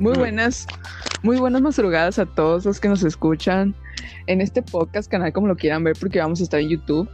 Muy 0.00 0.18
buenas, 0.18 0.66
muy 1.22 1.38
buenas 1.38 1.62
madrugadas 1.62 2.18
a 2.18 2.26
todos 2.26 2.64
los 2.64 2.80
que 2.80 2.88
nos 2.88 3.04
escuchan 3.04 3.76
en 4.26 4.40
este 4.40 4.60
podcast, 4.60 5.08
canal 5.08 5.32
como 5.32 5.46
lo 5.46 5.54
quieran 5.54 5.84
ver, 5.84 5.96
porque 5.98 6.18
vamos 6.18 6.40
a 6.40 6.42
estar 6.42 6.58
en 6.58 6.68
YouTube. 6.68 7.08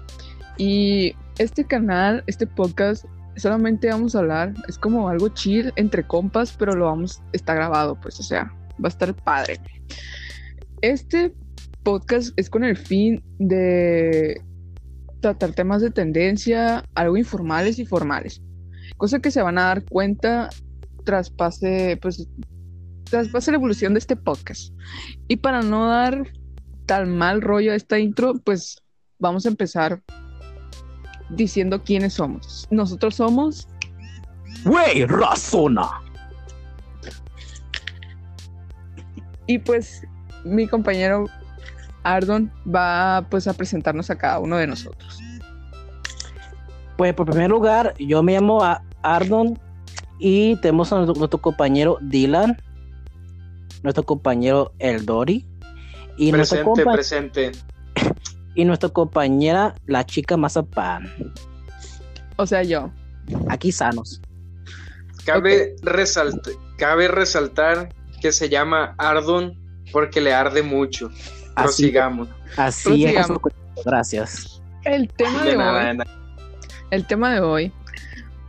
Y 0.57 1.15
este 1.37 1.67
canal, 1.67 2.25
este 2.27 2.47
podcast, 2.47 3.05
solamente 3.37 3.91
vamos 3.91 4.17
a 4.17 4.21
hablar, 4.21 4.55
es 4.67 4.79
como 4.79 5.11
algo 5.11 5.29
chill 5.29 5.75
entre 5.77 6.07
compas, 6.07 6.57
pero 6.59 6.75
lo 6.75 6.87
vamos, 6.87 7.23
está 7.35 7.53
grabado, 7.55 8.01
pues, 8.01 8.19
o 8.19 8.23
sea, 8.23 8.51
va 8.83 8.87
a 8.87 8.89
estar 8.89 9.15
padre. 9.15 9.61
Este 10.81 11.35
podcast 11.83 12.33
es 12.39 12.49
con 12.49 12.65
el 12.65 12.79
fin 12.79 13.23
de 13.39 14.41
tratar 15.21 15.53
temas 15.53 15.83
de 15.83 15.91
tendencia, 15.91 16.83
algo 16.95 17.19
informales 17.19 17.79
y 17.79 17.85
formales. 17.85 18.41
Cosa 18.97 19.21
que 19.21 19.31
se 19.31 19.43
van 19.43 19.59
a 19.59 19.65
dar 19.65 19.85
cuenta 19.85 20.49
tras 21.05 21.29
pase, 21.29 21.99
pues, 23.11 23.23
tras 23.23 23.29
pase 23.29 23.51
la 23.51 23.57
evolución 23.57 23.95
de 23.95 23.99
este 23.99 24.17
podcast. 24.17 24.73
Y 25.29 25.37
para 25.37 25.63
no 25.63 25.89
dar 25.89 26.33
tan 26.87 27.17
mal 27.17 27.43
rollo 27.43 27.73
a 27.73 27.75
esta 27.75 27.99
intro, 27.99 28.35
pues 28.45 28.83
vamos 29.19 29.47
a 29.47 29.49
empezar 29.49 30.03
diciendo 31.31 31.83
quiénes 31.83 32.15
somos. 32.15 32.67
Nosotros 32.71 33.17
somos. 33.17 33.69
¡Wey, 34.65 35.07
razona! 35.07 35.89
Y 39.47 39.59
pues 39.59 40.07
mi 40.45 40.67
compañero 40.69 41.25
Ardon 42.05 42.53
va 42.73 43.27
pues 43.31 43.49
a 43.49 43.55
presentarnos 43.55 44.11
a 44.11 44.17
cada 44.17 44.39
uno 44.39 44.57
de 44.57 44.67
nosotros. 44.67 45.19
Pues 46.97 47.15
por 47.15 47.27
primer 47.27 47.51
lugar, 47.51 47.95
yo 47.99 48.23
me 48.23 48.35
llamo 48.35 48.61
Ardon 49.03 49.59
y 50.19 50.57
tenemos 50.57 50.93
a 50.93 51.01
nuestro, 51.01 51.41
compañero 51.41 51.99
Dylan, 52.03 52.57
nuestro 53.83 54.05
compañero 54.05 54.73
Eldori 54.79 55.47
y 56.17 56.33
presente, 56.33 56.85
presente. 56.85 57.53
Y 58.57 58.65
nuestra 58.65 58.89
compañera, 58.89 59.77
la 59.87 60.05
chica 60.05 60.37
Mazapán. 60.37 61.09
O 62.37 62.47
sea, 62.47 62.65
yo. 62.65 62.91
Aquí 63.49 63.71
sanos. 63.71 64.21
Cabe, 65.25 65.77
cabe 66.77 67.07
resaltar 67.07 67.95
que 68.21 68.33
se 68.33 68.49
llama 68.49 68.97
Ardon 68.99 69.57
porque 69.93 70.21
le 70.21 70.35
arde 70.35 70.63
mucho. 70.63 71.11
Prosigamos. 71.55 72.29
Así 72.57 73.05
es. 73.05 73.27
Gracias. 73.85 74.61
El 74.85 75.09
tema 75.13 75.45
de, 75.45 75.57
hoy. 75.57 75.99
El 76.91 77.07
tema 77.07 77.35
de 77.35 77.41
hoy 77.41 77.73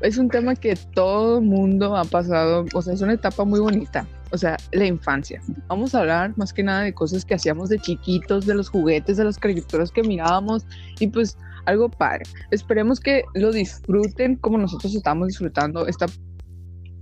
es 0.02 0.18
un 0.18 0.30
tema 0.30 0.56
que 0.56 0.76
todo 0.76 1.38
el 1.38 1.46
mundo 1.46 1.96
ha 1.96 2.06
pasado. 2.06 2.66
O 2.74 2.82
sea, 2.82 2.94
es 2.94 3.02
una 3.02 3.14
etapa 3.14 3.44
muy 3.44 3.60
bonita. 3.60 4.08
O 4.32 4.38
sea, 4.38 4.58
la 4.72 4.86
infancia. 4.86 5.42
Vamos 5.68 5.94
a 5.94 6.00
hablar 6.00 6.38
más 6.38 6.54
que 6.54 6.64
nada 6.64 6.84
de 6.84 6.94
cosas 6.94 7.26
que 7.26 7.34
hacíamos 7.34 7.70
de 7.70 7.80
chiquitos, 7.80 8.46
de 8.46 8.56
los 8.56 8.70
juguetes, 8.70 9.18
de 9.18 9.26
las 9.26 9.38
caricaturas 9.38 9.92
que 9.92 10.04
mirábamos 10.04 10.66
y 11.00 11.08
pues 11.08 11.38
algo 11.66 11.90
padre. 11.90 12.24
Esperemos 12.52 13.00
que 13.00 13.24
lo 13.34 13.52
disfruten 13.52 14.36
como 14.38 14.58
nosotros 14.58 14.96
estamos 14.96 15.28
disfrutando 15.28 15.88
esta 15.88 16.06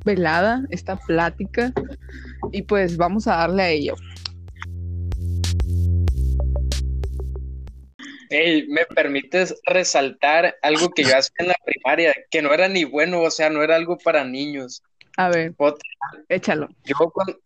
velada, 0.06 0.64
esta 0.70 0.96
plática 0.96 1.72
y 2.52 2.64
pues 2.64 2.98
vamos 2.98 3.28
a 3.28 3.38
darle 3.38 3.64
a 3.64 3.70
ello. 3.70 3.96
Hey, 8.32 8.68
¿me 8.70 8.86
permites 8.86 9.56
resaltar 9.66 10.56
algo 10.62 10.92
que 10.92 11.04
yo 11.04 11.18
hacía 11.18 11.34
en 11.40 11.48
la 11.48 11.56
primaria? 11.66 12.14
Que 12.30 12.44
no 12.44 12.54
era 12.54 12.68
ni 12.68 12.84
bueno, 12.84 13.22
o 13.22 13.32
sea, 13.32 13.50
no 13.50 13.64
era 13.64 13.76
algo 13.76 13.98
para 13.98 14.24
niños. 14.24 14.84
A 15.20 15.28
ver, 15.28 15.54
échalo. 16.30 16.70
Yo 16.86 16.96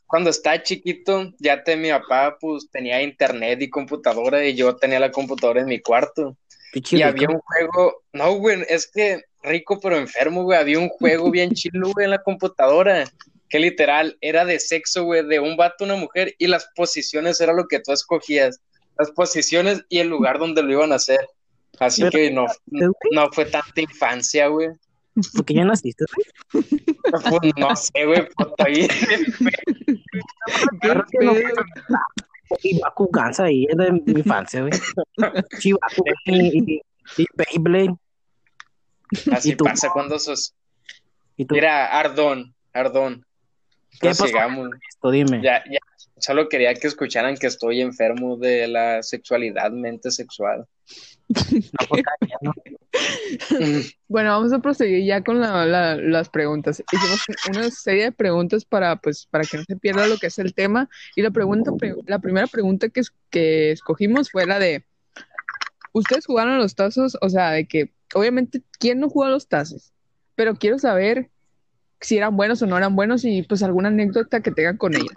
cuando, 0.06 0.30
estaba 0.30 0.62
chiquito, 0.62 1.34
ya 1.40 1.64
te, 1.64 1.76
mi 1.76 1.90
papá 1.90 2.38
pues 2.40 2.70
tenía 2.70 3.02
internet 3.02 3.64
y 3.64 3.70
computadora 3.72 4.46
y 4.46 4.54
yo 4.54 4.76
tenía 4.76 5.00
la 5.00 5.12
computadora 5.12 5.62
en 5.62 5.66
mi 5.66 5.82
cuarto. 5.82 6.38
y 6.72 7.02
había 7.02 7.30
un 7.30 7.40
juego, 7.40 8.04
no, 8.14 8.32
güey, 8.34 8.64
es 8.70 8.86
que 8.86 9.24
rico 9.42 9.80
pero 9.80 9.98
enfermo, 9.98 10.44
güey, 10.44 10.60
había 10.60 10.78
un 10.78 10.90
juego 10.90 11.32
bien 11.32 11.50
chido, 11.56 11.92
güey, 11.94 12.06
en 12.06 12.12
la 12.12 12.22
computadora 12.22 13.06
que 13.50 13.58
literal 13.58 14.20
era 14.22 14.46
de 14.46 14.60
sexo, 14.60 15.06
güey, 15.06 15.26
de 15.26 15.40
un 15.40 15.58
vato 15.58 15.84
a 15.84 15.86
una 15.86 15.96
mujer 15.96 16.36
y 16.38 16.46
las 16.46 16.70
posiciones 16.76 17.42
era 17.42 17.54
lo 17.54 17.68
que 17.68 17.80
tú 17.80 17.92
escogías 17.92 18.62
las 19.00 19.10
posiciones 19.10 19.84
y 19.90 19.98
el 19.98 20.10
lugar 20.10 20.38
donde 20.38 20.62
lo 20.62 20.72
iban 20.72 20.92
a 20.92 20.98
hacer. 20.98 21.28
Así 21.80 22.08
que 22.10 22.30
no, 22.30 22.46
no 22.68 23.32
fue 23.32 23.46
tanta 23.46 23.82
infancia, 23.82 24.46
güey. 24.46 24.70
Porque 25.36 25.54
ya 25.54 25.64
naciste, 25.66 26.06
güey. 26.14 26.72
Pues 27.12 27.54
no 27.58 27.76
sé, 27.76 28.06
güey, 28.06 28.28
puta 28.36 28.66
ahí. 28.66 28.88
Chivaku 32.60 33.10
Gansa 33.12 33.46
ahí 33.46 33.66
es 33.70 33.78
de 33.78 33.92
mi 33.92 34.20
infancia, 34.20 34.62
güey. 34.62 34.74
Chivaku 35.60 36.04
y, 36.26 36.82
y 37.18 37.26
Beyblade. 37.36 37.96
Así 39.32 39.56
pasa 39.56 39.90
cuando 39.94 40.18
sos. 40.20 40.56
Mira, 41.38 41.88
Ardón, 42.00 42.54
Ardón. 42.74 43.26
¿Qué 44.00 44.10
pasa? 44.10 44.26
Esto, 44.26 45.12
dime. 45.12 45.42
Ya, 45.44 45.64
ya, 45.70 45.80
solo 46.18 46.50
quería 46.50 46.74
que 46.74 46.88
escucharan 46.88 47.38
que 47.38 47.48
estoy 47.48 47.82
enfermo 47.82 48.38
de 48.38 48.68
la 48.68 49.04
sexualidad, 49.04 49.72
mente 49.72 50.10
sexual. 50.10 50.66
bueno, 54.08 54.30
vamos 54.30 54.54
a 54.54 54.60
proseguir 54.60 55.06
ya 55.06 55.24
con 55.24 55.40
las 55.40 56.30
preguntas. 56.30 56.84
Hicimos 56.92 57.22
una 57.50 57.70
serie 57.72 58.04
de 58.06 58.12
preguntas 58.12 58.66
para, 58.66 58.98
pues, 58.98 59.28
para 59.30 59.44
que 59.44 59.58
no 59.58 59.64
se 59.64 59.76
pierda 59.76 60.08
lo 60.08 60.18
que 60.18 60.28
es 60.28 60.40
el 60.40 60.54
tema. 60.54 60.90
Y 61.16 61.22
la 61.22 61.32
pregunta, 61.32 61.72
la 62.06 62.20
primera 62.20 62.48
pregunta 62.48 62.90
que, 62.90 63.02
que 63.30 63.72
escogimos 63.72 64.30
fue 64.32 64.46
la 64.46 64.60
de 64.60 64.86
¿Ustedes 65.94 66.26
jugaron 66.26 66.54
a 66.54 66.58
los 66.58 66.76
tazos? 66.76 67.18
O 67.22 67.30
sea, 67.30 67.52
de 67.52 67.68
que, 67.68 67.94
obviamente, 68.16 68.64
¿quién 68.80 69.00
no 69.00 69.10
jugó 69.10 69.26
a 69.26 69.30
los 69.30 69.48
tazos? 69.48 69.94
Pero 70.36 70.56
quiero 70.56 70.80
saber 70.80 71.30
si 72.02 72.18
eran 72.18 72.36
buenos 72.36 72.62
o 72.62 72.66
no 72.66 72.76
eran 72.76 72.96
buenos 72.96 73.24
y 73.24 73.44
pues 73.44 73.64
alguna 73.64 73.88
anécdota 73.90 74.42
que 74.42 74.52
tengan 74.52 74.78
con 74.78 74.96
ellos. 74.96 75.14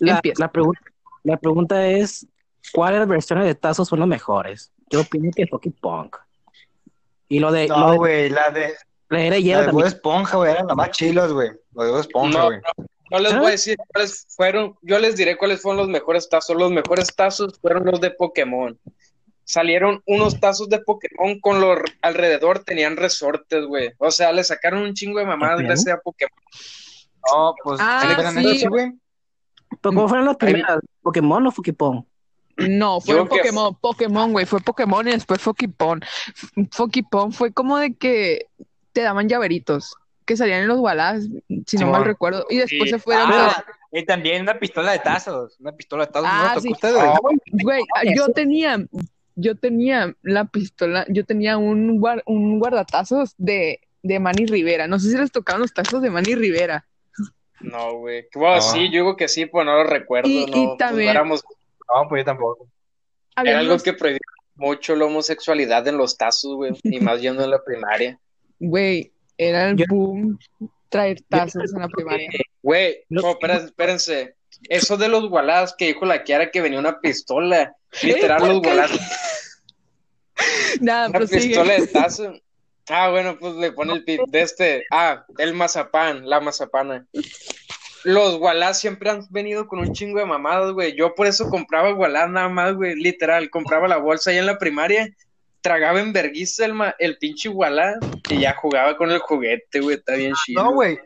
La, 0.00 0.20
pregunta, 0.50 0.80
la 1.22 1.36
pregunta 1.38 1.86
es, 1.86 2.26
¿cuáles 2.72 3.06
versiones 3.06 3.46
de 3.46 3.54
tazos 3.54 3.88
son 3.88 4.00
los 4.00 4.08
mejores? 4.08 4.72
Yo 4.90 5.00
opino 5.00 5.30
que 5.34 5.46
Pocky 5.46 5.70
Punk. 5.70 6.16
Y 7.28 7.38
lo 7.40 7.50
de... 7.50 7.66
No, 7.68 7.96
güey, 7.96 8.30
la 8.30 8.50
de... 8.50 8.74
La 9.08 9.18
de, 9.18 9.40
la 9.40 9.72
de 9.72 9.86
Esponja, 9.86 10.36
güey, 10.36 10.50
eran 10.50 10.66
las 10.66 10.76
más 10.76 10.90
chilas, 10.90 11.32
güey. 11.32 11.50
Lo 11.74 11.94
de 11.94 12.00
Esponja, 12.00 12.44
güey. 12.44 12.60
No, 13.10 13.20
les 13.20 13.36
voy 13.36 13.46
a 13.46 13.50
decir 13.50 13.76
cuáles 13.92 14.26
fueron, 14.30 14.76
yo 14.82 14.98
les 14.98 15.16
diré 15.16 15.36
cuáles 15.36 15.62
fueron 15.62 15.78
los 15.78 15.88
mejores 15.88 16.28
tazos. 16.28 16.56
Los 16.56 16.72
mejores 16.72 17.14
tazos 17.14 17.56
fueron 17.60 17.84
los 17.84 18.00
de 18.00 18.10
Pokémon. 18.10 18.76
Salieron 19.44 20.02
unos 20.06 20.40
tazos 20.40 20.68
de 20.68 20.80
Pokémon 20.80 21.38
con 21.38 21.60
los 21.60 21.78
alrededor, 22.02 22.64
tenían 22.64 22.96
resortes, 22.96 23.64
güey. 23.64 23.92
O 23.98 24.10
sea, 24.10 24.32
le 24.32 24.42
sacaron 24.42 24.82
un 24.82 24.94
chingo 24.94 25.20
de 25.20 25.26
mamadas 25.26 25.60
gracias 25.60 25.96
a 25.96 26.00
Pokémon. 26.00 26.42
No, 27.32 27.54
pues, 27.62 27.78
ah, 27.80 28.32
sí. 28.34 28.66
güey? 28.66 28.92
¿Cómo 29.82 30.08
fueron 30.08 30.26
las 30.26 30.36
primeras? 30.36 30.80
¿Pokémon 31.02 31.46
o 31.46 31.52
Fokipon? 31.52 32.06
No, 32.56 33.00
fue 33.00 33.26
Pokémon, 33.26 33.74
Pokémon, 33.74 34.32
güey, 34.32 34.46
fue 34.46 34.60
Pokémon 34.60 35.06
y 35.06 35.12
después 35.12 35.40
Fokipon. 35.40 36.00
Fokipon 36.70 37.32
fue 37.32 37.52
como 37.52 37.78
de 37.78 37.94
que 37.94 38.46
te 38.92 39.02
daban 39.02 39.28
llaveritos 39.28 39.94
que 40.26 40.36
salían 40.36 40.62
en 40.62 40.68
los 40.68 40.82
balas, 40.82 41.24
si 41.66 41.76
no 41.76 41.86
mal 41.86 42.04
recuerdo, 42.04 42.46
y 42.50 42.56
después 42.58 42.90
se 42.90 42.98
fueron 42.98 43.30
ah, 43.32 43.64
Y 43.92 44.04
también 44.04 44.42
una 44.42 44.58
pistola 44.58 44.90
de 44.92 44.98
tazos, 44.98 45.56
una 45.60 45.72
pistola 45.72 46.06
de 46.06 46.12
tazos. 46.12 46.28
Ah, 46.30 46.56
sí. 46.60 46.72
güey, 47.62 47.82
yo 48.16 48.28
tenía, 48.32 48.84
yo 49.36 49.54
tenía 49.54 50.14
la 50.22 50.46
pistola, 50.46 51.06
yo 51.08 51.24
tenía 51.24 51.58
un, 51.58 52.02
un 52.26 52.58
guardatazos 52.58 53.34
de, 53.38 53.80
de 54.02 54.18
Manny 54.18 54.46
Rivera, 54.46 54.88
no 54.88 54.98
sé 54.98 55.10
si 55.10 55.16
les 55.16 55.30
tocaban 55.30 55.62
los 55.62 55.72
tazos 55.72 56.02
de 56.02 56.10
Manny 56.10 56.34
Rivera. 56.34 56.86
No, 57.60 57.98
güey. 57.98 58.26
Bueno, 58.34 58.60
sí, 58.60 58.86
yo 58.86 59.00
digo 59.00 59.16
que 59.16 59.28
sí, 59.28 59.46
pues 59.46 59.64
no 59.64 59.74
lo 59.74 59.84
recuerdo. 59.84 60.28
Y, 60.28 60.46
no, 60.46 60.74
y 60.74 60.76
también. 60.76 61.16
No, 61.88 62.08
pues 62.08 62.20
yo 62.20 62.24
tampoco. 62.24 62.68
Era 63.36 63.58
algo 63.58 63.78
que 63.78 63.92
prohibía 63.92 64.18
mucho 64.54 64.96
la 64.96 65.04
homosexualidad 65.04 65.86
en 65.88 65.98
los 65.98 66.16
tazos, 66.16 66.54
güey. 66.56 66.72
Y 66.82 67.00
más 67.00 67.20
yendo 67.20 67.44
en 67.44 67.50
la 67.50 67.62
primaria. 67.62 68.18
Güey, 68.58 69.12
era 69.36 69.68
el 69.68 69.84
boom 69.88 70.38
traer 70.88 71.20
tazos 71.28 71.72
en 71.74 71.80
la 71.80 71.88
primaria. 71.88 72.30
Güey, 72.62 73.04
no, 73.08 73.36
espérense, 73.40 74.36
Eso 74.68 74.96
de 74.96 75.08
los 75.08 75.28
gualadas 75.28 75.74
que 75.76 75.88
dijo 75.88 76.06
la 76.06 76.24
Kiara 76.24 76.50
que 76.50 76.60
venía 76.60 76.78
una 76.78 77.00
pistola. 77.00 77.74
Literal, 78.02 78.48
los 78.48 78.62
gualadas. 78.62 78.98
Nada, 80.80 81.08
una 81.08 81.20
pistola 81.20 81.74
de 81.74 81.86
tazo. 81.92 82.34
Ah, 82.88 83.10
bueno, 83.10 83.36
pues 83.38 83.54
le 83.56 83.72
pone 83.72 83.94
el 83.94 84.04
pip 84.04 84.20
de 84.28 84.42
este. 84.42 84.84
Ah, 84.92 85.24
el 85.38 85.54
mazapán, 85.54 86.28
la 86.28 86.40
mazapana. 86.40 87.06
Los 88.06 88.38
gualás 88.38 88.78
siempre 88.78 89.10
han 89.10 89.26
venido 89.30 89.66
con 89.66 89.80
un 89.80 89.92
chingo 89.92 90.20
de 90.20 90.26
mamadas, 90.26 90.70
güey. 90.70 90.94
Yo 90.96 91.12
por 91.16 91.26
eso 91.26 91.50
compraba 91.50 91.90
gualás 91.90 92.30
nada 92.30 92.48
más, 92.48 92.76
güey. 92.76 92.94
Literal, 92.94 93.50
compraba 93.50 93.88
la 93.88 93.96
bolsa 93.96 94.30
ahí 94.30 94.38
en 94.38 94.46
la 94.46 94.58
primaria, 94.58 95.12
tragaba 95.60 96.00
en 96.00 96.12
vergüenza 96.12 96.66
el, 96.66 96.74
el 97.00 97.18
pinche 97.18 97.48
gualá 97.48 97.96
y 98.30 98.38
ya 98.38 98.54
jugaba 98.54 98.96
con 98.96 99.10
el 99.10 99.18
juguete, 99.18 99.80
güey. 99.80 99.96
Está 99.96 100.14
bien 100.14 100.34
chido. 100.44 100.62
No, 100.62 100.72
güey. 100.72 101.00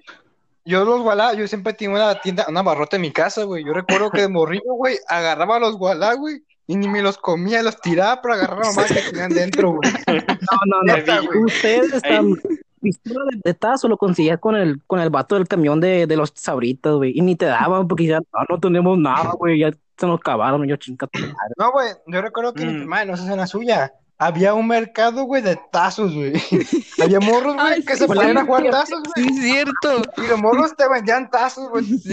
yo 0.67 0.85
los 0.85 1.01
gualá, 1.01 1.33
yo 1.33 1.49
siempre 1.49 1.73
tenía 1.73 1.97
una 1.97 2.21
tienda, 2.21 2.45
una 2.51 2.61
barrota 2.61 2.97
en 2.97 3.03
mi 3.03 3.13
casa, 3.13 3.45
güey. 3.45 3.65
Yo 3.65 3.73
recuerdo 3.73 4.11
que 4.11 4.21
de 4.21 4.29
morrillo, 4.29 4.75
güey, 4.75 4.99
agarraba 5.09 5.59
los 5.59 5.79
gualá, 5.79 6.13
güey, 6.17 6.43
y 6.67 6.77
ni 6.77 6.87
me 6.87 7.01
los 7.01 7.17
comía, 7.17 7.63
los 7.63 7.81
tiraba 7.81 8.21
para 8.21 8.35
agarrar 8.35 8.63
a 8.63 8.73
mamá 8.73 8.85
que 8.85 9.01
tenían 9.01 9.33
dentro, 9.33 9.73
güey. 9.73 9.91
No, 10.07 10.83
no, 10.83 10.83
no. 10.83 11.27
Güey. 11.27 11.45
Ustedes 11.45 11.95
están. 11.95 12.35
Pistola 12.81 13.25
de, 13.31 13.41
de 13.45 13.55
tazo 13.55 13.89
lo 13.89 13.97
conseguías 13.97 14.39
con 14.39 14.57
el, 14.57 14.81
con 14.87 15.01
el 15.01 15.11
vato 15.11 15.35
del 15.35 15.47
camión 15.49 15.81
de, 15.81 16.07
de 16.07 16.17
los 16.17 16.33
sabritas, 16.35 16.95
güey. 16.95 17.13
Y 17.17 17.21
ni 17.21 17.37
te 17.37 17.47
daban 17.47 17.87
porque 17.89 18.07
ya 18.07 18.19
no, 18.21 18.27
no 18.49 18.59
tenemos 18.61 18.99
nada, 18.99 19.33
güey. 19.39 19.59
Ya 19.61 19.71
se 19.99 20.07
nos 20.07 20.19
acabaron. 20.21 20.67
Yo 20.67 20.77
chinga 20.77 21.07
tu 21.07 21.19
madre. 21.21 21.55
No, 21.59 21.73
güey, 21.73 21.89
yo 22.07 22.21
recuerdo 22.23 22.55
que 22.55 22.65
mi 22.65 22.73
Mm. 22.73 22.79
mamá, 22.81 23.05
no 23.05 23.17
sé 23.17 23.25
si 23.25 23.31
es 23.31 23.37
la 23.37 23.47
suya, 23.47 23.93
había 24.17 24.53
un 24.55 24.67
mercado, 24.67 25.25
güey, 25.25 25.43
de 25.43 25.59
tazos, 25.73 26.15
güey. 26.15 26.33
había 27.03 27.21
morros, 27.21 27.55
güey, 27.55 27.67
Ay, 27.75 27.83
que 27.85 27.95
sí, 27.95 28.01
se 28.01 28.07
ponían 28.07 28.37
a 28.39 28.45
jugar 28.45 28.71
tazos, 28.71 29.01
güey. 29.15 29.29
Sí, 29.29 29.35
cierto. 29.41 30.03
Y 30.19 30.27
los 30.27 30.41
morros 30.41 30.75
te 30.77 30.89
vendían 30.89 31.31
tazos, 31.31 31.69
güey. 31.71 31.85
Sí. 31.85 32.11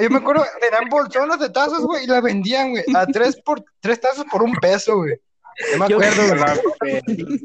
Yo 0.00 0.10
me 0.10 0.18
acuerdo, 0.18 0.44
tenían 0.60 0.88
bolsones 0.90 1.38
de 1.38 1.50
tazos, 1.50 1.80
güey, 1.84 2.04
y 2.04 2.06
la 2.06 2.20
vendían, 2.20 2.70
güey, 2.70 2.84
a 2.94 3.06
tres 3.06 3.40
por 3.42 3.62
tres 3.80 4.00
tazos 4.00 4.24
por 4.30 4.42
un 4.42 4.52
peso, 4.54 4.96
güey. 4.96 5.14
Yo 5.72 5.78
me 5.78 5.88
Yo- 5.88 5.96
acuerdo, 5.98 6.22
güey. 6.80 7.40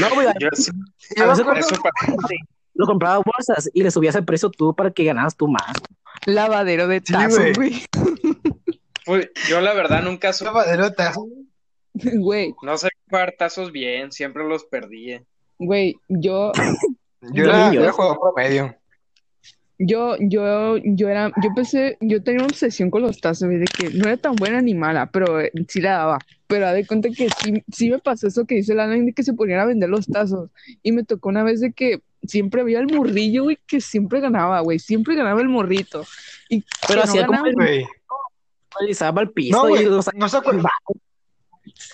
No, 0.00 0.14
güey. 0.14 0.26
Yo 0.40 0.48
sí, 0.52 0.70
yo 1.16 1.24
a 1.24 1.28
veces 1.28 1.46
eso 1.58 1.82
Lo 2.74 2.86
compraba 2.86 3.22
bolsas 3.24 3.70
y 3.72 3.82
le 3.82 3.90
subías 3.90 4.14
el 4.14 4.24
precio 4.24 4.50
tú 4.50 4.74
para 4.74 4.90
que 4.90 5.04
ganaras 5.04 5.36
tú 5.36 5.48
más. 5.48 5.72
Lavadero 6.26 6.88
de 6.88 6.98
Sí, 7.04 7.12
tazos, 7.12 7.38
güey. 7.38 7.52
güey. 7.54 7.86
pues, 9.04 9.30
yo 9.48 9.60
la 9.60 9.72
verdad 9.74 10.02
nunca 10.02 10.32
supe, 10.32 10.46
lavadero 10.46 10.84
de 10.84 10.90
tazos. 10.96 11.24
Güey, 11.94 12.54
no 12.62 12.76
sé 12.76 12.88
jugar 13.08 13.34
tazos 13.38 13.72
bien, 13.72 14.12
siempre 14.12 14.46
los 14.46 14.64
perdí. 14.64 15.18
güey, 15.58 15.94
yo, 16.08 16.52
Yo 17.32 17.44
era, 17.44 17.72
yo 17.72 17.82
era 17.82 17.92
jugador 17.92 18.18
promedio. 18.20 18.74
Yo, 19.78 20.16
yo, 20.20 20.76
yo 20.78 21.08
era, 21.08 21.28
yo 21.42 21.50
pensé, 21.54 21.98
yo 22.00 22.22
tenía 22.22 22.38
una 22.40 22.46
obsesión 22.46 22.90
con 22.90 23.02
los 23.02 23.20
tazos, 23.20 23.46
güey, 23.48 23.58
de 23.58 23.66
que 23.66 23.90
no 23.90 24.06
era 24.06 24.16
tan 24.16 24.34
buena 24.36 24.60
ni 24.62 24.74
mala, 24.74 25.10
pero 25.10 25.40
eh, 25.40 25.50
sí 25.68 25.80
la 25.80 25.92
daba. 25.98 26.18
Pero 26.46 26.70
de 26.72 26.86
cuenta 26.86 27.08
que 27.10 27.28
sí, 27.42 27.62
sí 27.72 27.90
me 27.90 27.98
pasó 27.98 28.28
eso 28.28 28.44
que 28.46 28.54
dice 28.56 28.74
la 28.74 28.86
de 28.86 29.12
que 29.12 29.22
se 29.22 29.34
ponían 29.34 29.60
a 29.60 29.66
vender 29.66 29.88
los 29.88 30.06
tazos. 30.06 30.50
Y 30.82 30.92
me 30.92 31.02
tocó 31.04 31.28
una 31.28 31.42
vez 31.42 31.60
de 31.60 31.72
que 31.72 32.00
siempre 32.22 32.60
había 32.62 32.78
el 32.80 32.86
morrillo, 32.86 33.44
güey, 33.44 33.58
que 33.66 33.80
siempre 33.80 34.20
ganaba, 34.20 34.60
güey, 34.60 34.78
siempre 34.78 35.14
ganaba 35.14 35.40
el 35.40 35.48
morrito. 35.48 36.04
Y 36.48 36.64
Pero 36.86 36.88
que 36.88 36.94
no 36.96 37.02
hacía 37.02 37.26
como 37.26 37.46
el- 37.46 37.54
Güey. 37.54 37.86
Realizaba 38.78 39.22
el 39.22 39.30
piso 39.30 39.56
No, 39.56 39.66
y 39.68 39.70
güey, 39.70 39.84
los 39.86 40.08
no 40.14 40.28
se 40.28 40.36
acuerda. 40.36 40.68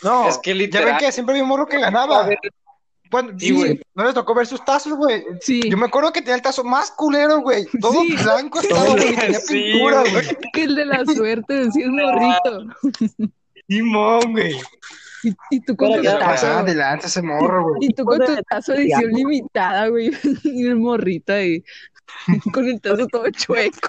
No, 0.05 0.29
Es 0.29 0.38
que 0.38 0.50
ya 0.50 0.55
ven 0.55 0.58
literal- 0.58 0.99
que 0.99 1.11
siempre 1.12 1.32
había 1.32 1.43
un 1.44 1.49
morro 1.49 1.67
que 1.67 1.81
ganaba. 1.81 2.29
Bueno, 3.12 3.38
Sí, 3.38 3.53
güey. 3.53 3.81
no 3.94 4.05
les 4.05 4.14
tocó 4.14 4.35
ver 4.35 4.47
sus 4.47 4.64
tazos, 4.64 4.94
güey. 4.94 5.25
Sí, 5.41 5.61
Yo 5.70 5.76
me 5.76 5.87
acuerdo 5.87 6.12
que 6.12 6.20
tenía 6.23 6.35
el 6.37 6.43
tazo 6.43 6.64
más 6.64 6.91
culero, 6.91 7.41
güey. 7.43 7.67
Todo 7.81 8.00
Sí. 8.03 8.17
blanco 8.23 8.61
estaba, 8.61 8.87
güey. 8.87 9.14
Tenía 9.14 9.38
Sí, 9.41 9.53
pintura, 9.73 10.00
güey. 10.11 10.26
que 10.53 10.62
el 10.64 10.75
de 10.75 10.87
la 10.87 11.05
suerte 11.05 11.55
decía 11.67 11.85
el 11.85 11.93
morrito. 11.93 12.67
Simón, 13.69 14.32
güey. 14.32 14.56
Y, 15.25 15.37
y 15.50 15.61
tú 15.61 15.76
con 15.76 15.91
Pero 15.91 16.03
tu 16.03 16.09
tazo, 16.09 16.19
pasaba 16.25 16.59
adelante 16.61 17.06
ese 17.06 17.23
morro, 17.23 17.62
güey. 17.69 17.76
y 17.82 17.94
tú 17.94 18.05
con 18.05 18.19
tu 18.19 18.35
tazo 18.49 18.73
de 18.73 18.79
edición 18.82 19.12
limitada, 19.12 19.87
güey, 19.87 20.11
y 20.43 20.67
el 20.67 20.76
morrito 20.76 21.32
ahí, 21.32 21.62
con 22.53 22.67
el 22.67 22.81
tazo 22.81 23.06
todo 23.06 23.31
chueco. 23.31 23.88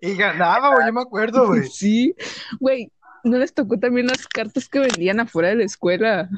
Y 0.00 0.14
ganaba, 0.16 0.74
güey. 0.74 0.86
Yo 0.86 0.92
me 0.92 1.00
acuerdo, 1.00 1.46
güey. 1.46 1.62
Sí, 1.68 2.14
güey, 2.60 2.90
¿no 3.22 3.38
les 3.38 3.54
tocó 3.54 3.78
también 3.78 4.06
las 4.06 4.26
cartas 4.26 4.68
que 4.68 4.80
vendían 4.80 5.20
afuera 5.20 5.48
de 5.50 5.56
la 5.56 5.64
escuela? 5.64 6.28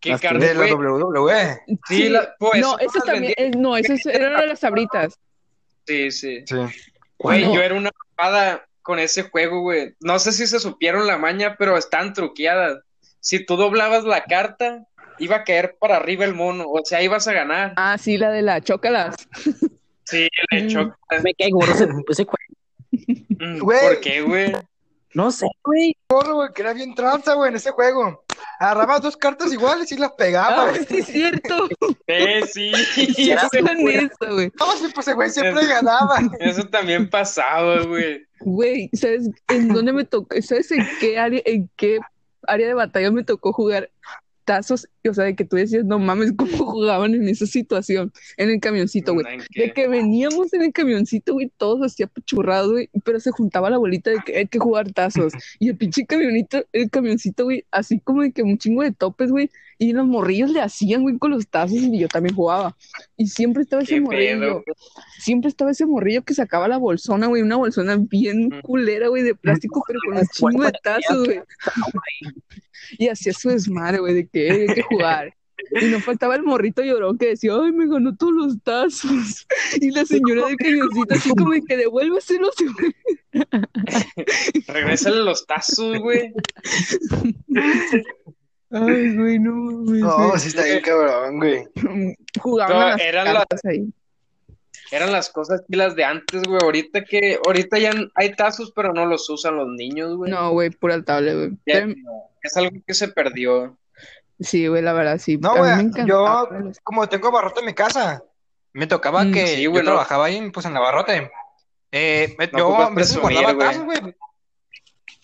¿Qué 0.00 0.10
Las 0.10 0.20
carne, 0.20 0.46
De 0.46 0.54
la? 0.54 0.74
WWE. 0.74 1.60
Sí, 1.88 2.08
la- 2.08 2.34
pues, 2.38 2.60
no, 2.60 2.78
esas 2.78 3.04
también, 3.04 3.34
no, 3.56 3.76
esas 3.76 4.04
eran 4.06 4.40
de 4.40 4.46
las 4.46 4.60
sabritas. 4.60 5.18
Sí, 5.86 6.10
sí. 6.10 6.44
Sí. 6.46 6.56
Güey, 7.18 7.42
yo 7.52 7.60
era 7.60 7.74
una 7.74 7.90
papada 7.90 8.64
con 8.82 8.98
ese 9.00 9.24
juego, 9.24 9.60
güey. 9.62 9.94
No 10.00 10.18
sé 10.18 10.32
si 10.32 10.46
se 10.46 10.60
supieron 10.60 11.06
la 11.06 11.18
maña, 11.18 11.56
pero 11.58 11.76
están 11.76 12.12
truqueadas. 12.12 12.78
Si 13.20 13.44
tú 13.44 13.56
doblabas 13.56 14.04
la 14.04 14.22
carta, 14.24 14.86
iba 15.18 15.36
a 15.36 15.44
caer 15.44 15.76
para 15.80 15.96
arriba 15.96 16.24
el 16.24 16.34
mono. 16.34 16.66
O 16.68 16.80
sea, 16.84 17.02
ibas 17.02 17.26
a 17.26 17.32
ganar. 17.32 17.72
Ah, 17.76 17.98
sí, 17.98 18.16
la 18.18 18.30
de 18.30 18.42
la 18.42 18.60
chócalas. 18.60 19.16
Sí, 20.04 20.28
le 20.52 20.62
Mm. 20.62 20.66
echó. 20.66 20.96
Me 21.22 21.34
cae 21.34 21.50
gordo 21.50 21.72
ese, 21.72 21.88
ese 22.08 22.24
juego. 22.24 23.18
Mm. 23.40 23.58
¿Por 23.58 24.00
qué, 24.00 24.20
güey? 24.22 24.52
No 25.14 25.30
sé, 25.32 25.46
güey. 25.64 25.96
Morro, 26.10 26.36
güey, 26.36 26.48
que 26.54 26.62
era 26.62 26.72
bien 26.72 26.94
tranza, 26.94 27.34
güey, 27.34 27.50
en 27.50 27.56
ese 27.56 27.70
juego. 27.72 28.24
Agarraba 28.60 28.98
dos 28.98 29.16
cartas 29.16 29.52
iguales 29.52 29.90
y 29.92 29.96
las 29.96 30.12
pegaba, 30.12 30.64
Ah, 30.64 30.70
güey. 30.70 30.84
sí, 30.84 30.98
es 30.98 31.06
cierto. 31.06 31.68
Eh, 32.06 32.42
sí. 32.46 32.72
Sí, 32.94 33.30
Eso, 33.30 33.46
hacían 33.46 33.88
eso, 33.88 34.34
güey. 34.34 34.50
No, 34.58 34.72
sí, 34.76 34.86
pues 34.94 35.14
güey 35.14 35.30
siempre 35.30 35.66
ganaba. 35.66 36.18
eso 36.40 36.64
también 36.68 37.08
pasaba, 37.08 37.82
güey. 37.82 38.26
Güey, 38.40 38.90
¿sabes 38.94 39.30
en 39.48 39.68
dónde 39.68 39.92
me 39.92 40.04
tocó? 40.04 40.34
¿Sabes 40.42 40.70
en 40.72 40.86
qué 41.00 41.18
área, 41.18 41.42
en 41.44 41.70
qué 41.76 41.98
área 42.46 42.66
de 42.68 42.74
batalla 42.74 43.10
me 43.10 43.24
tocó 43.24 43.52
jugar 43.52 43.90
tazos? 44.48 44.88
O 45.08 45.14
sea, 45.14 45.24
de 45.24 45.36
que 45.36 45.44
tú 45.44 45.56
decías, 45.56 45.84
no 45.84 45.98
mames, 45.98 46.32
¿cómo 46.36 46.50
jugaban 46.74 47.14
en 47.14 47.28
esa 47.28 47.46
situación? 47.46 48.12
En 48.36 48.50
el 48.50 48.60
camioncito, 48.60 49.14
güey. 49.14 49.26
¿En 49.34 49.40
De 49.54 49.72
que 49.72 49.86
veníamos 49.88 50.52
en 50.54 50.62
el 50.62 50.72
camioncito, 50.72 51.34
güey, 51.34 51.50
todos 51.56 51.82
así 51.82 52.02
apachurrados, 52.02 52.72
güey, 52.72 52.90
pero 53.04 53.20
se 53.20 53.30
juntaba 53.30 53.70
la 53.70 53.78
bolita 53.78 54.10
de 54.10 54.18
que 54.24 54.38
hay 54.38 54.46
que 54.46 54.58
jugar 54.58 54.90
tazos. 54.92 55.32
Y 55.58 55.68
el 55.68 55.76
pinche 55.76 56.04
camionito, 56.06 56.64
el 56.72 56.90
camioncito, 56.90 57.44
güey, 57.44 57.64
así 57.70 58.00
como 58.00 58.22
de 58.22 58.32
que 58.32 58.42
un 58.42 58.58
chingo 58.58 58.82
de 58.82 58.92
topes, 58.92 59.30
güey, 59.30 59.50
y 59.80 59.92
los 59.92 60.06
morrillos 60.08 60.50
le 60.50 60.60
hacían, 60.60 61.02
güey, 61.02 61.18
con 61.18 61.30
los 61.30 61.46
tazos 61.46 61.78
y 61.78 61.98
yo 62.00 62.08
también 62.08 62.34
jugaba. 62.34 62.76
Y 63.16 63.28
siempre 63.28 63.62
estaba 63.62 63.82
ese 63.82 63.94
¿Qué 63.94 64.00
morrillo, 64.00 64.64
pedo? 64.64 64.76
siempre 65.20 65.48
estaba 65.48 65.70
ese 65.70 65.86
morrillo 65.86 66.22
que 66.24 66.34
sacaba 66.34 66.66
la 66.66 66.78
bolsona, 66.78 67.28
güey, 67.28 67.42
una 67.42 67.56
bolsona 67.56 67.96
bien 67.96 68.48
Mm. 68.48 68.60
culera, 68.62 69.08
güey, 69.08 69.22
de 69.22 69.34
plástico, 69.36 69.84
pero 69.86 70.00
con 70.04 70.16
un 70.18 70.26
chingo 70.26 70.64
de 70.64 70.72
tazos, 70.82 71.24
güey. 71.26 71.40
Y 72.98 73.08
hacía 73.08 73.32
su 73.34 73.50
desmadre, 73.50 73.98
güey, 73.98 74.14
de 74.14 74.26
que 74.26 74.37
"Eh, 74.46 74.66
hay 74.68 74.74
que 74.74 74.82
jugar. 74.82 75.34
Y 75.80 75.86
no 75.86 75.98
faltaba 76.00 76.36
el 76.36 76.44
morrito 76.44 76.82
llorón 76.82 77.18
que 77.18 77.28
decía, 77.30 77.52
ay, 77.60 77.72
me 77.72 77.88
ganó 77.88 78.14
todos 78.16 78.32
los 78.32 78.62
tazos. 78.62 79.46
Y 79.80 79.90
la 79.90 80.04
señora 80.04 80.46
del 80.46 80.56
camioncito 80.56 81.14
así 81.14 81.30
como 81.30 81.50
de 81.50 81.62
que 81.62 81.76
devuélveselos. 81.76 82.54
güey. 82.78 82.94
Regrésale 84.68 85.16
los 85.24 85.46
tazos, 85.46 85.98
güey. 85.98 86.32
Ay, 88.70 89.16
güey, 89.16 89.38
no 89.38 89.52
mames. 89.54 90.00
No, 90.00 90.28
güey. 90.28 90.38
sí 90.40 90.48
está 90.48 90.64
bien 90.64 90.80
cabrón, 90.82 91.38
güey. 91.38 91.64
Jugaban 92.40 92.96
No, 92.98 93.02
eran 93.02 93.34
las- 93.34 93.64
ahí. 93.64 93.92
Eran 94.90 95.12
las 95.12 95.28
cosas 95.30 95.62
de 95.68 96.04
antes, 96.04 96.42
güey. 96.44 96.58
Ahorita 96.62 97.04
que, 97.04 97.38
ahorita 97.44 97.78
ya 97.78 97.92
hay 98.14 98.34
tazos, 98.34 98.72
pero 98.74 98.92
no 98.92 99.04
los 99.06 99.28
usan 99.28 99.56
los 99.56 99.68
niños, 99.68 100.16
güey. 100.16 100.30
No, 100.30 100.50
güey, 100.52 100.70
pura 100.70 101.02
tablet, 101.02 101.34
güey. 101.36 101.50
Ya- 101.66 101.84
Pero- 101.86 101.94
es 102.42 102.56
algo 102.56 102.76
que 102.86 102.94
se 102.94 103.08
perdió. 103.08 103.76
Sí, 104.40 104.66
güey, 104.68 104.82
la 104.82 104.92
verdad, 104.92 105.18
sí. 105.18 105.36
No, 105.36 105.56
güey, 105.56 105.90
yo- 106.06 106.48
los- 106.50 106.78
Como 106.80 107.08
tengo 107.08 107.30
barrote 107.32 107.60
en 107.60 107.66
mi 107.66 107.74
casa, 107.74 108.22
me 108.72 108.86
tocaba 108.86 109.24
Mm. 109.24 109.32
que 109.32 109.46
Sí, 109.48 109.62
yo 109.62 109.70
güey, 109.70 109.84
trabajaba 109.84 110.26
ahí, 110.26 110.50
pues 110.50 110.64
en 110.66 110.74
la 110.74 110.80
barrote. 110.80 111.30
Eh, 111.90 112.34
me- 112.38 112.46
No 112.48 112.58
yo 112.58 112.76
a 112.76 112.90
veces 112.90 113.16
guardaba 113.18 113.52
güey. 113.52 113.66
tazos, 113.68 113.84
güey. 113.84 114.00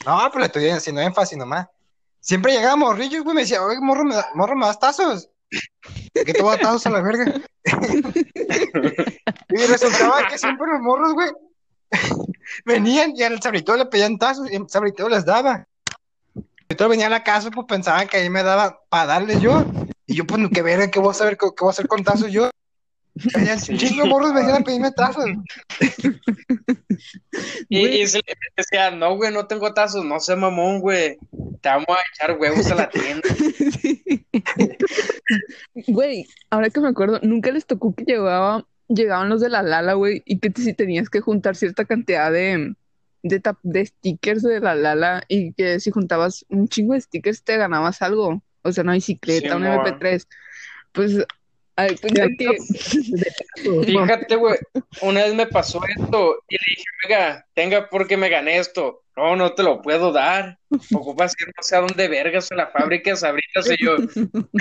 No, 0.06 0.18
pero 0.30 0.40
le 0.40 0.46
estoy 0.46 0.68
haciendo 0.70 1.00
énfasis 1.02 1.38
nomás. 1.38 1.66
Siempre 2.20 2.52
llegaba 2.52 2.74
morrillos, 2.76 3.22
güey, 3.22 3.34
me 3.36 3.42
decía, 3.42 3.62
oye, 3.62 3.78
morro, 3.80 4.04
me, 4.04 4.14
da- 4.14 4.28
morro, 4.34 4.56
¿me 4.56 4.66
das 4.66 4.78
tazos? 4.80 5.28
Que 6.14 6.32
te 6.32 6.42
voy 6.42 6.54
a 6.54 6.58
tazos 6.58 6.86
a 6.86 6.90
la 6.90 7.00
verga. 7.02 7.24
y 9.50 9.56
resultaba 9.66 10.26
que 10.28 10.38
siempre 10.38 10.66
los 10.72 10.80
morros, 10.80 11.12
güey, 11.14 11.30
venían 12.64 13.12
y 13.16 13.22
al 13.22 13.40
sabrito 13.40 13.76
le 13.76 13.86
pedían 13.86 14.18
tazos 14.18 14.50
y 14.50 14.56
el 14.56 14.68
sabrito 14.68 15.08
les 15.08 15.24
daba. 15.24 15.66
Y 16.68 16.74
todo 16.74 16.88
venía 16.88 17.06
a 17.06 17.10
la 17.10 17.22
casa, 17.22 17.50
pues 17.50 17.66
pensaban 17.66 18.08
que 18.08 18.16
ahí 18.16 18.30
me 18.30 18.42
daba 18.42 18.80
para 18.88 19.06
darles 19.06 19.40
yo. 19.40 19.64
Y 20.06 20.14
yo, 20.14 20.26
pues, 20.26 20.40
qué 20.52 20.62
verga, 20.62 20.90
¿qué 20.90 20.98
voy 20.98 21.10
a 21.10 21.14
saber, 21.14 21.36
qué, 21.36 21.46
qué 21.56 21.62
voy 21.64 21.68
a 21.68 21.72
hacer 21.72 21.88
con 21.88 22.04
tazos 22.04 22.30
yo? 22.30 22.50
Venían 23.14 23.60
chingo 23.60 24.06
morros 24.06 24.34
venían 24.34 24.62
a 24.62 24.64
pedirme 24.64 24.90
tazos. 24.90 25.26
Y, 27.68 28.06
se 28.06 28.18
le 28.18 28.34
decía, 28.56 28.90
no, 28.90 29.16
güey, 29.16 29.32
no 29.32 29.46
tengo 29.46 29.72
tazos, 29.72 30.04
no 30.04 30.18
sé, 30.18 30.34
mamón, 30.34 30.80
güey. 30.80 31.16
Te 31.60 31.68
vamos 31.68 31.86
a 31.88 31.98
echar 32.12 32.36
huevos 32.38 32.66
a 32.70 32.74
la 32.74 32.88
tienda. 32.88 33.28
Güey, 35.86 36.26
ahora 36.50 36.70
que 36.70 36.80
me 36.80 36.88
acuerdo, 36.88 37.20
nunca 37.22 37.50
les 37.50 37.66
tocó 37.66 37.94
que 37.94 38.04
llegaba, 38.04 38.66
llegaban 38.88 39.28
los 39.28 39.40
de 39.40 39.48
la 39.48 39.62
Lala, 39.62 39.94
güey, 39.94 40.22
y 40.26 40.38
que 40.38 40.52
si 40.60 40.74
tenías 40.74 41.08
que 41.08 41.20
juntar 41.20 41.56
cierta 41.56 41.84
cantidad 41.84 42.30
de, 42.30 42.74
de, 43.24 43.40
tap- 43.40 43.58
de 43.62 43.86
stickers 43.86 44.42
de 44.42 44.60
la 44.60 44.74
Lala 44.74 45.24
y 45.28 45.52
que 45.54 45.80
si 45.80 45.90
juntabas 45.90 46.44
un 46.50 46.68
chingo 46.68 46.92
de 46.94 47.00
stickers 47.00 47.42
te 47.42 47.56
ganabas 47.56 48.02
algo. 48.02 48.42
O 48.62 48.72
sea, 48.72 48.84
una 48.84 48.92
bicicleta, 48.92 49.48
Sí, 49.48 49.54
un 49.54 49.62
mo. 49.62 49.82
MP3. 49.82 50.26
Pues, 50.92 51.14
cuenta 52.00 52.28
que... 52.38 52.56
Fíjate, 53.86 54.36
güey, 54.36 54.56
una 55.02 55.24
vez 55.24 55.34
me 55.34 55.46
pasó 55.46 55.80
esto 55.96 56.36
y 56.48 56.54
le 56.54 56.60
dije, 56.68 56.84
oiga, 57.06 57.46
tenga 57.54 57.88
porque 57.88 58.16
me 58.16 58.28
gané 58.28 58.58
esto. 58.58 59.00
No, 59.16 59.36
no 59.36 59.54
te 59.54 59.62
lo 59.62 59.80
puedo 59.80 60.12
dar. 60.12 60.58
Ocupas 60.92 61.34
ir 61.40 61.46
no 61.48 61.62
sé 61.62 61.76
a 61.76 61.80
dónde 61.80 62.08
vergas 62.08 62.50
a 62.52 62.56
la 62.56 62.66
fábrica 62.68 63.10
de 63.10 63.16
sabritas 63.16 63.70
y 63.70 63.84
yo. 63.84 63.96
"No, 64.24 64.48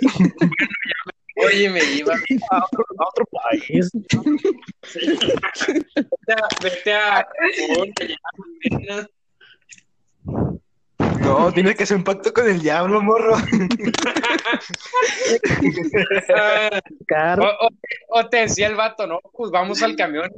bueno, 0.00 0.76
ya 0.88 1.11
Oye, 1.36 1.70
me 1.70 1.82
iba 1.84 2.14
a 2.14 2.64
otro, 2.64 2.84
a 2.98 3.08
otro 3.08 3.26
país. 3.26 3.90
vete 6.62 6.92
a, 6.92 7.26
vete 7.52 8.92
a 8.92 9.06
no, 11.22 11.52
tiene 11.52 11.74
que 11.74 11.82
hacer 11.84 11.96
un 11.96 12.04
pacto 12.04 12.32
con 12.32 12.48
el 12.48 12.60
diablo, 12.60 13.02
morro. 13.02 13.36
o, 18.08 18.28
te 18.28 18.36
decía 18.38 18.68
el 18.68 18.76
vato, 18.76 19.06
no, 19.06 19.20
pues 19.32 19.50
vamos 19.50 19.82
al 19.82 19.96
camión 19.96 20.30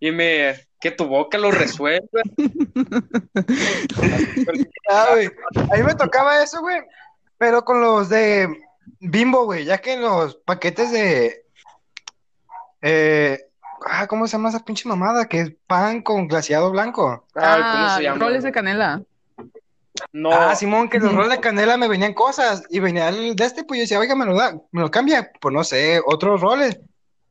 y, 0.00 0.12
me 0.12 0.54
que 0.80 0.92
tu 0.92 1.06
boca 1.06 1.38
lo 1.38 1.50
resuelva. 1.50 2.22
ah, 4.90 5.16
A 5.70 5.76
mí 5.76 5.82
me 5.82 5.94
tocaba 5.94 6.42
eso, 6.42 6.60
güey. 6.60 6.80
Pero 7.36 7.64
con 7.64 7.80
los 7.80 8.08
de 8.08 8.48
Bimbo, 9.00 9.44
güey, 9.44 9.64
ya 9.64 9.78
que 9.78 9.96
los 9.96 10.36
paquetes 10.36 10.90
de. 10.90 11.44
Eh, 12.82 13.38
ah, 13.86 14.06
¿cómo 14.06 14.26
se 14.26 14.32
llama 14.32 14.48
esa 14.48 14.64
pinche 14.64 14.88
mamada? 14.88 15.26
Que 15.26 15.40
es 15.40 15.52
pan 15.66 16.02
con 16.02 16.28
glaciado 16.28 16.70
blanco. 16.70 17.24
Ah, 17.34 17.72
¿cómo 17.72 17.96
se 17.96 18.02
llama? 18.02 18.18
Roles 18.18 18.42
de 18.42 18.52
canela. 18.52 19.02
No. 20.12 20.32
Ah, 20.32 20.54
Simón, 20.54 20.88
que 20.88 20.98
los 20.98 21.12
roles 21.12 21.30
de 21.30 21.40
canela 21.40 21.76
me 21.76 21.88
venían 21.88 22.14
cosas 22.14 22.62
y 22.70 22.78
venía 22.80 23.08
el 23.08 23.34
de 23.34 23.44
este, 23.44 23.64
pues 23.64 23.78
yo 23.78 23.82
decía, 23.82 23.98
oiga, 23.98 24.14
me 24.14 24.26
lo 24.26 24.36
da, 24.36 24.56
me 24.70 24.80
lo 24.80 24.90
cambia, 24.90 25.32
pues 25.40 25.52
no 25.52 25.64
sé, 25.64 26.00
otros 26.04 26.40
roles. 26.40 26.78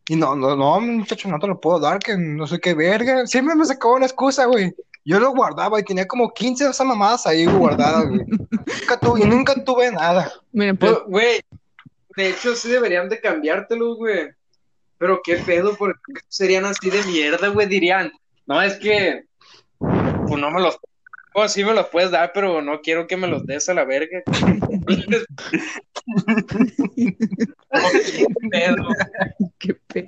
Y 0.10 0.16
no, 0.16 0.36
no, 0.36 0.56
no, 0.56 0.80
muchacho, 0.80 1.28
no 1.28 1.38
te 1.38 1.48
lo 1.48 1.60
puedo 1.60 1.80
dar, 1.80 2.00
que 2.00 2.18
no 2.18 2.48
sé 2.48 2.60
qué 2.60 2.74
verga. 2.74 3.28
Siempre 3.28 3.56
me 3.56 3.66
sacaba 3.66 3.96
una 3.96 4.06
excusa, 4.06 4.46
güey. 4.46 4.74
Yo 5.08 5.20
lo 5.22 5.32
guardaba 5.32 5.80
y 5.80 5.84
tenía 5.84 6.06
como 6.06 6.34
15 6.34 6.66
de 6.66 6.72
esas 6.72 6.86
mamadas 6.86 7.26
ahí 7.26 7.46
guardadas, 7.46 8.10
güey. 8.10 8.26
nunca 8.28 9.00
tuve, 9.00 9.26
nunca 9.26 9.64
tuve 9.64 9.90
nada. 9.90 10.30
Miren, 10.52 10.76
pues, 10.76 10.98
güey, 11.08 11.40
de 12.18 12.30
hecho 12.30 12.54
sí 12.58 12.68
deberían 12.68 13.08
de 13.08 13.22
cambiártelos, 13.22 13.96
güey. 13.96 14.32
Pero 14.98 15.22
qué 15.24 15.38
pedo, 15.38 15.78
porque 15.78 16.02
serían 16.28 16.66
así 16.66 16.90
de 16.90 17.02
mierda, 17.04 17.48
güey, 17.48 17.68
dirían. 17.68 18.12
No, 18.48 18.62
es 18.62 18.76
que, 18.80 19.24
pues 19.80 20.42
no 20.42 20.52
me 20.52 20.60
los 20.60 20.78
Oh, 21.34 21.48
sí 21.48 21.64
me 21.64 21.74
los 21.74 21.88
puedes 21.88 22.12
dar, 22.12 22.34
pero 22.34 22.62
no 22.62 22.82
quiero 22.82 23.08
que 23.08 23.16
me 23.16 23.28
los 23.28 23.46
des 23.46 23.70
a 23.70 23.74
la 23.76 23.86
verga. 23.86 24.24
qué 26.98 27.16
pedo. 28.50 28.88
Qué 29.58 29.74
pedo. 29.88 30.08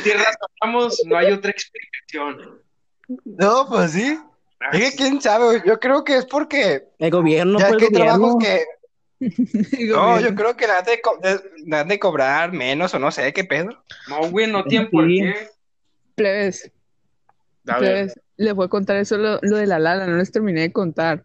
Tierras 0.00 0.36
tocamos, 0.38 1.02
no 1.06 1.16
hay 1.16 1.32
otra 1.32 1.50
explicación. 1.50 2.60
No, 3.24 3.66
pues 3.68 3.92
sí. 3.92 4.18
Es 4.72 4.90
que 4.90 4.96
quién 4.96 5.20
sabe, 5.20 5.62
yo 5.66 5.80
creo 5.80 6.04
que 6.04 6.16
es 6.16 6.26
porque 6.26 6.84
el 6.98 7.10
gobierno 7.10 7.58
ya 7.58 7.76
que 7.76 7.88
trabajos 7.88 8.36
que 8.40 8.64
no, 9.88 10.20
yo 10.20 10.34
creo 10.34 10.56
que 10.56 10.66
nada 10.66 10.82
de, 10.82 11.84
de, 11.84 11.98
cobrar 11.98 12.52
menos 12.52 12.92
o 12.94 12.98
no 12.98 13.10
sé 13.10 13.32
qué 13.32 13.44
pedo. 13.44 13.70
No, 14.08 14.30
güey, 14.30 14.50
no 14.50 14.64
tienen 14.64 14.90
por 14.90 15.06
qué. 15.06 15.48
Plebes. 16.14 16.72
Plebes 17.64 18.14
les 18.42 18.54
voy 18.54 18.66
a 18.66 18.68
contar 18.68 18.96
eso, 18.96 19.16
lo, 19.16 19.38
de 19.38 19.66
la 19.66 19.78
Lala, 19.78 20.06
no 20.06 20.16
les 20.16 20.32
terminé 20.32 20.62
de 20.62 20.72
contar. 20.72 21.24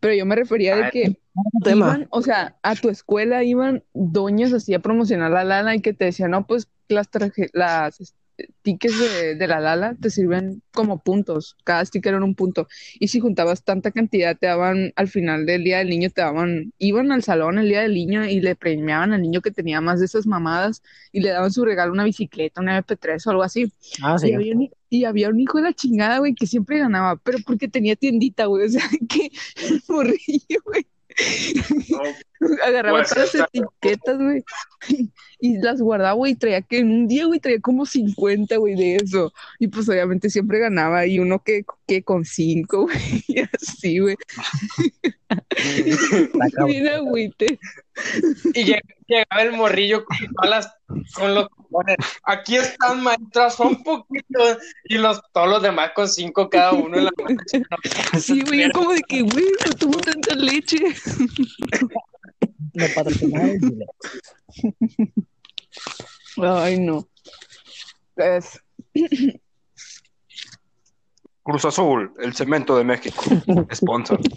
Pero 0.00 0.14
yo 0.14 0.26
me 0.26 0.34
refería 0.34 0.76
de 0.76 0.90
que 0.90 1.18
iban, 1.66 2.08
o 2.10 2.22
sea, 2.22 2.56
a 2.62 2.74
tu 2.74 2.88
escuela 2.88 3.44
iban 3.44 3.84
doñas 3.92 4.52
así 4.52 4.74
a 4.74 4.80
promocionar 4.80 5.30
la 5.30 5.44
Lala 5.44 5.74
y 5.74 5.82
que 5.82 5.92
te 5.92 6.06
decían, 6.06 6.30
no, 6.32 6.46
pues 6.46 6.68
las, 6.88 7.08
las 7.52 8.14
tickets 8.62 8.98
de, 9.38 9.46
la 9.46 9.60
Lala 9.60 9.96
te 10.00 10.10
sirven 10.10 10.62
como 10.72 11.02
puntos, 11.02 11.56
cada 11.64 11.84
sticker 11.84 12.14
era 12.14 12.24
un 12.24 12.34
punto. 12.34 12.68
Y 12.98 13.08
si 13.08 13.20
juntabas 13.20 13.64
tanta 13.64 13.90
cantidad, 13.90 14.36
te 14.36 14.46
daban, 14.46 14.92
al 14.96 15.08
final 15.08 15.46
del 15.46 15.64
día 15.64 15.78
del 15.78 15.90
niño, 15.90 16.10
te 16.10 16.22
daban, 16.22 16.72
iban 16.78 17.12
al 17.12 17.22
salón 17.22 17.58
el 17.58 17.68
día 17.68 17.82
del 17.82 17.94
niño 17.94 18.24
y 18.24 18.40
le 18.40 18.56
premiaban 18.56 19.12
al 19.12 19.22
niño 19.22 19.40
que 19.40 19.50
tenía 19.50 19.80
más 19.80 20.00
de 20.00 20.06
esas 20.06 20.26
mamadas 20.26 20.82
y 21.12 21.20
le 21.20 21.30
daban 21.30 21.52
su 21.52 21.64
regalo, 21.64 21.92
una 21.92 22.04
bicicleta, 22.04 22.60
una 22.60 22.82
MP3 22.82 23.26
o 23.26 23.30
algo 23.30 23.42
así. 23.42 23.72
Ah, 24.02 24.18
sí. 24.18 24.30
Y 24.30 24.34
había, 24.34 24.54
un, 24.90 25.40
hijo 25.40 25.58
de 25.58 25.64
la 25.64 25.72
chingada, 25.72 26.18
güey, 26.18 26.34
que 26.34 26.46
siempre 26.46 26.78
ganaba, 26.78 27.16
pero 27.16 27.38
porque 27.46 27.68
tenía 27.68 27.96
tiendita, 27.96 28.46
güey, 28.46 28.66
o 28.66 28.70
sea, 28.70 28.82
que 29.08 29.30
morrillo, 29.88 30.60
güey. 30.64 30.86
Agarraba 32.64 33.04
todas 33.04 33.34
las 33.34 33.48
etiquetas, 33.52 34.18
güey. 34.18 34.44
Y 35.40 35.58
las 35.58 35.80
guardaba, 35.80 36.12
güey. 36.12 36.34
Traía 36.34 36.62
que 36.62 36.78
en 36.78 36.90
un 36.90 37.08
día, 37.08 37.26
güey, 37.26 37.40
traía 37.40 37.60
como 37.60 37.86
50, 37.86 38.56
güey, 38.56 38.74
de 38.74 38.96
eso. 38.96 39.32
Y 39.58 39.68
pues 39.68 39.88
obviamente 39.88 40.30
siempre 40.30 40.58
ganaba. 40.58 41.06
Y 41.06 41.18
uno 41.18 41.42
que, 41.42 41.64
que 41.86 42.02
con 42.02 42.24
5, 42.24 42.82
güey. 42.82 43.24
Y 43.28 43.40
así, 43.40 43.98
güey. 43.98 44.16
Bien 46.66 46.88
agüite. 46.88 47.58
Y 48.54 48.64
llegaba 48.64 49.42
el 49.42 49.52
morrillo 49.52 50.04
con 50.04 50.50
las, 50.50 50.72
con 51.14 51.34
los 51.34 51.48
Aquí 52.24 52.56
están, 52.56 53.02
maestras, 53.02 53.54
son 53.54 53.82
poquitos. 53.82 54.58
Y 54.84 54.98
los, 54.98 55.20
todos 55.32 55.48
los 55.48 55.62
demás 55.62 55.92
con 55.94 56.08
cinco 56.08 56.50
cada 56.50 56.72
uno 56.72 56.96
en 56.96 57.04
la 57.04 57.10
Sí, 58.20 58.42
güey, 58.42 58.70
como 58.70 58.92
de 58.92 59.02
que, 59.02 59.22
güey, 59.22 59.46
no 59.66 59.72
tuvo 59.74 59.98
tanta 60.00 60.34
leche. 60.34 60.78
Ay, 66.42 66.80
no. 66.80 67.08
Es... 68.16 68.60
Cruz 71.42 71.64
Azul, 71.64 72.12
el 72.20 72.34
cemento 72.34 72.76
de 72.76 72.84
México. 72.84 73.24
Sponsor. 73.74 74.20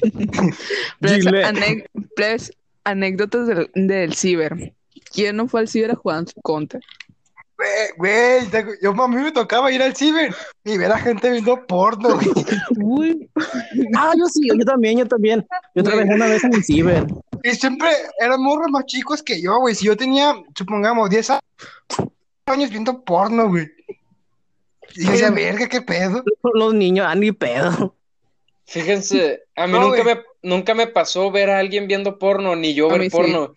anécdotas 2.83 3.47
del, 3.47 3.69
del 3.73 4.13
ciber. 4.13 4.73
¿Quién 5.11 5.37
no 5.37 5.47
fue 5.47 5.61
al 5.61 5.67
ciber 5.67 5.91
a 5.91 5.95
jugar 5.95 6.19
en 6.19 6.27
su 6.27 6.41
contra? 6.41 6.79
Güey, 7.97 8.49
yo 8.81 8.91
a 8.91 9.07
mí 9.07 9.15
me 9.15 9.31
tocaba 9.31 9.71
ir 9.71 9.81
al 9.81 9.95
ciber 9.95 10.33
y 10.63 10.77
ver 10.77 10.91
a 10.91 10.97
gente 10.97 11.29
viendo 11.29 11.65
porno, 11.65 12.19
güey. 12.75 13.29
Ah, 13.95 14.13
yo 14.17 14.25
sí, 14.27 14.47
yo 14.47 14.65
también, 14.65 14.97
yo 14.97 15.07
también. 15.07 15.45
Yo 15.75 15.83
trabajé 15.83 16.13
una 16.13 16.27
vez 16.27 16.43
en 16.43 16.53
el 16.53 16.63
ciber. 16.63 17.05
Y 17.43 17.51
siempre 17.51 17.89
eran 18.19 18.41
morros 18.41 18.69
más 18.69 18.85
chicos 18.85 19.21
que 19.21 19.41
yo, 19.41 19.59
güey. 19.59 19.75
Si 19.75 19.85
yo 19.85 19.97
tenía, 19.97 20.35
supongamos, 20.55 21.09
10 21.09 21.31
años 22.45 22.69
viendo 22.69 23.03
porno, 23.03 23.49
güey. 23.49 23.69
Y 24.95 25.05
decía, 25.05 25.31
verga, 25.31 25.67
qué 25.67 25.81
pedo. 25.81 26.23
Los 26.53 26.73
niños, 26.73 27.05
ah, 27.09 27.15
ni 27.15 27.31
pedo. 27.31 27.95
Fíjense, 28.65 29.43
a 29.55 29.67
mí 29.67 29.77
nunca, 29.77 30.03
me, 30.03 30.21
nunca 30.41 30.73
me 30.73 30.87
pasó 30.87 31.29
ver 31.31 31.49
a 31.49 31.59
alguien 31.59 31.87
viendo 31.87 32.17
porno, 32.17 32.55
ni 32.55 32.73
yo 32.73 32.89
ver 32.89 33.09
porno. 33.11 33.53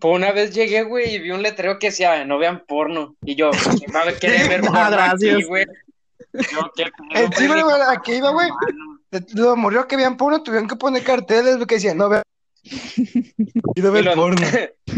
Pues 0.00 0.16
una 0.16 0.32
vez 0.32 0.54
llegué, 0.54 0.82
güey, 0.82 1.14
y 1.14 1.18
vi 1.18 1.30
un 1.30 1.42
letrero 1.42 1.78
que 1.78 1.88
decía, 1.88 2.24
no 2.24 2.38
vean 2.38 2.64
porno. 2.66 3.16
Y 3.22 3.34
yo, 3.34 3.50
madre, 3.92 4.16
quería 4.18 4.48
ver 4.48 4.60
porno 4.62 4.80
aquí, 4.80 5.42
güey. 5.42 5.66
El 6.32 7.30
chico, 7.30 7.52
güey, 7.52 7.82
aquí 7.90 8.12
iba, 8.12 8.30
güey. 8.30 8.48
Lo 9.34 9.56
murió 9.56 9.86
que 9.86 9.96
vean 9.96 10.16
porno, 10.16 10.42
tuvieron 10.42 10.68
que 10.68 10.76
poner 10.76 11.02
carteles 11.04 11.58
que 11.66 11.74
decían, 11.74 11.98
no 11.98 12.08
vean. 12.08 12.22
Y 13.74 13.82
no 13.82 13.92
vean 13.92 14.14
porno. 14.14 14.46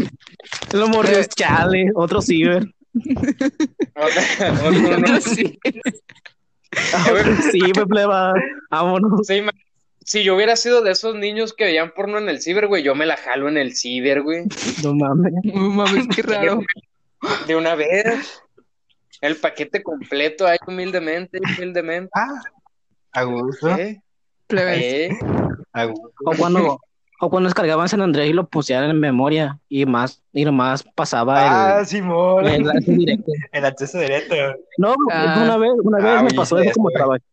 lo 0.73 0.87
murió 0.87 1.19
es 1.19 1.27
chale, 1.27 1.91
otro 1.95 2.21
ciber. 2.21 2.65
otro, 3.95 5.21
sí. 5.21 5.59
sí, 7.51 7.59
me 7.75 7.85
pleba. 7.85 8.33
Vámonos. 8.69 9.27
Sí, 9.27 9.41
si 10.05 10.23
yo 10.23 10.35
hubiera 10.35 10.55
sido 10.55 10.81
de 10.81 10.91
esos 10.91 11.15
niños 11.15 11.53
que 11.53 11.65
veían 11.65 11.93
porno 11.95 12.17
en 12.17 12.29
el 12.29 12.41
ciber, 12.41 12.67
güey, 12.67 12.83
yo 12.83 12.95
me 12.95 13.05
la 13.05 13.17
jalo 13.17 13.47
en 13.47 13.57
el 13.57 13.75
ciber, 13.75 14.21
güey. 14.21 14.45
No 14.83 14.93
mames. 14.93 15.33
No 15.43 15.69
mames, 15.69 16.07
qué 16.15 16.21
raro. 16.21 16.61
De 17.47 17.55
una 17.55 17.75
vez. 17.75 18.41
El 19.21 19.37
paquete 19.37 19.81
completo 19.81 20.45
ahí 20.45 20.57
humildemente, 20.67 21.39
humildemente. 21.39 22.09
Ah, 22.13 22.41
a 23.13 23.23
gusto. 23.23 23.69
¿Eh? 23.77 24.01
A 25.71 25.85
gusto. 25.85 26.11
O 26.25 26.35
cuando, 26.37 26.79
o 27.21 27.29
cuando 27.29 27.47
descargaban 27.47 27.87
San 27.87 28.01
Andrés 28.01 28.29
y 28.29 28.33
lo 28.33 28.47
pusieran 28.49 28.89
en 28.89 28.99
memoria 28.99 29.59
y 29.69 29.85
más, 29.85 30.21
y 30.33 30.43
nomás 30.43 30.83
pasaba 30.95 31.75
ah, 31.75 31.79
el, 31.79 31.85
Simón. 31.85 32.45
el, 32.45 32.69
acceso 32.69 32.91
directo. 32.91 33.31
el 33.53 33.65
acceso 33.65 33.99
directo. 33.99 34.35
No, 34.77 34.93
ah. 35.09 35.41
una 35.41 35.57
vez, 35.57 35.71
una 35.81 35.97
vez 35.99 36.15
ah, 36.17 36.23
me 36.23 36.33
pasó 36.33 36.57
eso 36.59 36.73
como, 36.75 36.89
trabajé, 36.89 37.23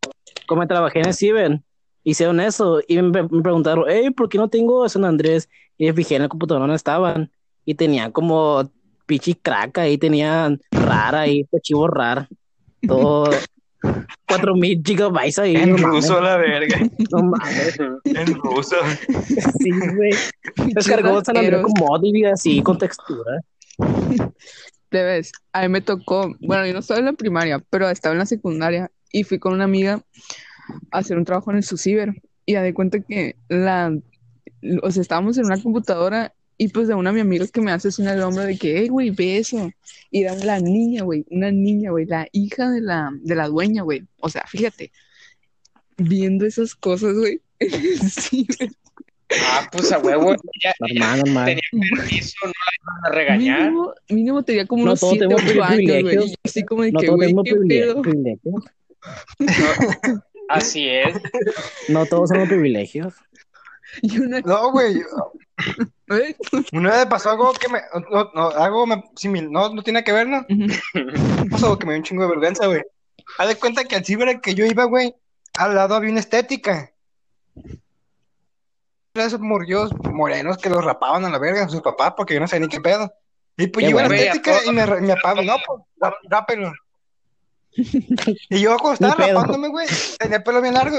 como 0.47 0.65
trabajé 0.67 0.99
en 0.99 1.07
el 1.07 1.13
ciber 1.13 1.61
hicieron 2.03 2.39
eso 2.39 2.81
y 2.87 3.01
me, 3.01 3.27
preguntaron, 3.27 3.85
hey, 3.87 4.09
¿por 4.11 4.29
qué 4.29 4.37
no 4.37 4.49
tengo 4.49 4.87
San 4.89 5.05
Andrés? 5.05 5.49
Y 5.77 5.85
me 5.85 5.93
fijé 5.93 6.15
en 6.15 6.23
el 6.23 6.29
computador 6.29 6.67
no 6.67 6.75
estaban 6.75 7.31
y 7.65 7.75
tenían 7.75 8.11
como 8.11 8.69
pichi 9.05 9.35
crack 9.35 9.79
ahí, 9.79 9.97
tenían 9.97 10.59
rara 10.71 11.21
ahí, 11.21 11.45
chivo 11.61 11.87
rar, 11.87 12.27
todo 12.87 13.29
4000 14.27 14.81
gigabytes 14.85 15.39
ahí. 15.39 15.55
En 15.55 15.77
ruso 15.77 16.21
la 16.21 16.37
verga. 16.37 16.79
No 17.11 17.23
mames. 17.23 17.79
En 18.05 18.35
ruso. 18.35 18.75
Sí, 19.59 19.71
güey. 19.95 20.11
Descargó 20.73 21.23
San 21.23 21.37
Andrés 21.37 21.63
con 21.63 21.73
mod 21.77 22.03
y 22.03 22.25
así, 22.25 22.61
con 22.61 22.77
textura. 22.77 23.41
ves 24.91 25.31
a 25.53 25.61
mí 25.61 25.69
me 25.69 25.81
tocó, 25.81 26.35
bueno, 26.41 26.65
yo 26.65 26.73
no 26.73 26.79
estaba 26.79 26.99
en 26.99 27.05
la 27.05 27.13
primaria, 27.13 27.63
pero 27.69 27.89
estaba 27.89 28.13
en 28.13 28.19
la 28.19 28.25
secundaria 28.25 28.91
y 29.11 29.23
fui 29.23 29.39
con 29.39 29.53
una 29.53 29.63
amiga 29.63 30.01
hacer 30.91 31.17
un 31.17 31.25
trabajo 31.25 31.51
en 31.51 31.57
el 31.57 31.63
ciber 31.63 32.21
y 32.45 32.53
ya 32.53 32.61
de 32.61 32.73
cuenta 32.73 32.99
que 32.99 33.35
la, 33.49 33.95
o 34.81 34.91
sea, 34.91 35.01
estábamos 35.01 35.37
en 35.37 35.45
una 35.45 35.61
computadora 35.61 36.33
Y 36.57 36.67
pues 36.67 36.87
de 36.87 36.93
una 36.93 37.09
de 37.11 37.15
mis 37.15 37.23
amigas 37.23 37.51
que 37.51 37.61
me 37.61 37.71
hace 37.71 37.87
así 37.87 38.03
en 38.03 38.09
el 38.09 38.21
hombro 38.21 38.43
de 38.43 38.57
que, 38.57 38.77
hey, 38.77 38.87
güey, 38.87 39.09
ve 39.09 39.37
eso. 39.37 39.71
Y 40.11 40.23
era 40.23 40.35
la 40.35 40.59
niña, 40.59 41.03
güey, 41.03 41.25
una 41.31 41.51
niña, 41.51 41.89
güey, 41.91 42.05
la 42.05 42.27
hija 42.31 42.69
de 42.69 42.81
la, 42.81 43.09
de 43.23 43.35
la 43.35 43.47
dueña, 43.47 43.81
güey. 43.81 44.03
O 44.19 44.29
sea, 44.29 44.43
fíjate, 44.47 44.91
viendo 45.97 46.45
esas 46.45 46.75
cosas, 46.75 47.15
güey. 47.15 47.41
sí, 48.11 48.47
Ah, 49.39 49.67
pues 49.71 49.91
a 49.91 49.99
huevo. 49.99 50.35
Ya, 50.63 50.73
normal, 50.79 51.19
normal. 51.25 51.45
Tenía 51.45 51.61
permiso, 51.95 52.35
no 52.43 52.51
la 52.51 52.71
iban 52.79 53.05
a 53.05 53.09
regañar. 53.15 53.59
Mínimo, 53.61 53.93
mínimo 54.09 54.43
tenía 54.43 54.67
como 54.67 54.83
No 54.83 54.91
unos 54.91 54.99
todos 54.99 55.13
7, 55.13 55.27
tenemos 55.27 55.51
8 55.51 55.63
años, 55.63 56.03
güey. 56.03 56.35
Así 56.43 56.63
como 56.63 56.83
de 56.83 56.91
No 56.91 56.99
que, 56.99 57.07
güey, 57.09 57.33
qué 57.43 57.55
pedo. 57.67 58.03
No, 59.39 59.47
así 60.51 60.89
es. 60.89 61.15
No 61.89 62.05
todos 62.05 62.29
somos 62.29 62.47
privilegios. 62.47 63.13
Y 64.01 64.19
una, 64.19 64.39
No, 64.41 64.71
güey. 64.71 65.01
¿eh? 66.11 66.35
Una 66.73 66.91
vez 66.91 67.05
pasó 67.07 67.31
algo 67.31 67.51
que 67.53 67.67
me. 67.69 67.79
No, 68.09 68.31
no, 68.33 68.49
algo 68.49 68.85
me, 68.87 68.95
simil- 69.15 69.49
no, 69.49 69.73
no 69.73 69.83
tiene 69.83 70.03
que 70.03 70.11
ver, 70.13 70.27
¿no? 70.27 70.45
Pasó 71.49 71.65
algo 71.67 71.79
que 71.79 71.85
me 71.85 71.93
dio 71.93 71.99
un 71.99 72.03
chingo 72.05 72.23
de 72.23 72.29
vergüenza, 72.29 72.67
güey. 72.67 72.81
Haz 73.37 73.47
de 73.49 73.55
cuenta 73.55 73.83
que 73.85 73.95
al 73.95 74.05
ciber 74.05 74.29
al 74.29 74.41
que 74.41 74.55
yo 74.55 74.65
iba, 74.65 74.83
güey, 74.85 75.13
al 75.57 75.75
lado 75.75 75.95
había 75.95 76.09
una 76.11 76.19
estética. 76.21 76.91
Esos 79.13 79.41
morrillos 79.41 79.91
morenos 80.05 80.57
que 80.57 80.69
los 80.69 80.83
rapaban 80.85 81.25
a 81.25 81.29
la 81.29 81.37
verga, 81.37 81.67
sus 81.67 81.81
papás, 81.81 82.13
porque 82.15 82.33
yo 82.33 82.39
no 82.39 82.47
sabía 82.47 82.67
ni 82.67 82.71
qué 82.71 82.79
pedo. 82.79 83.13
Y 83.57 83.67
pues 83.67 83.83
yo 83.83 83.89
iba 83.91 84.03
a 84.03 84.07
la 84.07 84.15
estética 84.15 84.59
y 84.65 84.71
me, 84.71 84.85
mi 85.01 85.07
papá, 85.09 85.35
no, 85.41 85.55
pues, 85.67 85.81
rá- 85.99 86.15
rápelo. 86.29 86.71
Y 88.49 88.59
yo 88.59 88.75
pedo. 89.15 89.39
rapándome, 89.39 89.69
güey, 89.69 89.87
tenía 90.19 90.37
el 90.37 90.43
pelo 90.43 90.61
bien 90.61 90.73
largo. 90.73 90.97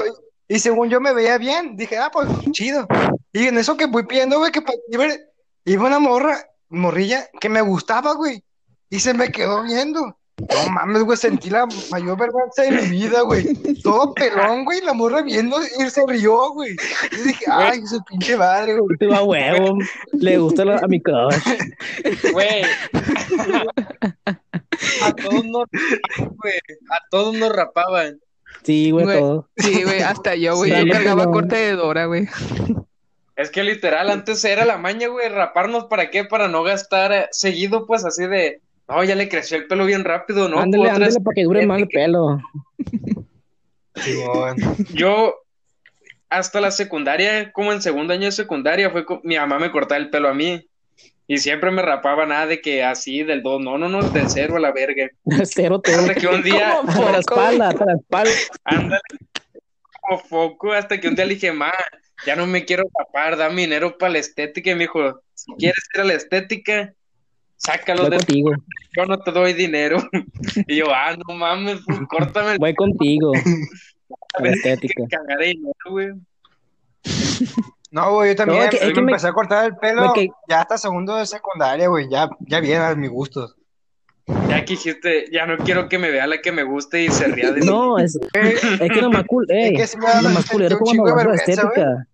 Y, 0.48 0.58
según 0.58 0.90
yo 0.90 1.00
me 1.00 1.12
veía 1.12 1.38
bien, 1.38 1.76
dije, 1.76 1.96
ah, 1.98 2.10
pues 2.12 2.28
chido. 2.52 2.86
Y 3.32 3.46
en 3.46 3.58
eso 3.58 3.76
que 3.76 3.86
voy 3.86 4.04
pidiendo, 4.04 4.38
güey, 4.38 4.52
que 4.52 4.60
pa- 4.62 4.72
iba, 4.88 5.06
iba 5.64 5.86
una 5.86 5.98
morra, 5.98 6.46
morrilla, 6.68 7.28
que 7.40 7.48
me 7.48 7.62
gustaba, 7.62 8.14
güey. 8.14 8.42
Y 8.90 9.00
se 9.00 9.14
me 9.14 9.30
quedó 9.30 9.62
viendo. 9.62 10.18
No 10.38 10.70
mames, 10.70 11.02
güey, 11.04 11.16
sentí 11.16 11.50
la 11.50 11.66
mayor 11.90 12.18
vergüenza 12.18 12.62
de 12.62 12.70
mi 12.72 12.88
vida, 12.88 13.20
güey. 13.22 13.54
Todo 13.82 14.12
pelón, 14.14 14.64
güey, 14.64 14.80
la 14.80 14.92
morra 14.92 15.22
viendo 15.22 15.56
y 15.62 15.88
se 15.90 16.02
rió, 16.08 16.52
güey. 16.52 16.74
Y 17.12 17.16
dije, 17.28 17.44
ay, 17.50 17.86
su 17.86 18.02
pinche 18.04 18.36
madre, 18.36 18.78
güey. 18.78 18.96
Tú 18.98 19.12
a 19.14 19.22
huevo. 19.22 19.78
Le 20.12 20.38
gusta 20.38 20.64
la- 20.64 20.78
a 20.78 20.88
mi 20.88 21.00
crush. 21.00 21.36
Güey. 22.32 22.62
A 25.02 25.12
todos 25.14 25.44
nos 25.44 25.66
güey. 26.18 26.54
A 26.90 26.98
todos 27.10 27.34
nos 27.36 27.54
rapaban. 27.54 28.20
Sí, 28.64 28.90
güey, 28.90 29.04
Güey. 29.04 29.18
todo. 29.18 29.48
Sí, 29.56 29.82
güey, 29.82 30.00
hasta 30.02 30.34
yo, 30.34 30.56
güey. 30.56 30.70
Sí, 30.70 30.86
yo 30.86 30.92
cargaba 30.92 31.24
no. 31.26 31.30
corte 31.32 31.56
de 31.56 31.72
Dora, 31.72 32.06
güey. 32.06 32.28
Es 33.36 33.50
que 33.50 33.62
literal, 33.64 34.10
antes 34.10 34.44
era 34.44 34.64
la 34.64 34.76
maña, 34.78 35.08
güey, 35.08 35.28
raparnos 35.28 35.84
para 35.86 36.10
qué, 36.10 36.24
para 36.24 36.48
no 36.48 36.62
gastar 36.62 37.12
eh, 37.12 37.28
seguido, 37.32 37.86
pues 37.86 38.04
así 38.04 38.26
de, 38.26 38.60
no, 38.92 39.04
ya 39.04 39.14
le 39.14 39.28
creció 39.28 39.56
el 39.56 39.66
pelo 39.66 39.84
bien 39.86 40.04
rápido, 40.04 40.48
¿no? 40.48 40.58
ándale, 40.60 40.84
Otras- 40.84 40.96
ándale 40.96 41.20
para 41.24 41.34
que 41.34 41.44
dure 41.44 41.66
más 41.66 41.80
el 41.80 41.88
pelo. 41.88 42.40
Yo, 44.94 45.34
hasta 46.28 46.60
la 46.60 46.70
secundaria, 46.70 47.52
como 47.52 47.72
en 47.72 47.82
segundo 47.82 48.12
año 48.14 48.26
de 48.26 48.32
secundaria, 48.32 48.90
fue 48.90 49.04
mi 49.22 49.36
mamá 49.36 49.58
me 49.58 49.70
cortaba 49.70 50.00
el 50.00 50.10
pelo 50.10 50.28
a 50.28 50.34
mí. 50.34 50.66
Y 51.28 51.38
siempre 51.38 51.70
me 51.70 51.82
rapaba 51.82 52.26
nada 52.26 52.46
de 52.46 52.60
que 52.60 52.82
así, 52.82 53.22
del 53.22 53.42
dos, 53.42 53.60
no, 53.60 53.78
no, 53.78 53.88
no, 53.88 54.02
del 54.10 54.28
cero 54.28 54.56
a 54.56 54.60
la 54.60 54.72
verga. 54.72 55.08
Cero 55.44 55.80
todo. 55.80 55.96
Hasta 56.00 56.14
que 56.14 56.26
un 56.26 56.42
día, 56.42 56.76
Como 56.80 56.92
Para 56.92 57.12
la 57.12 57.18
espalda, 57.20 57.70
para 57.72 57.86
la 57.92 57.98
espalda. 57.98 58.30
ándale, 58.64 59.00
como 60.00 60.18
foco, 60.18 60.72
hasta 60.72 61.00
que 61.00 61.08
un 61.08 61.14
día 61.14 61.24
le 61.24 61.34
dije, 61.34 61.52
ma, 61.52 61.72
ya 62.26 62.34
no 62.36 62.46
me 62.46 62.64
quiero 62.64 62.84
rapar, 62.98 63.36
dame 63.36 63.62
dinero 63.62 63.96
para 63.96 64.12
la 64.12 64.18
estética. 64.18 64.70
Y 64.72 64.74
me 64.74 64.80
dijo, 64.80 65.22
si 65.34 65.52
quieres 65.58 65.88
ir 65.94 66.00
a 66.00 66.04
la 66.04 66.14
estética, 66.14 66.92
sácalo 67.64 68.02
Voy 68.02 68.10
de 68.10 68.16
contigo. 68.18 68.50
yo 68.96 69.06
no 69.06 69.18
te 69.18 69.30
doy 69.32 69.52
dinero. 69.52 69.98
Y 70.66 70.76
yo, 70.76 70.86
ah, 70.94 71.16
no 71.16 71.34
mames, 71.34 71.80
pues, 71.86 71.98
córtame 72.08 72.52
el 72.52 72.58
Voy 72.58 72.74
contigo. 72.74 73.32
Estética. 74.42 75.04
cagar 75.10 75.38
de 75.38 75.46
dinero, 75.46 75.72
güey. 75.90 76.08
No, 77.90 78.14
güey, 78.14 78.30
yo 78.30 78.36
también 78.36 78.58
No, 78.60 78.64
es 78.64 78.70
que- 78.70 78.76
es 78.78 78.86
me 78.86 78.92
que 78.94 79.02
me- 79.02 79.12
empecé 79.12 79.28
a 79.28 79.32
cortar 79.32 79.66
el 79.66 79.76
pelo 79.76 80.06
me 80.08 80.12
que- 80.14 80.28
ya 80.48 80.60
hasta 80.62 80.78
segundo 80.78 81.16
de 81.16 81.26
secundaria, 81.26 81.88
güey, 81.88 82.08
ya, 82.10 82.28
ya 82.40 82.60
bien 82.60 82.80
a 82.80 82.94
mis 82.94 83.10
gustos. 83.10 83.54
Ya 84.48 84.64
que 84.64 84.74
dijiste, 84.74 85.26
ya 85.32 85.46
no 85.46 85.58
quiero 85.58 85.88
que 85.88 85.98
me 85.98 86.10
vea 86.10 86.26
la 86.26 86.40
que 86.40 86.52
me 86.52 86.62
guste 86.62 87.02
y 87.04 87.08
se 87.10 87.26
ría 87.28 87.50
de 87.50 87.60
mí. 87.60 87.66
No, 87.66 87.98
es, 87.98 88.18
es 88.34 88.90
que 88.90 89.00
lo 89.02 89.10
más 89.10 89.24
cool, 89.26 89.44
ey, 89.50 89.74
Es 89.74 89.80
que 89.80 89.86
sí 89.88 89.98
me 89.98 90.06
da 90.06 90.22
lo 90.22 90.28
más 90.30 90.48
culero 90.48 90.76
un 90.76 90.80
cuando 90.80 90.92
chingo 90.92 91.06
de 91.06 91.12
vas 91.12 91.22
a 91.22 91.24
la 91.26 91.30
vergüenza, 91.32 91.62
estética. 91.62 92.06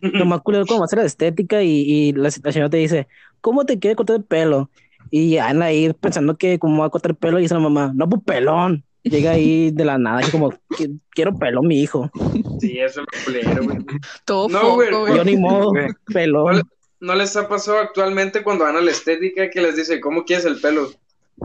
Lo 0.00 0.24
más 0.24 0.40
culero 0.42 0.64
vas 0.78 0.92
a 0.92 0.96
la 0.96 1.04
estética 1.04 1.62
y, 1.62 1.70
y 1.70 2.12
la, 2.12 2.30
la 2.42 2.52
señora 2.52 2.70
te 2.70 2.76
dice, 2.76 3.08
¿cómo 3.40 3.64
te 3.66 3.78
quieres 3.78 3.96
cortar 3.96 4.16
el 4.16 4.24
pelo? 4.24 4.70
Y 5.10 5.36
anda 5.38 5.66
ahí 5.66 5.92
pensando 6.00 6.36
que 6.36 6.58
cómo 6.58 6.80
va 6.80 6.86
a 6.86 6.90
cortar 6.90 7.12
el 7.12 7.16
pelo 7.16 7.38
y 7.38 7.42
dice 7.42 7.54
la 7.54 7.60
mamá, 7.60 7.92
no, 7.94 8.08
pues 8.08 8.22
pelón. 8.24 8.84
Llega 9.02 9.32
ahí 9.32 9.70
de 9.70 9.84
la 9.84 9.98
nada, 9.98 10.26
y 10.26 10.30
como, 10.30 10.50
"Qui- 10.70 10.98
quiero 11.10 11.36
pelón, 11.36 11.66
mi 11.66 11.78
hijo. 11.82 12.10
Sí, 12.58 12.78
eso 12.78 13.02
es 13.02 13.06
lo 13.06 13.24
culero, 13.44 13.64
güey. 13.64 13.78
Todo 14.24 14.48
No, 14.48 14.60
foco, 14.60 14.74
güey, 14.76 14.90
güey. 14.90 15.16
Yo 15.16 15.24
ni 15.24 15.36
modo, 15.36 15.68
Güey. 15.70 15.88
pelón. 16.06 16.62
¿No 17.00 17.14
les 17.14 17.36
ha 17.36 17.46
pasado 17.46 17.78
actualmente 17.80 18.42
cuando 18.42 18.64
van 18.64 18.76
a 18.76 18.80
la 18.80 18.90
estética 18.90 19.50
que 19.50 19.60
les 19.60 19.76
dice, 19.76 20.00
¿cómo 20.00 20.24
quieres 20.24 20.46
el 20.46 20.58
pelo? 20.58 20.88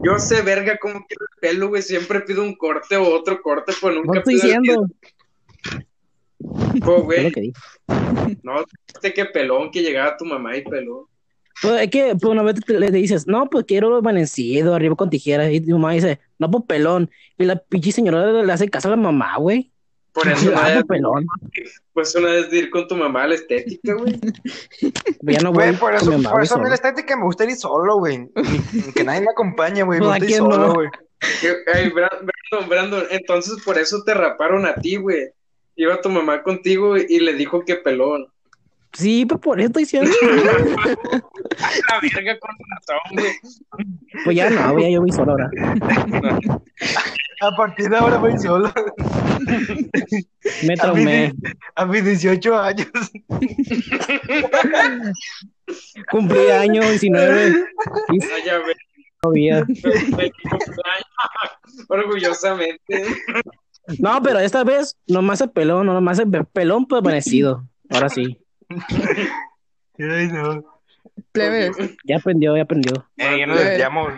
Yo 0.04 0.18
sé, 0.20 0.42
verga, 0.42 0.78
cómo 0.82 1.06
quiero 1.06 1.26
el 1.34 1.40
pelo, 1.42 1.68
güey. 1.68 1.82
Siempre 1.82 2.22
pido 2.22 2.44
un 2.44 2.56
corte 2.56 2.96
o 2.96 3.14
otro 3.14 3.42
corte, 3.42 3.74
pues 3.82 3.94
No 3.94 4.04
nunca 4.04 4.20
estoy 4.20 4.36
pido 4.36 4.54
el 4.54 4.62
diciendo. 4.62 4.88
Es 6.76 7.04
güey. 7.04 7.32
que. 7.32 7.52
No, 8.44 8.64
este 8.94 9.14
que 9.14 9.26
pelón, 9.26 9.72
que 9.72 9.82
llegaba 9.82 10.16
tu 10.18 10.26
mamá 10.26 10.56
y 10.56 10.64
peló. 10.64 11.10
Pues 11.62 11.82
es 11.82 11.90
que 11.90 12.16
pues, 12.16 12.32
una 12.32 12.42
vez 12.44 12.56
te- 12.66 12.80
le 12.80 12.90
dices, 12.92 13.28
no, 13.28 13.50
pues 13.50 13.66
quiero 13.66 13.94
amanecido, 13.96 14.74
arriba 14.74 14.96
con 14.96 15.10
tijeras. 15.10 15.52
Y 15.52 15.60
tu 15.60 15.72
mamá 15.78 15.92
dice, 15.94 16.20
no, 16.38 16.50
pues 16.50 16.64
pelón. 16.68 17.10
Y 17.38 17.44
la 17.46 17.58
pinche 17.58 17.92
señora 17.92 18.32
le, 18.44 18.52
hace 18.54 18.70
caso 18.70 18.88
a 18.88 18.92
la 18.92 18.98
mamá, 18.98 19.36
güey. 19.38 19.72
Por 20.14 20.28
eso 20.30 20.50
una 20.50 20.62
Ah, 20.62 20.68
vez, 20.68 20.74
pues 20.76 20.86
pelón. 20.88 21.26
pues 21.94 22.16
una 22.16 22.30
vez 22.30 22.50
de 22.50 22.58
ir 22.60 22.70
con 22.70 22.88
tu 22.88 22.96
mamá 22.96 23.24
a 23.24 23.28
la 23.28 23.36
estética, 23.36 23.94
güey. 23.96 24.18
Pues 24.20 24.34
ya 25.22 25.40
no 25.42 25.52
voy 25.52 25.66
Güey, 25.66 25.76
por 25.78 25.94
eso, 25.94 26.12
por 26.32 26.42
eso 26.42 26.56
a 26.56 26.60
mí 26.64 26.70
la 26.70 26.76
estética 26.76 27.18
me 27.18 27.24
gusta 27.26 27.44
ir 27.44 27.56
solo, 27.58 27.98
güey. 27.98 28.30
Que 28.96 29.04
nadie 29.04 29.22
me 29.22 29.32
acompañe, 29.32 29.84
güey. 29.84 30.00
Me 30.00 30.06
Pues, 30.06 30.16
¿a 30.16 30.20
gusta 30.20 30.32
ir 30.32 30.38
solo, 30.38 30.58
no? 30.58 30.74
güey. 30.76 30.88
Bra- 31.94 31.94
Brandon, 31.94 32.70
Brandon, 32.70 33.04
entonces 33.12 33.62
por 33.66 33.78
eso 33.78 34.02
te 34.06 34.14
raparon 34.14 34.66
a 34.66 34.76
ti, 34.76 34.96
güey. 34.96 35.28
Iba 35.80 36.02
tu 36.02 36.10
mamá 36.10 36.44
contigo 36.44 36.98
y 36.98 37.20
le 37.22 37.34
dijo 37.36 37.64
que 37.64 37.76
pelón. 37.76 38.28
Sí, 38.92 39.26
pues 39.26 39.40
por 39.40 39.60
eso 39.62 39.68
estoy 39.68 39.84
diciendo. 39.84 40.12
La 41.90 42.00
verga 42.02 42.38
con 42.38 42.52
razón, 42.70 43.00
güey. 43.14 43.32
Pues 44.26 44.36
ya 44.36 44.50
no, 44.50 44.74
güey, 44.74 44.86
ya 44.86 44.92
yo 44.96 45.00
voy 45.02 45.12
solo 45.14 45.32
ahora. 45.32 45.50
A 47.40 47.56
partir 47.56 47.88
de 47.90 47.96
ahora 47.96 48.18
voy 48.18 48.38
solo. 48.38 48.74
Me 50.68 50.76
traumé. 50.76 51.32
a 51.76 51.86
mis 51.86 52.04
18 52.04 52.60
años. 52.60 52.90
Cumplí 56.12 56.52
año 56.52 56.82
19 56.82 57.66
y 58.10 58.20
Ah, 58.22 58.28
ya 58.46 58.58
ves, 58.58 58.76
todavía. 59.22 59.66
Orgullosamente. 61.88 63.04
No, 63.98 64.22
pero 64.22 64.40
esta 64.40 64.64
vez 64.64 64.98
nomás 65.08 65.42
el 65.42 65.50
pelón, 65.50 65.86
no 65.88 65.94
nomás 65.94 66.20
el 66.20 66.30
pelón 66.46 66.86
pues 66.88 67.00
amanecido. 67.02 67.68
Ahora 67.90 68.10
sí. 68.10 68.40
Ay, 69.98 70.28
no. 70.28 70.64
Plebes, 71.32 71.76
Ya 72.06 72.18
aprendió, 72.18 72.56
ya 72.56 72.64
aprendió. 72.64 73.06
Eh, 73.18 73.40
ya 73.40 73.48
nos 73.48 73.58
Güey. 73.58 73.70
desviamos. 73.70 74.14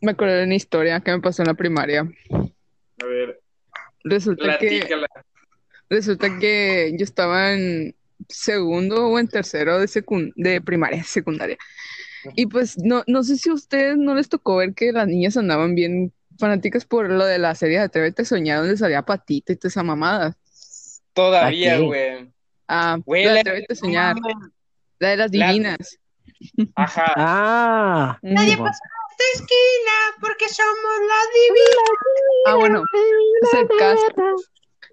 me 0.00 0.12
acordé 0.12 0.38
de 0.38 0.44
una 0.44 0.54
historia 0.54 1.00
que 1.00 1.12
me 1.12 1.20
pasó 1.20 1.42
en 1.42 1.48
la 1.48 1.54
primaria. 1.54 2.00
A 2.00 3.04
ver, 3.06 3.40
Resulta 4.04 4.58
que, 4.58 4.68
platícala. 4.68 5.06
resulta 5.88 6.38
que 6.40 6.92
yo 6.98 7.04
estaba 7.04 7.52
en 7.52 7.94
segundo 8.28 9.06
o 9.08 9.18
en 9.18 9.28
tercero 9.28 9.78
de, 9.78 9.86
secun- 9.86 10.32
de 10.34 10.60
primaria, 10.60 11.02
secundaria. 11.04 11.56
Y 12.34 12.46
pues 12.46 12.76
no, 12.78 13.04
no 13.06 13.22
sé 13.22 13.36
si 13.36 13.50
a 13.50 13.54
ustedes 13.54 13.96
no 13.96 14.14
les 14.14 14.28
tocó 14.28 14.56
ver 14.56 14.74
que 14.74 14.92
las 14.92 15.06
niñas 15.06 15.36
andaban 15.36 15.74
bien 15.76 16.12
fanáticas 16.42 16.84
por 16.84 17.08
lo 17.08 17.24
de 17.24 17.38
la 17.38 17.54
serie 17.54 17.78
de 17.78 17.84
Atrévete 17.84 18.22
a 18.22 18.24
Soñar, 18.24 18.58
donde 18.58 18.76
salía 18.76 19.02
Patita 19.02 19.52
y 19.52 19.56
toda 19.56 19.68
esa 19.68 19.82
mamada. 19.82 20.36
Todavía, 21.14 21.78
güey. 21.78 22.30
Ah, 22.68 22.98
Güey, 23.04 23.24
la 23.26 23.40
Atrévete 23.40 23.72
a 23.72 23.76
Soñar, 23.76 24.16
la 24.98 25.08
de 25.08 25.16
las 25.16 25.32
La- 25.34 25.46
divinas. 25.48 25.98
Ajá. 26.74 27.12
Ah, 27.16 28.18
Nadie 28.22 28.54
Simón. 28.54 28.70
esta 28.70 29.24
esquina 29.34 29.96
porque 30.20 30.48
somos 30.48 30.94
la 31.08 31.20
divina. 31.34 31.82
Ah, 32.48 32.54
bueno, 32.56 32.82
es 33.42 33.54
el 33.54 33.68
caso. 33.78 34.06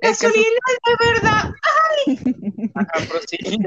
Caso, 0.02 0.28
de 0.30 1.12
verdad. 1.12 1.54
Ajá, 2.76 3.08
prosigue. 3.10 3.58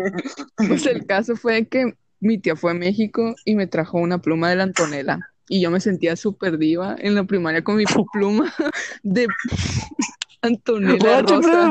pues 0.68 0.86
el 0.86 1.04
caso 1.06 1.36
fue 1.36 1.66
que 1.66 1.94
mi 2.20 2.38
tía 2.38 2.54
fue 2.56 2.70
a 2.70 2.74
México 2.74 3.34
y 3.44 3.54
me 3.56 3.66
trajo 3.66 3.98
una 3.98 4.18
pluma 4.18 4.48
de 4.50 4.56
la 4.56 4.62
Antonella. 4.62 5.18
Y 5.48 5.60
yo 5.60 5.70
me 5.70 5.80
sentía 5.80 6.16
súper 6.16 6.58
diva 6.58 6.96
en 6.98 7.14
la 7.14 7.24
primaria 7.24 7.62
con 7.62 7.76
mi 7.76 7.84
pluma 8.12 8.52
de 9.02 9.26
Antonella 10.40 11.22
rosa. 11.22 11.70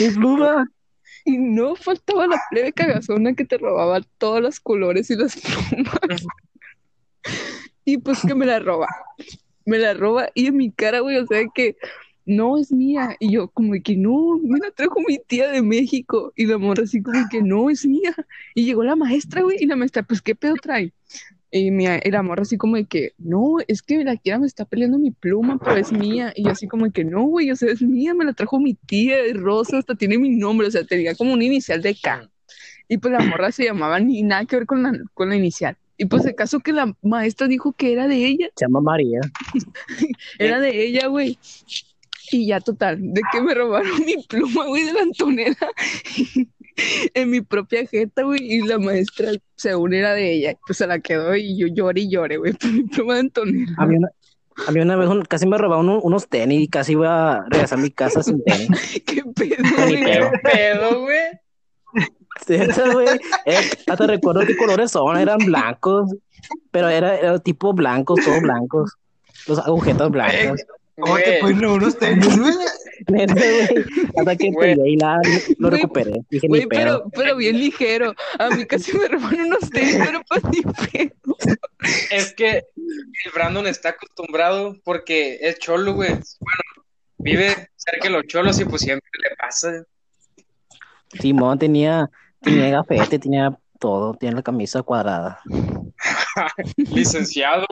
Mi 0.00 0.08
pluma. 0.10 0.70
Y 1.24 1.38
no 1.38 1.74
faltaba 1.74 2.26
la 2.26 2.38
plebe 2.50 2.72
cagazona 2.72 3.34
que 3.34 3.44
te 3.44 3.56
robaba 3.56 4.00
todos 4.18 4.42
los 4.42 4.60
colores 4.60 5.10
y 5.10 5.16
las 5.16 5.36
plumas. 5.40 6.26
y 7.84 7.98
pues 7.98 8.20
que 8.20 8.34
me 8.34 8.46
la 8.46 8.58
roba. 8.58 8.88
Me 9.64 9.78
la 9.78 9.94
roba 9.94 10.28
y 10.34 10.46
en 10.46 10.56
mi 10.56 10.70
cara, 10.70 11.00
güey, 11.00 11.16
o 11.16 11.26
sea 11.26 11.42
que 11.54 11.76
no 12.26 12.58
es 12.58 12.72
mía. 12.72 13.16
Y 13.20 13.32
yo 13.32 13.48
como 13.48 13.74
que 13.82 13.96
no, 13.96 14.38
me 14.42 14.58
la 14.58 14.70
trajo 14.70 15.00
mi 15.06 15.18
tía 15.18 15.48
de 15.48 15.62
México. 15.62 16.32
Y 16.36 16.46
la 16.46 16.58
morra 16.58 16.84
así 16.84 17.02
como 17.02 17.26
que 17.30 17.42
no, 17.42 17.70
es 17.70 17.86
mía. 17.86 18.14
Y 18.54 18.64
llegó 18.64 18.84
la 18.84 18.96
maestra, 18.96 19.42
güey, 19.42 19.58
y 19.60 19.66
la 19.66 19.76
maestra, 19.76 20.02
pues, 20.02 20.22
¿qué 20.22 20.34
pedo 20.34 20.54
trae? 20.60 20.92
Y, 21.56 21.70
mi, 21.70 21.84
y 21.84 22.10
la 22.10 22.24
morra 22.24 22.42
así 22.42 22.56
como 22.56 22.74
de 22.74 22.84
que, 22.84 23.12
no, 23.16 23.58
es 23.68 23.80
que 23.80 24.02
la 24.02 24.16
quiera 24.16 24.40
me 24.40 24.46
está 24.46 24.64
peleando 24.64 24.98
mi 24.98 25.12
pluma, 25.12 25.56
pero 25.64 25.76
es 25.76 25.92
mía. 25.92 26.32
Y 26.34 26.42
yo 26.42 26.50
así 26.50 26.66
como 26.66 26.86
de 26.86 26.90
que, 26.90 27.04
no, 27.04 27.22
güey, 27.26 27.48
o 27.52 27.54
sea, 27.54 27.70
es 27.70 27.80
mía, 27.80 28.12
me 28.12 28.24
la 28.24 28.32
trajo 28.32 28.58
mi 28.58 28.74
tía, 28.74 29.20
es 29.20 29.36
rosa, 29.36 29.78
hasta 29.78 29.94
tiene 29.94 30.18
mi 30.18 30.30
nombre, 30.30 30.66
o 30.66 30.70
sea, 30.72 30.82
tenía 30.82 31.14
como 31.14 31.32
un 31.32 31.42
inicial 31.42 31.80
de 31.80 31.94
K. 31.94 32.28
Y 32.88 32.98
pues 32.98 33.12
la 33.12 33.20
morra 33.20 33.52
se 33.52 33.66
llamaba 33.66 34.00
ni 34.00 34.24
nada 34.24 34.46
que 34.46 34.56
ver 34.56 34.66
con 34.66 34.82
la, 34.82 34.98
con 35.14 35.28
la 35.28 35.36
inicial. 35.36 35.76
Y 35.96 36.06
pues 36.06 36.24
el 36.24 36.34
caso 36.34 36.58
que 36.58 36.72
la 36.72 36.92
maestra 37.02 37.46
dijo 37.46 37.72
que 37.72 37.92
era 37.92 38.08
de 38.08 38.26
ella. 38.26 38.48
Se 38.56 38.64
llama 38.64 38.80
María. 38.80 39.20
era 40.40 40.58
de 40.58 40.84
ella, 40.84 41.06
güey. 41.06 41.38
Y 42.32 42.46
ya 42.48 42.60
total, 42.60 42.98
de 43.00 43.22
que 43.30 43.40
me 43.40 43.54
robaron 43.54 44.04
mi 44.04 44.16
pluma, 44.28 44.66
güey, 44.66 44.86
de 44.86 44.92
la 44.92 45.02
Antonella 45.02 45.56
en 47.14 47.30
mi 47.30 47.40
propia 47.40 47.86
jeta, 47.86 48.22
güey, 48.22 48.40
y 48.42 48.60
la 48.62 48.78
maestra, 48.78 49.32
según 49.56 49.94
era 49.94 50.14
de 50.14 50.32
ella, 50.32 50.54
pues 50.66 50.78
se 50.78 50.86
la 50.86 50.98
quedó 50.98 51.34
y 51.36 51.56
yo 51.56 51.66
lloré 51.68 52.02
y 52.02 52.10
lloré, 52.10 52.36
güey, 52.36 52.52
por 52.60 52.72
mi 52.72 52.82
pluma 52.84 53.14
de 53.14 53.20
Antonella. 53.20 53.74
A 53.78 53.86
mí 53.86 53.96
una, 53.96 54.08
a 54.66 54.72
mí 54.72 54.80
una 54.80 54.96
vez 54.96 55.08
casi 55.28 55.46
me 55.46 55.58
robaron 55.58 56.00
unos 56.02 56.28
tenis 56.28 56.62
y 56.62 56.68
casi 56.68 56.92
iba 56.92 57.38
a 57.38 57.44
regresar 57.48 57.78
a 57.78 57.82
mi 57.82 57.90
casa 57.90 58.22
sin 58.22 58.42
tenis. 58.44 58.68
¿Qué 59.06 59.22
pedo, 59.34 59.56
güey? 59.86 60.04
¿Qué 60.04 60.30
pedo, 60.42 61.00
güey? 61.00 61.18
Sí, 62.46 62.56
güey. 62.92 63.08
Eh, 63.46 63.70
hasta 63.86 64.06
recuerdo 64.06 64.40
qué 64.44 64.56
colores 64.56 64.90
son, 64.90 65.16
eran 65.16 65.38
blancos, 65.38 66.14
pero 66.72 66.88
era, 66.88 67.16
era 67.16 67.38
tipo 67.38 67.72
blancos, 67.72 68.20
todos 68.24 68.40
blancos. 68.40 68.92
Los 69.46 69.58
agujetas 69.60 70.10
blancas. 70.10 70.66
¿Cómo 71.00 71.16
te 71.16 71.38
ponen 71.40 71.64
unos 71.64 71.98
tenis, 71.98 72.38
güey? 72.38 72.54
Hasta 74.16 74.36
que 74.36 74.52
peleé 74.52 74.90
y 74.90 74.96
nada, 74.96 75.20
lo 75.58 75.70
recuperé. 75.70 76.12
Dije, 76.30 76.46
güey, 76.46 76.66
pero, 76.66 77.10
pero 77.12 77.36
bien 77.36 77.58
ligero. 77.58 78.14
A 78.38 78.50
mí 78.50 78.64
casi 78.64 78.96
me 78.96 79.08
roban 79.08 79.40
unos 79.40 79.70
tenis, 79.70 79.96
pero 79.98 80.22
pues 80.28 80.44
ni 80.44 80.62
pedo. 80.62 81.36
Es 82.10 82.32
que 82.34 82.64
el 83.24 83.32
Brandon 83.34 83.66
está 83.66 83.90
acostumbrado 83.90 84.76
porque 84.84 85.38
es 85.40 85.58
cholo, 85.58 85.94
güey. 85.94 86.10
Bueno, 86.10 86.86
vive 87.18 87.70
cerca 87.76 88.08
de 88.08 88.10
los 88.10 88.26
cholos 88.26 88.60
y 88.60 88.64
pues 88.64 88.82
siempre 88.82 89.10
le 89.22 89.36
pasa. 89.36 89.84
Simón 91.20 91.58
tenía, 91.58 92.08
tenía 92.40 92.70
gafete, 92.70 93.18
tenía 93.18 93.58
todo, 93.80 94.14
tenía 94.14 94.36
la 94.36 94.42
camisa 94.42 94.82
cuadrada. 94.82 95.40
Licenciado. 96.76 97.66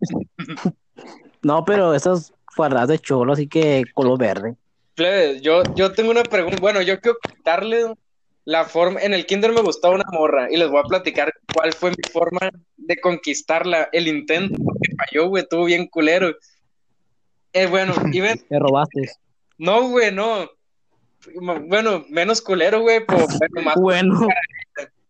no, 1.46 1.64
pero 1.64 1.94
esas 1.94 2.34
cuadradas 2.56 2.88
de 2.88 2.98
cholo, 2.98 3.32
así 3.32 3.46
que 3.46 3.84
color 3.94 4.18
verde. 4.18 4.56
yo, 5.40 5.62
yo 5.76 5.92
tengo 5.92 6.10
una 6.10 6.24
pregunta. 6.24 6.58
Bueno, 6.60 6.82
yo 6.82 7.00
quiero 7.00 7.18
contarle 7.22 7.94
la 8.44 8.64
forma. 8.64 9.00
En 9.00 9.14
el 9.14 9.26
kinder 9.26 9.52
me 9.52 9.60
gustaba 9.60 9.94
una 9.94 10.10
morra 10.10 10.50
y 10.50 10.56
les 10.56 10.68
voy 10.68 10.80
a 10.80 10.88
platicar 10.88 11.32
cuál 11.54 11.72
fue 11.72 11.90
mi 11.90 12.10
forma 12.12 12.50
de 12.76 12.96
conquistarla. 12.96 13.88
El 13.92 14.08
intento, 14.08 14.56
porque 14.56 14.96
falló, 14.96 15.28
güey, 15.28 15.44
estuvo 15.44 15.66
bien 15.66 15.86
culero. 15.86 16.34
Eh, 17.52 17.66
bueno, 17.66 17.94
y 18.12 18.20
ven. 18.20 18.44
Te 18.48 18.58
robaste. 18.58 19.08
No, 19.56 19.88
güey, 19.88 20.10
no. 20.10 20.50
Bueno, 21.68 22.04
menos 22.08 22.42
culero, 22.42 22.80
güey, 22.80 23.06
pero 23.06 23.28
más. 23.64 23.76
Bueno. 23.76 24.26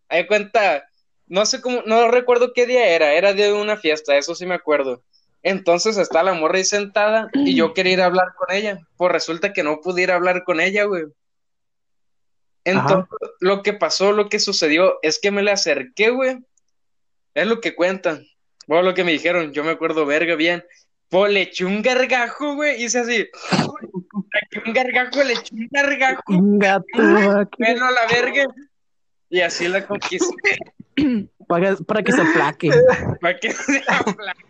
Hay 0.07 0.27
cuenta, 0.27 0.87
no 1.25 1.47
sé 1.47 1.61
cómo, 1.61 1.81
no 1.87 2.11
recuerdo 2.11 2.53
qué 2.53 2.67
día 2.67 2.89
era, 2.89 3.13
era 3.13 3.33
de 3.33 3.51
una 3.53 3.75
fiesta, 3.75 4.15
eso 4.15 4.35
sí 4.35 4.45
me 4.45 4.53
acuerdo. 4.53 5.01
Entonces 5.43 5.97
está 5.97 6.23
la 6.23 6.33
morra 6.33 6.57
ahí 6.57 6.65
sentada 6.65 7.29
y 7.33 7.55
yo 7.55 7.73
quería 7.73 7.93
ir 7.93 8.01
a 8.01 8.05
hablar 8.05 8.33
con 8.35 8.55
ella. 8.55 8.79
Pues 8.97 9.11
resulta 9.11 9.53
que 9.53 9.63
no 9.63 9.81
pudiera 9.81 10.15
hablar 10.15 10.43
con 10.43 10.59
ella, 10.59 10.83
güey. 10.85 11.05
Entonces, 12.63 13.07
lo 13.39 13.63
que 13.63 13.71
pasó, 13.71 14.11
lo 14.11 14.27
que 14.27 14.39
sucedió, 14.39 14.99
es 15.01 15.19
que 15.19 15.31
me 15.31 15.41
le 15.41 15.51
acerqué, 15.51 16.09
güey. 16.09 16.37
Es 17.33 17.47
lo 17.47 17.61
que 17.61 17.75
cuentan. 17.75 18.25
Bueno, 18.67 18.83
lo 18.83 18.93
que 18.93 19.05
me 19.05 19.13
dijeron, 19.13 19.53
yo 19.53 19.63
me 19.63 19.71
acuerdo 19.71 20.05
verga 20.05 20.35
bien. 20.35 20.65
Pues 21.07 21.31
le 21.31 21.43
eché 21.43 21.63
un 21.63 21.81
gargajo, 21.81 22.55
güey, 22.55 22.83
hice 22.83 22.99
así. 22.99 23.17
Le 23.19 24.39
eché 24.41 24.61
un 24.65 24.73
gargajo, 24.73 25.23
le 25.23 25.33
eché 25.33 25.55
un 25.55 25.69
gargajo. 25.71 26.21
Un 26.27 26.59
gato. 26.59 26.83
Bueno, 27.57 27.85
a 27.85 27.91
la 27.91 28.07
verga. 28.11 28.45
Y 29.29 29.39
así 29.39 29.69
la 29.69 29.87
conquisté. 29.87 30.57
Para, 31.47 31.75
para 31.87 32.03
que 32.03 32.11
se 32.11 32.21
aplaque. 32.21 32.69
para 33.21 33.39
que 33.39 33.51
se 33.51 33.81
aplaque. 33.87 34.46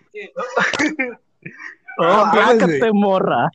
Oh, 1.99 2.32
te 2.58 2.91
morra. 2.91 3.49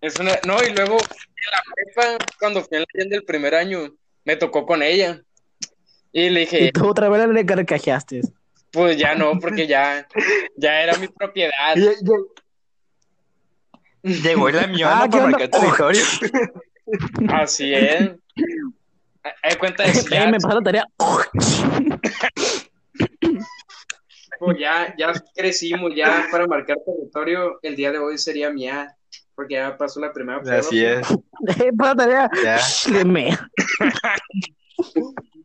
Es 0.00 0.18
una... 0.18 0.32
No, 0.46 0.62
y 0.62 0.72
luego 0.72 0.96
en 0.96 1.50
la 1.52 1.62
prepa, 1.74 2.24
cuando 2.38 2.62
fui 2.64 2.78
a 2.78 2.80
la 2.80 3.04
del 3.08 3.24
primer 3.24 3.54
año, 3.54 3.94
me 4.24 4.36
tocó 4.36 4.66
con 4.66 4.82
ella. 4.82 5.22
Y 6.12 6.30
le 6.30 6.40
dije. 6.40 6.64
¿Y 6.64 6.72
tú 6.72 6.88
otra 6.88 7.08
vez 7.08 7.28
le 7.28 7.46
carcajeaste? 7.46 8.22
Pues 8.72 8.96
ya 8.96 9.14
no, 9.14 9.38
porque 9.40 9.66
ya, 9.66 10.06
ya 10.56 10.82
era 10.82 10.96
mi 10.98 11.08
propiedad. 11.08 11.74
Llegó 14.02 14.50
la 14.50 14.66
mía 14.66 15.02
ah, 15.02 15.08
para 15.10 15.28
marcar 15.28 15.48
territorio. 15.48 16.02
Así 17.28 17.74
es. 17.74 18.10
Hay 19.42 19.56
cuenta 19.56 19.82
de 19.82 19.90
eso. 19.90 20.06
me 20.10 20.38
pasó 20.38 20.60
la 20.60 20.62
tarea. 20.62 20.86
Ya, 24.58 24.94
ya 24.96 25.12
crecimos, 25.34 25.92
ya 25.94 26.26
para 26.30 26.46
marcar 26.46 26.78
territorio, 26.84 27.58
el 27.62 27.76
día 27.76 27.92
de 27.92 27.98
hoy 27.98 28.18
sería 28.18 28.50
mía, 28.50 28.96
porque 29.34 29.54
ya 29.54 29.76
pasó 29.76 30.00
la 30.00 30.12
primera 30.12 30.40
prueba. 30.40 30.58
Así 30.58 30.84
es. 30.84 31.06
ya. 32.42 32.56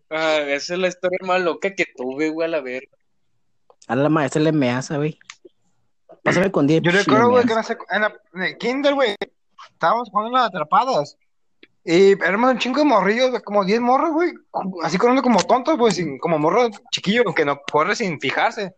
ah, 0.10 0.40
esa 0.48 0.74
es 0.74 0.80
la 0.80 0.88
historia 0.88 1.20
más 1.24 1.42
loca 1.42 1.74
que 1.74 1.86
tuve, 1.96 2.30
güey, 2.30 2.48
a 2.48 2.52
la 2.52 2.62
ver. 2.62 2.84
A 3.88 3.96
la 3.96 4.10
maestra 4.10 4.42
le 4.42 4.52
measa, 4.52 4.98
güey. 4.98 5.18
Pásame 6.24 6.52
con 6.52 6.68
10. 6.68 6.84
Yo 6.84 6.92
recuerdo, 6.92 7.30
güey, 7.30 7.46
que 7.46 7.54
en, 7.54 8.02
la, 8.02 8.14
en 8.34 8.42
el 8.42 8.58
kinder, 8.58 8.94
güey, 8.94 9.16
estábamos 9.72 10.10
jugando 10.10 10.32
las 10.32 10.48
atrapadas. 10.48 11.18
Y 11.86 12.12
éramos 12.12 12.52
un 12.52 12.60
chingo 12.60 12.80
de 12.80 12.86
morrillos, 12.86 13.42
como 13.42 13.66
10 13.66 13.82
morros, 13.82 14.14
güey. 14.14 14.34
Así 14.84 14.98
corriendo 14.98 15.22
como 15.22 15.44
tontos, 15.44 15.78
pues, 15.78 16.02
como 16.22 16.40
morros 16.40 16.70
chiquillos, 16.92 17.26
que 17.36 17.44
no 17.44 17.60
corre 17.70 17.96
sin 17.96 18.22
fijarse. 18.22 18.74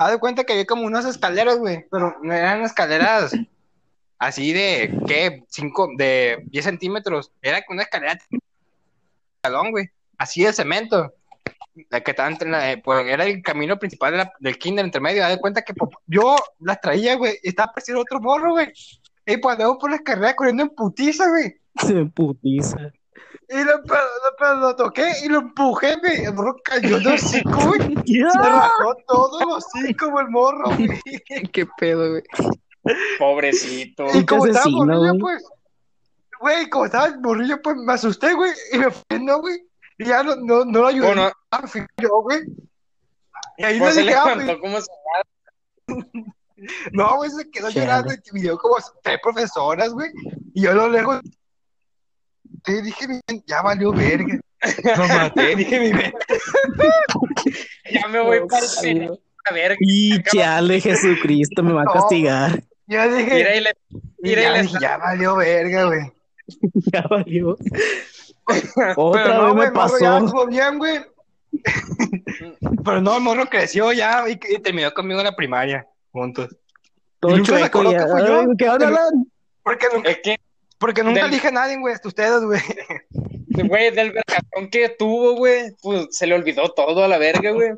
Haz 0.00 0.12
de 0.12 0.18
cuenta 0.18 0.44
que 0.44 0.54
había 0.54 0.64
como 0.64 0.86
unas 0.86 1.04
escaleras, 1.04 1.58
güey, 1.58 1.84
pero 1.90 2.16
no 2.22 2.32
eran 2.32 2.62
escaleras 2.62 3.34
así 4.18 4.50
de, 4.50 4.98
¿qué? 5.06 5.44
Cinco, 5.50 5.90
de 5.98 6.42
10 6.46 6.64
centímetros. 6.64 7.32
Era 7.42 7.62
una 7.68 7.82
escalera 7.82 8.18
salón, 9.44 9.72
güey, 9.72 9.90
así 10.16 10.42
de 10.42 10.54
cemento. 10.54 11.12
La 11.90 12.00
que 12.00 12.12
estaba 12.12 12.30
entre 12.30 12.78
pues, 12.78 13.06
era 13.08 13.26
el 13.26 13.42
camino 13.42 13.78
principal 13.78 14.32
del 14.38 14.58
kinder 14.58 14.86
entre 14.86 15.02
medio. 15.02 15.22
Haz 15.22 15.32
de 15.32 15.40
cuenta 15.40 15.60
que 15.60 15.74
pues, 15.74 15.90
yo 16.06 16.34
las 16.60 16.80
traía, 16.80 17.16
güey, 17.16 17.34
y 17.42 17.50
estaba 17.50 17.70
persiguiendo 17.74 18.00
otro 18.00 18.22
morro, 18.22 18.52
güey. 18.52 18.72
Y 19.26 19.36
pues 19.36 19.58
luego 19.58 19.76
por 19.76 19.90
la 19.90 19.96
escalera 19.96 20.34
corriendo 20.34 20.62
en 20.62 20.70
putiza, 20.70 21.28
güey. 21.28 21.60
Se 21.76 22.06
putiza. 22.06 22.90
Y 23.52 23.64
lo, 23.64 23.82
lo, 23.82 24.54
lo, 24.60 24.76
toqué 24.76 25.12
y 25.24 25.28
lo 25.28 25.40
empujé, 25.40 25.96
güey. 25.96 26.24
El 26.24 26.34
morro 26.34 26.56
cayó 26.62 27.00
de 27.00 27.14
hocico, 27.14 27.58
güey. 27.66 27.80
Se 28.06 28.38
rajó 28.38 28.94
todo 29.08 29.40
el 29.40 29.48
hocico, 29.48 30.20
el 30.20 30.28
morro, 30.28 30.66
güey. 30.66 31.00
Qué 31.52 31.66
pedo, 31.76 32.10
güey. 32.10 32.22
Pobrecito. 33.18 34.06
Y 34.14 34.24
como 34.24 34.46
estaba 34.46 34.70
morrillo, 34.70 35.18
pues. 35.18 35.44
Güey, 36.40 36.70
como 36.70 36.84
estaba 36.84 37.12
morrillo, 37.18 37.60
pues 37.60 37.74
me 37.76 37.92
asusté, 37.92 38.34
güey. 38.34 38.52
Y 38.72 38.78
me 38.78 38.90
fui, 38.92 39.20
no, 39.20 39.40
güey. 39.40 39.66
Y 39.98 40.04
ya 40.04 40.22
no, 40.22 40.36
no, 40.36 40.64
no 40.64 40.82
lo 40.82 40.86
ayudé. 40.86 41.08
Bueno, 41.08 41.32
yo, 41.98 42.22
güey. 42.22 42.42
Y 43.58 43.64
ahí 43.64 43.80
pues 43.80 43.96
le 43.96 44.02
dije, 44.02 44.14
ah, 44.14 44.32
güey. 44.32 44.60
¿Cómo 44.60 44.80
se 44.80 44.90
No, 46.92 47.16
güey, 47.16 47.30
se 47.30 47.50
quedó 47.50 47.68
llorando 47.68 48.12
y 48.14 48.32
me 48.32 48.40
dio 48.42 48.56
como 48.58 48.76
tres 49.02 49.18
profesoras, 49.20 49.92
güey. 49.92 50.10
Y 50.54 50.62
yo 50.62 50.72
lo 50.72 50.88
lejos 50.88 51.20
te 52.62 52.82
dije, 52.82 53.20
ya 53.46 53.62
valió 53.62 53.92
verga. 53.92 54.38
Lo 54.96 55.08
maté, 55.08 55.56
dije 55.56 55.80
mi 55.80 55.92
mente. 55.92 56.18
ya 57.92 58.08
me 58.08 58.20
voy 58.20 58.40
para 58.48 58.66
el 58.82 59.18
a 59.48 59.54
ver. 59.54 59.76
Y 59.80 60.22
chale, 60.24 60.80
Jesucristo 60.80 61.62
me 61.62 61.72
va 61.72 61.82
a 61.82 61.92
castigar. 61.92 62.62
Ya 62.86 63.08
dije, 63.08 63.34
mira 63.34 63.56
y 63.56 63.60
le, 63.60 63.72
mira 64.18 64.42
ya, 64.42 64.48
y 64.48 64.52
le 64.52 64.62
dije, 64.62 64.78
ya 64.80 64.96
valió 64.98 65.36
verga, 65.36 65.84
güey. 65.84 66.12
ya 66.92 67.02
valió. 67.08 67.56
Otra 68.96 69.24
Pero 69.24 69.34
no, 69.34 69.44
vez 69.44 69.54
me 69.54 69.60
wey, 69.60 69.70
pasó. 69.72 69.98
ya 70.00 70.18
estuvo 70.18 70.46
bien, 70.46 70.78
güey. 70.78 71.00
Pero 72.84 73.00
no, 73.00 73.16
el 73.16 73.22
morro 73.22 73.46
creció 73.46 73.92
ya 73.92 74.28
y, 74.28 74.32
y, 74.32 74.58
terminó 74.58 74.92
conmigo 74.92 75.20
en 75.20 75.26
la 75.26 75.36
primaria, 75.36 75.86
juntos. 76.10 76.48
Todo 77.20 77.38
chueco 77.42 77.90
ya. 77.92 78.04
Que 78.04 78.10
fue 78.10 78.26
yo. 78.26 78.46
¿Qué 78.58 78.66
hablan? 78.66 79.26
Porque 79.62 79.86
nunca, 79.94 80.10
es 80.10 80.18
que 80.22 80.36
porque 80.80 81.04
nunca 81.04 81.28
dije 81.28 81.48
a 81.48 81.52
nadie, 81.52 81.78
güey, 81.78 81.94
hasta 81.94 82.08
ustedes, 82.08 82.42
güey. 82.42 82.60
güey, 83.68 83.90
del 83.94 84.12
vergazón 84.12 84.70
que 84.70 84.88
tuvo, 84.88 85.36
güey, 85.36 85.76
pues 85.82 86.08
se 86.10 86.26
le 86.26 86.34
olvidó 86.34 86.70
todo 86.70 87.04
a 87.04 87.08
la 87.08 87.18
verga, 87.18 87.50
güey. 87.50 87.72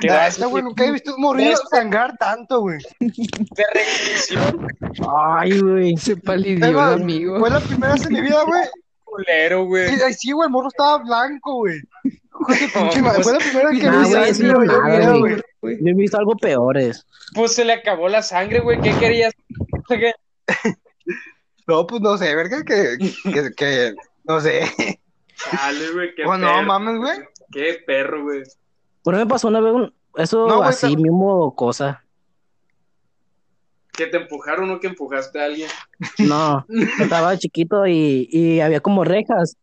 ¿Qué 0.00 0.08
esta, 0.26 0.46
güey, 0.46 0.62
nunca 0.62 0.86
he 0.86 0.92
visto 0.92 1.16
un 1.16 1.20
morrillo 1.20 1.56
sangrar 1.70 2.16
tanto, 2.16 2.60
güey. 2.60 2.78
De 3.00 3.64
regresión. 3.74 4.68
Ay, 5.36 5.60
güey. 5.60 5.96
Se 5.96 6.16
palidió, 6.16 6.80
amigo. 6.80 7.40
Fue 7.40 7.50
la 7.50 7.60
primera 7.60 7.92
vez 7.94 8.06
en 8.06 8.12
mi 8.12 8.20
vida, 8.22 8.42
güey. 8.46 8.62
Culero, 9.02 9.64
güey. 9.66 10.00
Ay, 10.00 10.14
sí, 10.14 10.30
güey, 10.30 10.46
el 10.46 10.52
morro 10.52 10.68
estaba 10.68 10.98
blanco, 10.98 11.56
güey. 11.56 11.80
fue 13.22 13.32
la 13.32 13.38
primera 13.38 13.70
vez 13.70 13.80
que 13.80 13.86
Nah, 13.86 15.12
vi 15.12 15.18
güey. 15.60 15.78
Yo 15.80 15.90
he 15.90 15.94
visto 15.94 16.18
algo 16.18 16.36
peores. 16.36 17.04
Pues 17.34 17.54
se 17.54 17.64
le 17.64 17.72
acabó 17.72 18.08
la 18.08 18.22
sangre, 18.22 18.60
güey. 18.60 18.80
¿Qué 18.80 18.92
querías? 18.94 19.32
No, 21.66 21.86
pues 21.86 22.00
no 22.02 22.16
sé, 22.18 22.34
verga, 22.34 22.62
que, 22.64 22.98
que, 23.32 23.54
que, 23.56 23.94
no 24.24 24.40
sé. 24.40 24.62
Dale, 25.52 25.92
güey, 25.92 26.14
qué 26.14 26.24
Oh, 26.26 26.36
no, 26.36 26.46
perro. 26.46 26.62
mames, 26.62 26.96
güey. 26.98 27.18
Qué 27.52 27.82
perro, 27.86 28.22
güey. 28.22 28.42
Bueno, 29.04 29.18
me 29.20 29.26
pasó 29.26 29.48
una 29.48 29.60
vez 29.60 29.72
un- 29.72 29.94
eso 30.16 30.46
No, 30.46 30.56
güey, 30.58 30.68
así 30.68 30.96
mismo 30.96 31.54
cosa. 31.54 32.04
¿Que 33.92 34.06
te 34.06 34.16
empujaron 34.16 34.70
o 34.70 34.80
que 34.80 34.88
empujaste 34.88 35.40
a 35.40 35.44
alguien? 35.46 35.68
No, 36.18 36.66
estaba 37.00 37.36
chiquito 37.38 37.86
y, 37.86 38.28
y 38.30 38.60
había 38.60 38.80
como 38.80 39.04
rejas. 39.04 39.56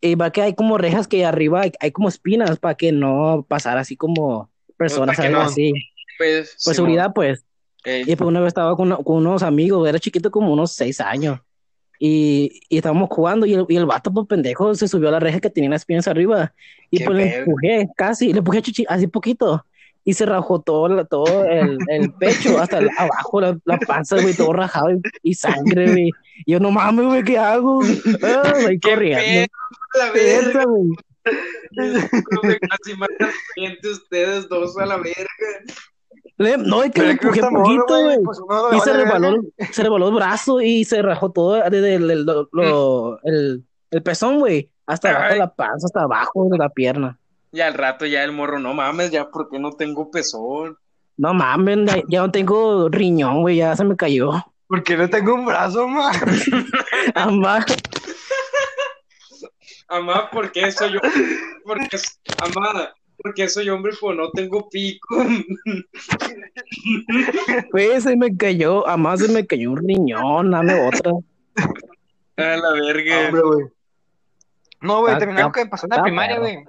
Y 0.00 0.14
va 0.14 0.30
que 0.30 0.42
hay 0.42 0.54
como 0.54 0.78
rejas 0.78 1.08
que 1.08 1.24
arriba 1.24 1.62
hay, 1.62 1.72
hay 1.80 1.92
como 1.92 2.08
espinas 2.08 2.58
para 2.58 2.74
que 2.76 2.92
no 2.92 3.44
pasara 3.48 3.80
así 3.80 3.96
como 3.96 4.50
personas, 4.76 5.18
algo 5.18 5.38
no- 5.38 5.44
así. 5.44 5.72
Pues, 6.18 6.56
Pues 6.64 6.76
seguridad, 6.76 7.12
pues. 7.14 7.44
Y 8.06 8.16
pues 8.16 8.28
una 8.28 8.40
vez 8.40 8.48
estaba 8.48 8.76
con, 8.76 8.90
con 9.04 9.16
unos 9.26 9.42
amigos, 9.42 9.88
era 9.88 9.98
chiquito 9.98 10.30
como 10.30 10.52
unos 10.52 10.72
seis 10.72 11.00
años. 11.00 11.40
Y, 12.00 12.60
y 12.68 12.76
estábamos 12.76 13.08
jugando 13.10 13.44
y 13.44 13.54
el, 13.54 13.66
y 13.68 13.76
el 13.76 13.84
vato, 13.86 14.12
pues 14.12 14.26
pendejo, 14.28 14.72
se 14.74 14.86
subió 14.86 15.08
a 15.08 15.12
la 15.12 15.18
reja 15.20 15.40
que 15.40 15.50
tenía 15.50 15.70
las 15.70 15.82
espinas 15.82 16.06
arriba. 16.06 16.54
Y 16.90 17.02
pues 17.04 17.16
le 17.16 17.36
empujé, 17.38 17.88
casi, 17.96 18.32
le 18.32 18.38
empujé 18.38 18.62
chichi, 18.62 18.84
así 18.88 19.06
poquito. 19.08 19.64
Y 20.04 20.14
se 20.14 20.24
rajó 20.24 20.60
todo, 20.60 21.04
todo 21.06 21.44
el, 21.44 21.76
el 21.88 22.12
pecho, 22.14 22.58
hasta 22.60 22.78
el- 22.78 22.88
abajo, 22.96 23.40
la, 23.40 23.58
la 23.64 23.78
panza, 23.78 24.18
güey, 24.20 24.32
todo 24.32 24.52
rajado 24.52 24.92
y, 24.92 25.00
y 25.22 25.34
sangre, 25.34 25.90
güey. 25.90 26.10
Y 26.46 26.52
yo, 26.52 26.60
no 26.60 26.70
mames, 26.70 27.04
güey, 27.04 27.24
¿qué 27.24 27.36
hago? 27.36 27.80
Ah, 28.22 28.52
ahí 28.68 28.78
Qué 28.78 28.90
corriendo. 28.90 29.52
la 29.98 30.10
verga. 30.12 30.64
Güey. 30.64 30.90
Casi 32.70 32.94
matan 32.96 33.30
ustedes 33.92 34.48
dos 34.48 34.78
a 34.78 34.86
la 34.86 34.96
verga. 34.96 35.26
No, 36.38 36.82
es 36.84 36.92
que 36.92 37.02
le 37.02 37.10
empujé 37.12 37.42
morro, 37.42 37.64
poquito, 37.64 38.02
güey. 38.04 38.18
Pues 38.22 38.38
Y 38.76 38.80
se 38.80 38.92
rebaló, 38.92 39.40
se 39.72 39.82
rebaló 39.82 40.08
el 40.08 40.14
brazo 40.14 40.60
y 40.60 40.84
se 40.84 41.02
rajó 41.02 41.32
todo 41.32 41.54
desde 41.68 41.96
el, 41.96 42.10
el, 42.10 42.24
lo- 42.24 42.48
lo- 42.52 43.18
el, 43.24 43.64
el 43.90 44.02
pezón, 44.02 44.38
güey, 44.38 44.70
hasta 44.86 45.10
abajo 45.10 45.32
de 45.32 45.38
la 45.40 45.54
panza, 45.54 45.86
hasta 45.86 46.02
abajo 46.02 46.48
de 46.50 46.58
la 46.58 46.68
pierna. 46.68 47.18
Y 47.50 47.60
al 47.60 47.74
rato 47.74 48.06
ya 48.06 48.22
el 48.24 48.32
morro, 48.32 48.58
no 48.58 48.72
mames, 48.74 49.10
ya 49.10 49.28
porque 49.30 49.58
no 49.58 49.72
tengo 49.72 50.10
pezón. 50.10 50.76
No 51.16 51.34
mames, 51.34 51.78
ya, 52.08 52.20
no 52.20 52.30
tengo 52.30 52.88
riñón, 52.88 53.40
güey, 53.42 53.56
ya 53.56 53.74
se 53.74 53.84
me 53.84 53.96
cayó. 53.96 54.30
Porque 54.68 54.96
no 54.96 55.08
tengo 55.10 55.34
un 55.34 55.46
brazo, 55.46 55.88
man. 55.88 56.14
Amá, 57.14 57.64
Amá, 59.88 60.28
porque 60.30 60.70
soy 60.70 60.92
yo, 60.92 61.00
porque 61.64 61.98
amada, 62.40 62.92
porque 63.22 63.48
soy 63.48 63.68
hombre, 63.68 63.92
pues 64.00 64.16
no 64.16 64.30
tengo 64.30 64.68
pico. 64.68 65.16
güey, 67.72 68.00
se 68.00 68.16
me 68.16 68.36
cayó, 68.36 68.86
amá 68.88 69.16
se 69.16 69.28
me 69.28 69.46
cayó 69.46 69.72
un 69.72 69.86
riñón, 69.86 70.50
dame 70.50 70.86
otra. 70.86 71.12
A 72.36 72.56
la 72.56 72.72
verga. 72.72 73.26
Hombre, 73.26 73.42
güey. 73.42 73.66
No, 74.80 75.00
güey, 75.00 75.18
también 75.18 75.38
algo 75.38 75.52
que 75.52 75.64
me 75.64 75.70
pasó 75.70 75.86
en 75.86 75.96
la 75.96 76.02
primaria, 76.02 76.38
güey. 76.38 76.64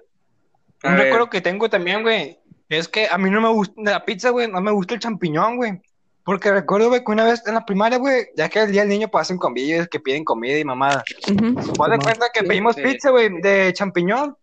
A 0.83 0.91
Un 0.91 0.97
recuerdo 0.97 1.29
que 1.29 1.41
tengo 1.41 1.69
también, 1.69 2.01
güey, 2.01 2.39
es 2.69 2.87
que 2.87 3.07
a 3.07 3.17
mí 3.17 3.29
no 3.29 3.41
me 3.41 3.49
gusta 3.49 3.75
de 3.77 3.91
la 3.91 4.03
pizza, 4.03 4.31
güey, 4.31 4.47
no 4.47 4.61
me 4.61 4.71
gusta 4.71 4.95
el 4.95 4.99
champiñón, 4.99 5.57
güey. 5.57 5.79
Porque 6.23 6.51
recuerdo, 6.51 6.89
güey, 6.89 7.03
que 7.03 7.11
una 7.11 7.25
vez 7.25 7.45
en 7.47 7.55
la 7.55 7.65
primaria, 7.65 7.97
güey, 7.97 8.27
ya 8.35 8.49
que 8.49 8.59
el 8.59 8.71
día 8.71 8.81
del 8.81 8.89
niño 8.89 9.07
pues 9.09 9.23
hacen 9.23 9.37
convivios 9.37 9.87
que 9.87 9.99
piden 9.99 10.23
comida 10.23 10.57
y 10.57 10.63
mamada. 10.63 11.03
Ujú. 11.31 11.59
Haz 11.59 11.65
de 11.65 11.73
Simón. 11.73 11.99
cuenta 12.01 12.25
que 12.33 12.43
pedimos 12.43 12.75
sí. 12.75 12.83
pizza, 12.83 13.09
güey, 13.09 13.29
de 13.41 13.73
champiñón. 13.73 14.35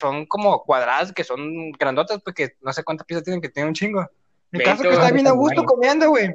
Son 0.00 0.26
como 0.26 0.62
cuadradas 0.64 1.12
que 1.12 1.24
son 1.24 1.72
grandotas, 1.72 2.20
porque 2.22 2.56
no 2.60 2.72
sé 2.72 2.84
cuántas 2.84 3.06
pizzas 3.06 3.24
tienen 3.24 3.40
que 3.40 3.48
tienen 3.48 3.68
un 3.68 3.74
chingo. 3.74 4.08
El 4.52 4.62
caso 4.62 4.82
es 4.82 4.88
que 4.88 4.94
está 4.94 5.10
bien 5.10 5.26
a 5.26 5.32
gusto 5.32 5.64
comiendo, 5.64 6.08
güey. 6.08 6.32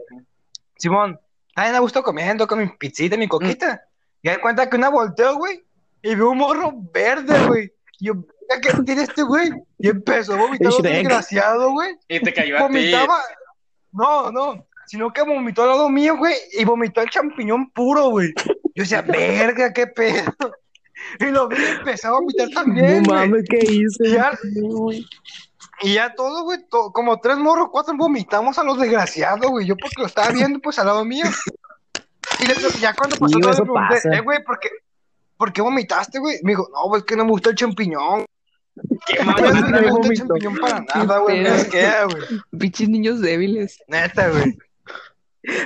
Simón, 0.77 1.19
está 1.47 1.63
bien 1.63 1.75
a 1.75 1.79
gusto 1.79 2.03
comiendo 2.03 2.47
con 2.47 2.59
mi 2.59 2.67
pizzita 2.67 3.15
y 3.15 3.19
mi 3.19 3.27
coquita. 3.27 3.83
Y 4.21 4.29
hay 4.29 4.37
cuenta 4.37 4.69
que 4.69 4.77
una 4.77 4.89
volteó, 4.89 5.35
güey, 5.35 5.63
y 6.01 6.15
veo 6.15 6.31
un 6.31 6.37
morro 6.37 6.73
verde, 6.93 7.45
güey. 7.47 7.73
Y 7.99 8.07
yo, 8.07 8.13
¿qué 8.61 8.73
tiene 8.85 9.03
este 9.03 9.23
güey? 9.23 9.51
Y 9.79 9.89
empezó 9.89 10.33
a 10.33 10.37
vomitar 10.37 10.71
desgraciado, 10.81 11.71
güey. 11.71 11.97
Y 12.07 12.19
te 12.19 12.33
cayó 12.33 12.55
a 12.55 12.59
ti. 12.59 12.63
Vomitaba. 12.63 13.21
No, 13.91 14.31
no. 14.31 14.67
Sino 14.85 15.11
que 15.11 15.21
vomitó 15.21 15.63
al 15.63 15.69
lado 15.69 15.89
mío, 15.89 16.17
güey. 16.17 16.35
Y 16.53 16.65
vomitó 16.65 17.01
el 17.01 17.09
champiñón 17.09 17.69
puro, 17.71 18.09
güey. 18.09 18.33
Yo 18.75 18.83
decía, 18.83 19.01
verga, 19.07 19.71
qué 19.71 19.87
pedo. 19.87 20.33
Y 21.19 21.25
lo 21.25 21.47
vi 21.47 21.57
y 21.57 21.65
empezó 21.65 22.07
a 22.09 22.11
vomitar 22.11 22.49
también, 22.49 23.03
No 23.03 23.13
mames, 23.13 23.43
¿qué 23.49 23.59
Y 23.71 23.85
hice? 23.85 24.11
ya, 24.11 24.31
y 25.81 25.93
ya 25.95 26.13
todo, 26.15 26.43
güey, 26.43 26.59
to- 26.69 26.91
como 26.93 27.19
tres 27.19 27.37
morros, 27.37 27.67
cuatro 27.71 27.95
vomitamos 27.97 28.57
a 28.57 28.63
los 28.63 28.79
desgraciados, 28.79 29.49
güey. 29.49 29.65
Yo 29.65 29.75
porque 29.75 29.95
lo 30.01 30.05
estaba 30.05 30.29
viendo, 30.31 30.59
pues, 30.59 30.79
al 30.79 30.87
lado 30.87 31.03
mío. 31.03 31.25
Y 32.39 32.47
le- 32.47 32.55
ya 32.79 32.93
cuando 32.93 33.17
pasó 33.17 33.37
todo, 33.39 33.49
le 33.49 33.53
eso 33.53 33.63
pregunté, 33.63 33.95
eh, 34.17 34.21
güey, 34.21 34.43
¿por 34.43 34.59
qué, 34.59 34.69
¿por 35.37 35.51
qué 35.53 35.61
vomitaste, 35.61 36.19
güey? 36.19 36.39
Me 36.43 36.51
dijo, 36.51 36.69
no, 36.73 36.87
güey, 36.87 36.99
es 36.99 37.05
que 37.05 37.15
no 37.15 37.25
me 37.25 37.31
gusta 37.31 37.49
el 37.49 37.55
champiñón. 37.55 38.25
Qué 39.05 39.23
No, 39.23 39.33
me 39.35 39.91
gusta 39.91 40.07
el 40.07 40.17
champiñón 40.17 40.55
para 40.55 40.79
nada, 40.81 41.19
güey. 41.19 41.45
Asquea, 41.45 42.05
güey. 42.05 42.23
Pinches 42.57 42.89
niños 42.89 43.19
débiles. 43.21 43.77
Neta, 43.87 44.29
güey. 44.29 44.57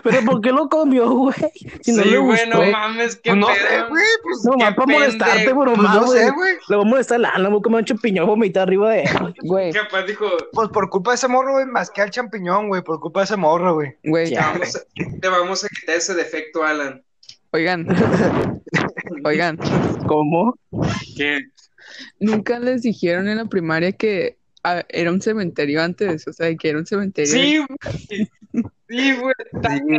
¿Pero 0.03 0.21
por 0.25 0.41
qué 0.41 0.51
lo 0.51 0.67
comió, 0.69 1.07
güey? 1.09 1.35
Si 1.81 1.91
no 1.91 2.01
sí, 2.03 2.09
le 2.09 2.17
güey, 2.17 2.45
gustó. 2.45 2.65
no 2.65 2.71
mames, 2.71 3.15
qué 3.17 3.29
Pues 3.29 3.37
no 3.37 3.47
pedo. 3.47 3.55
sé, 3.57 3.81
güey. 3.89 4.03
Pues, 4.23 4.45
No, 4.45 4.51
Qué 4.57 4.63
más 4.63 4.73
para 4.75 4.87
molestarte, 4.93 5.53
bro, 5.53 5.65
pues 5.65 5.77
más, 5.77 5.95
no 5.95 6.07
sé, 6.07 6.19
güey. 6.23 6.31
güey. 6.33 6.53
Le 6.69 6.75
voy 6.77 6.85
a 6.85 6.89
molestar 6.89 7.19
la 7.19 7.29
Ana, 7.29 7.49
voy 7.49 7.59
a 7.59 7.61
comer 7.61 7.79
un 7.79 7.85
champiñón 7.85 8.25
vomitar 8.25 8.63
arriba 8.63 8.91
de 8.91 9.01
él. 9.03 9.09
Güey, 9.43 9.71
Capaz 9.71 10.03
dijo, 10.03 10.25
Pues 10.51 10.69
por 10.69 10.89
culpa 10.89 11.11
de 11.11 11.15
ese 11.15 11.27
morro, 11.27 11.53
güey, 11.53 11.65
masqué 11.67 12.01
al 12.01 12.09
champiñón, 12.09 12.69
güey. 12.69 12.81
Por 12.81 12.99
culpa 12.99 13.19
de 13.19 13.25
ese 13.25 13.37
morro, 13.37 13.75
güey. 13.75 13.95
güey. 14.03 14.25
te 14.29 14.31
Ya. 14.35 14.51
vamos, 14.51 14.75
a, 14.75 14.79
te 15.21 15.27
vamos 15.29 15.63
a 15.63 15.67
quitar 15.69 15.95
ese 15.95 16.15
defecto, 16.15 16.63
Alan. 16.63 17.03
Oigan. 17.51 17.87
Oigan, 19.25 19.57
¿Cómo? 20.07 20.57
Que 21.15 21.41
nunca 22.19 22.59
les 22.59 22.81
dijeron 22.81 23.27
en 23.27 23.37
la 23.37 23.45
primaria 23.45 23.91
que 23.91 24.37
ah, 24.63 24.83
era 24.89 25.11
un 25.11 25.21
cementerio 25.21 25.81
antes, 25.81 26.27
o 26.27 26.33
sea, 26.33 26.53
que 26.55 26.69
era 26.69 26.79
un 26.79 26.85
cementerio. 26.85 27.31
sí, 27.31 27.57
güey. 27.57 28.29
Sí, 28.89 29.15
güey. 29.19 29.33
Sí. 29.63 29.97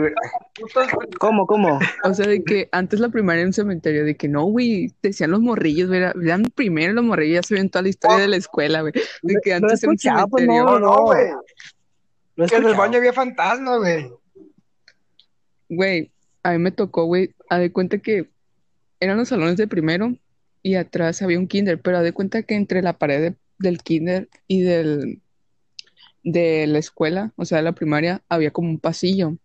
¿Cómo, 1.18 1.46
cómo? 1.46 1.78
O 2.04 2.14
sea, 2.14 2.26
de 2.26 2.42
que 2.42 2.68
antes 2.72 3.00
la 3.00 3.08
primaria 3.10 3.40
era 3.40 3.48
un 3.48 3.52
cementerio, 3.52 4.04
de 4.04 4.16
que 4.16 4.28
no, 4.28 4.44
güey, 4.44 4.92
decían 5.02 5.30
los 5.30 5.40
morrillos, 5.40 5.88
güey, 5.88 6.00
era- 6.00 6.14
eran 6.22 6.44
primero 6.54 6.92
los 6.94 7.04
morrillos, 7.04 7.34
ya 7.34 7.42
sabían 7.42 7.68
toda 7.68 7.82
la 7.82 7.88
historia 7.90 8.18
de 8.18 8.28
la 8.28 8.36
escuela, 8.36 8.80
güey. 8.80 8.92
De 9.22 9.36
que 9.42 9.52
antes 9.54 9.82
era 9.82 9.90
un 9.90 9.96
pues, 9.96 10.02
cementerio. 10.42 10.64
No, 10.64 10.78
no, 10.80 11.02
güey. 11.04 11.26
He 12.36 12.46
Que 12.46 12.56
en 12.56 12.64
el 12.66 12.74
baño 12.74 12.98
había 12.98 13.12
fantasma, 13.12 13.76
güey. 13.78 14.10
Güey, 15.68 16.10
a 16.42 16.52
mí 16.52 16.58
me 16.58 16.70
tocó, 16.70 17.04
güey, 17.04 17.34
a 17.50 17.58
de 17.58 17.72
cuenta 17.72 17.98
que 17.98 18.28
eran 19.00 19.18
los 19.18 19.28
salones 19.28 19.56
de 19.56 19.68
primero 19.68 20.14
y 20.62 20.74
atrás 20.76 21.20
había 21.22 21.38
un 21.38 21.46
kinder, 21.46 21.80
pero 21.80 21.98
a 21.98 22.02
de 22.02 22.12
cuenta 22.12 22.42
que 22.42 22.54
entre 22.54 22.82
la 22.82 22.94
pared 22.94 23.20
de- 23.20 23.36
del 23.58 23.78
kinder 23.82 24.28
y 24.46 24.62
del 24.62 25.20
de 26.24 26.66
la 26.66 26.78
escuela, 26.78 27.32
o 27.36 27.44
sea, 27.44 27.58
de 27.58 27.64
la 27.64 27.72
primaria, 27.74 28.22
había 28.28 28.50
como 28.52 28.70
un 28.70 28.80
pasillo. 28.80 29.36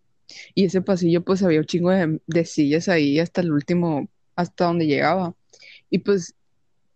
Y 0.56 0.66
ese 0.66 0.82
pasillo, 0.82 1.24
pues, 1.24 1.44
había 1.44 1.60
un 1.60 1.66
chingo 1.66 1.92
de, 1.92 2.46
sillas 2.46 2.90
ahí 2.90 3.20
hasta 3.20 3.42
el 3.42 3.52
último, 3.52 4.10
hasta 4.36 4.66
donde 4.66 4.88
llegaba. 4.88 5.36
Y 5.90 6.00
pues, 6.00 6.36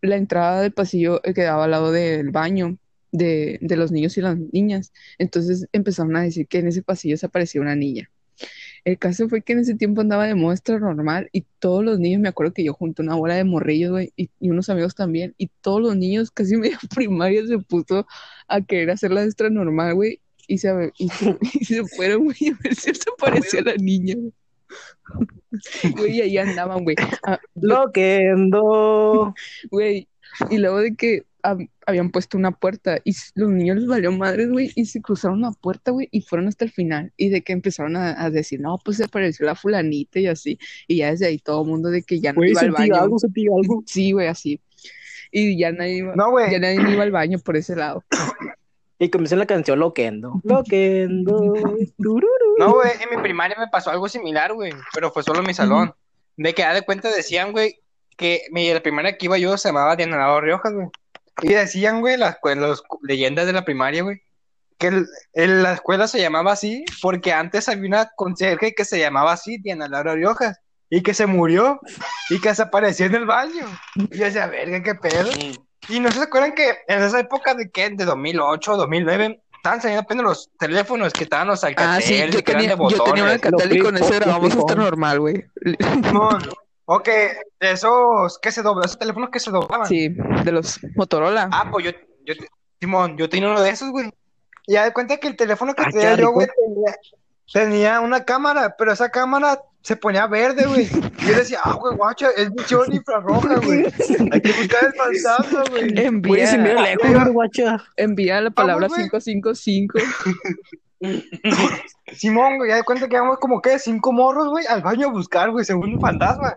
la 0.01 0.17
entrada 0.17 0.61
del 0.61 0.73
pasillo 0.73 1.21
eh, 1.23 1.33
quedaba 1.33 1.65
al 1.65 1.71
lado 1.71 1.91
del 1.91 2.31
baño 2.31 2.77
de, 3.11 3.59
de 3.61 3.77
los 3.77 3.91
niños 3.91 4.17
y 4.17 4.21
las 4.21 4.37
niñas. 4.37 4.93
Entonces 5.17 5.67
empezaron 5.73 6.15
a 6.17 6.21
decir 6.23 6.47
que 6.47 6.59
en 6.59 6.67
ese 6.67 6.83
pasillo 6.83 7.17
se 7.17 7.25
aparecía 7.27 7.61
una 7.61 7.75
niña. 7.75 8.09
El 8.85 8.97
caso 8.97 9.27
fue 9.29 9.41
que 9.41 9.53
en 9.53 9.59
ese 9.59 9.75
tiempo 9.75 10.01
andaba 10.01 10.25
de 10.27 10.35
muestra 10.35 10.79
normal 10.79 11.29
y 11.31 11.45
todos 11.59 11.83
los 11.83 11.99
niños, 11.99 12.21
me 12.21 12.29
acuerdo 12.29 12.53
que 12.53 12.63
yo 12.63 12.73
junté 12.73 13.01
una 13.01 13.15
bola 13.15 13.35
de 13.35 13.43
morrillos, 13.43 13.91
güey, 13.91 14.13
y, 14.15 14.29
y 14.39 14.49
unos 14.49 14.69
amigos 14.69 14.95
también, 14.95 15.33
y 15.37 15.49
todos 15.61 15.81
los 15.81 15.95
niños, 15.95 16.31
casi 16.31 16.55
media 16.57 16.79
primaria, 16.95 17.45
se 17.45 17.59
puso 17.59 18.05
a 18.47 18.61
querer 18.61 18.91
hacer 18.91 19.11
la 19.11 19.23
extra 19.23 19.49
normal, 19.49 19.93
güey, 19.95 20.19
y 20.47 20.57
se, 20.59 20.93
y, 20.97 21.09
y 21.59 21.65
se 21.65 21.83
fueron, 21.85 22.25
güey, 22.25 22.37
a 22.53 22.57
ver 22.63 22.75
si 22.75 22.93
se 22.93 23.11
parecía 23.17 23.61
la 23.61 23.75
niña, 23.75 24.15
güey. 24.15 24.31
Güey, 25.97 26.17
y 26.17 26.21
ahí 26.21 26.37
andaban, 26.37 26.83
güey. 26.83 26.95
Ah, 27.23 27.39
lo- 27.55 27.85
Loquendo. 27.85 29.33
Güey, 29.71 30.07
y 30.49 30.57
luego 30.57 30.79
de 30.79 30.93
que 30.95 31.23
habían 31.85 32.11
puesto 32.11 32.37
una 32.37 32.51
puerta 32.51 32.99
y 33.03 33.15
los 33.35 33.49
niños 33.49 33.77
les 33.77 33.87
valió 33.87 34.11
madres, 34.11 34.49
güey, 34.49 34.71
y 34.75 34.85
se 34.85 35.01
cruzaron 35.01 35.39
una 35.39 35.51
puerta, 35.51 35.91
güey, 35.91 36.09
y 36.11 36.21
fueron 36.21 36.47
hasta 36.47 36.65
el 36.65 36.71
final. 36.71 37.13
Y 37.17 37.29
de 37.29 37.41
que 37.41 37.53
empezaron 37.53 37.95
a, 37.95 38.29
decir, 38.29 38.59
no, 38.59 38.77
pues 38.83 38.97
se 38.97 39.05
apareció 39.05 39.45
la 39.45 39.55
fulanita 39.55 40.19
y 40.19 40.27
así. 40.27 40.59
Y 40.87 40.97
ya 40.97 41.11
desde 41.11 41.27
ahí 41.27 41.39
todo 41.39 41.63
el 41.63 41.69
mundo 41.69 41.89
de 41.89 42.03
que 42.03 42.19
ya 42.19 42.33
no 42.33 42.43
iba 42.43 42.61
al 42.61 42.71
baño. 42.71 42.95
algo, 42.95 43.19
sentí 43.19 43.45
algo. 43.47 43.83
Sí, 43.87 44.11
güey, 44.11 44.27
así. 44.27 44.59
Y 45.31 45.57
ya 45.57 45.71
nadie, 45.71 45.97
iba, 45.97 46.15
ya 46.49 46.59
nadie 46.59 46.91
iba 46.91 47.03
al 47.03 47.11
baño 47.11 47.39
por 47.39 47.57
ese 47.57 47.75
lado. 47.75 48.03
Y 48.99 49.09
comenzó 49.09 49.35
la 49.35 49.45
canción 49.45 49.79
Loquendo. 49.79 50.39
Loquendo. 50.43 51.53
no, 52.57 52.71
güey, 52.73 52.91
en 53.01 53.15
mi 53.15 53.21
primaria 53.21 53.55
me 53.59 53.67
pasó 53.67 53.91
algo 53.91 54.09
similar, 54.09 54.53
güey, 54.53 54.73
pero 54.93 55.11
fue 55.11 55.23
solo 55.23 55.39
en 55.39 55.47
mi 55.47 55.53
salón. 55.53 55.93
De 56.35 56.53
que, 56.53 56.65
de 56.65 56.81
cuenta, 56.83 57.09
decían, 57.09 57.51
güey, 57.51 57.81
que 58.15 58.43
mi, 58.51 58.71
la 58.73 58.81
primaria 58.81 59.17
que 59.17 59.25
iba 59.25 59.37
yo 59.37 59.57
se 59.57 59.69
llamaba 59.69 59.95
Diana 59.95 60.17
Lado 60.17 60.41
Riojas, 60.41 60.73
güey. 60.73 60.87
Y 61.41 61.53
decían, 61.53 62.01
güey, 62.01 62.17
las, 62.17 62.37
las 62.43 62.81
leyendas 63.01 63.45
de 63.45 63.53
la 63.53 63.65
primaria, 63.65 64.03
güey, 64.03 64.21
que 64.77 64.87
el, 65.33 65.63
la 65.63 65.73
escuela 65.73 66.07
se 66.07 66.21
llamaba 66.21 66.51
así 66.51 66.85
porque 67.01 67.33
antes 67.33 67.67
había 67.67 67.87
una 67.87 68.11
conserje 68.15 68.73
que 68.75 68.85
se 68.85 68.99
llamaba 68.99 69.33
así, 69.33 69.57
Diana 69.57 69.87
Laura 69.87 70.15
Riojas, 70.15 70.59
y 70.89 71.01
que 71.01 71.13
se 71.13 71.25
murió 71.25 71.79
y 72.29 72.39
que 72.39 72.49
desapareció 72.49 73.07
en 73.07 73.15
el 73.15 73.25
baño. 73.25 73.65
Y 73.95 74.17
yo 74.17 74.25
decía, 74.25 74.47
verga, 74.47 74.81
qué 74.83 74.95
pedo. 74.95 75.29
Y 75.89 75.99
no 75.99 76.11
se 76.11 76.21
acuerdan 76.21 76.53
que 76.53 76.77
en 76.87 77.03
esa 77.03 77.19
época 77.19 77.53
de 77.53 77.69
que 77.69 77.89
de 77.89 78.05
2008, 78.05 78.77
2009, 78.77 79.41
estaban 79.55 79.81
saliendo 79.81 80.03
apenas 80.03 80.23
los 80.23 80.49
teléfonos 80.59 81.13
que 81.13 81.23
estaban 81.23 81.47
los 81.47 81.63
Alcatel, 81.63 81.89
ah, 81.89 82.01
sí, 82.01 82.31
yo 82.31 82.43
tenía, 82.43 82.75
yo 82.75 83.03
tenía 83.03 83.23
un 83.23 83.29
Alcatel 83.29 83.75
y 83.75 83.79
con 83.79 83.97
ese 83.97 84.19
grabamos 84.19 84.55
hasta 84.55 84.75
normal, 84.75 85.19
güey. 85.19 85.45
No, 86.13 86.29
Ok, 86.89 87.09
esos 87.59 88.39
que 88.39 88.49
se 88.49 88.61
doblan, 88.61 88.85
esos 88.85 88.97
teléfonos 88.97 89.29
que 89.29 89.41
se 89.41 89.51
doblaban. 89.51 89.85
Sí, 89.87 90.07
de 90.07 90.51
los 90.53 90.79
Motorola. 90.95 91.49
Ah, 91.51 91.67
pues 91.69 91.83
yo, 91.83 91.91
yo, 92.25 92.33
Simón, 92.79 93.17
yo 93.17 93.27
tenía 93.27 93.49
uno 93.49 93.61
de 93.61 93.71
esos, 93.71 93.89
güey. 93.91 94.09
Y 94.65 94.73
ya 94.73 94.85
de 94.85 94.93
cuenta 94.93 95.17
que 95.17 95.27
el 95.27 95.35
teléfono 95.35 95.73
que 95.73 95.83
ah, 95.83 95.89
tenía 95.91 96.15
yo, 96.15 96.31
güey, 96.31 96.47
tenía, 97.51 97.99
una 97.99 98.23
cámara, 98.23 98.73
pero 98.77 98.93
esa 98.93 99.09
cámara 99.09 99.61
se 99.81 99.97
ponía 99.97 100.27
verde, 100.27 100.65
güey. 100.65 100.87
Y 101.19 101.27
yo 101.27 101.35
decía, 101.35 101.59
ah, 101.61 101.73
güey, 101.73 101.93
guacha, 101.97 102.29
es 102.37 102.53
visión 102.53 102.93
infrarroja, 102.93 103.57
güey. 103.57 103.87
Hay 104.31 104.41
que 104.41 104.53
buscar 104.53 104.85
el 104.85 104.93
fantasma, 104.93 105.63
güey. 105.69 105.89
Envía, 105.93 106.53
envía, 106.53 107.83
envía 107.97 108.39
la 108.39 108.51
palabra 108.51 108.87
555. 108.87 109.99
Simón, 112.13 112.57
güey, 112.57 112.69
ya 112.69 112.77
de 112.77 112.83
cuenta 112.83 113.07
que 113.07 113.19
vamos 113.19 113.37
como 113.39 113.61
que 113.61 113.79
cinco 113.79 114.11
morros, 114.11 114.49
güey, 114.49 114.65
al 114.65 114.81
baño 114.81 115.07
a 115.07 115.11
buscar, 115.11 115.51
güey, 115.51 115.65
según 115.65 115.95
un 115.95 116.01
fantasma. 116.01 116.55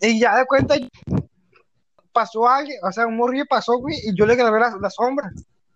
Y 0.00 0.18
ya 0.18 0.36
de 0.38 0.46
cuenta, 0.46 0.74
pasó 2.12 2.48
alguien, 2.48 2.78
o 2.82 2.92
sea, 2.92 3.06
un 3.06 3.16
morrillo 3.16 3.44
pasó, 3.48 3.78
güey, 3.78 3.96
y 4.04 4.16
yo 4.16 4.26
le 4.26 4.36
grabé 4.36 4.60
la, 4.60 4.76
la 4.80 4.90
sombra. 4.90 5.30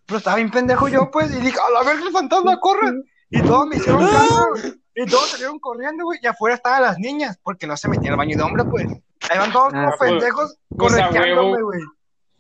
Pero 0.07 0.19
estaba 0.19 0.37
bien 0.37 0.51
pendejo 0.51 0.89
yo, 0.89 1.11
pues, 1.11 1.31
y 1.33 1.37
dije, 1.37 1.59
a 1.59 1.71
la 1.71 1.85
verga 1.85 2.07
el 2.07 2.13
fantasma, 2.13 2.59
corre. 2.59 3.03
Y 3.31 3.43
todos 3.43 3.67
me 3.67 3.77
hicieron 3.77 4.07
caso, 4.11 4.49
y 4.95 5.07
todos 5.07 5.31
salieron 5.31 5.59
corriendo, 5.61 6.05
güey, 6.05 6.19
y 6.23 6.27
afuera 6.27 6.57
estaban 6.57 6.83
las 6.83 6.99
niñas, 6.99 7.39
porque 7.43 7.67
no 7.67 7.77
se 7.77 7.89
metían 7.89 8.13
al 8.13 8.19
baño 8.19 8.37
de 8.37 8.43
hombre, 8.43 8.65
pues. 8.65 8.87
Ahí 9.29 9.39
van 9.39 9.53
todos 9.53 9.69
como 9.69 9.87
ah, 9.87 9.95
pues, 9.97 10.11
pendejos 10.11 10.57
correteándome, 10.77 11.63
güey. 11.63 11.81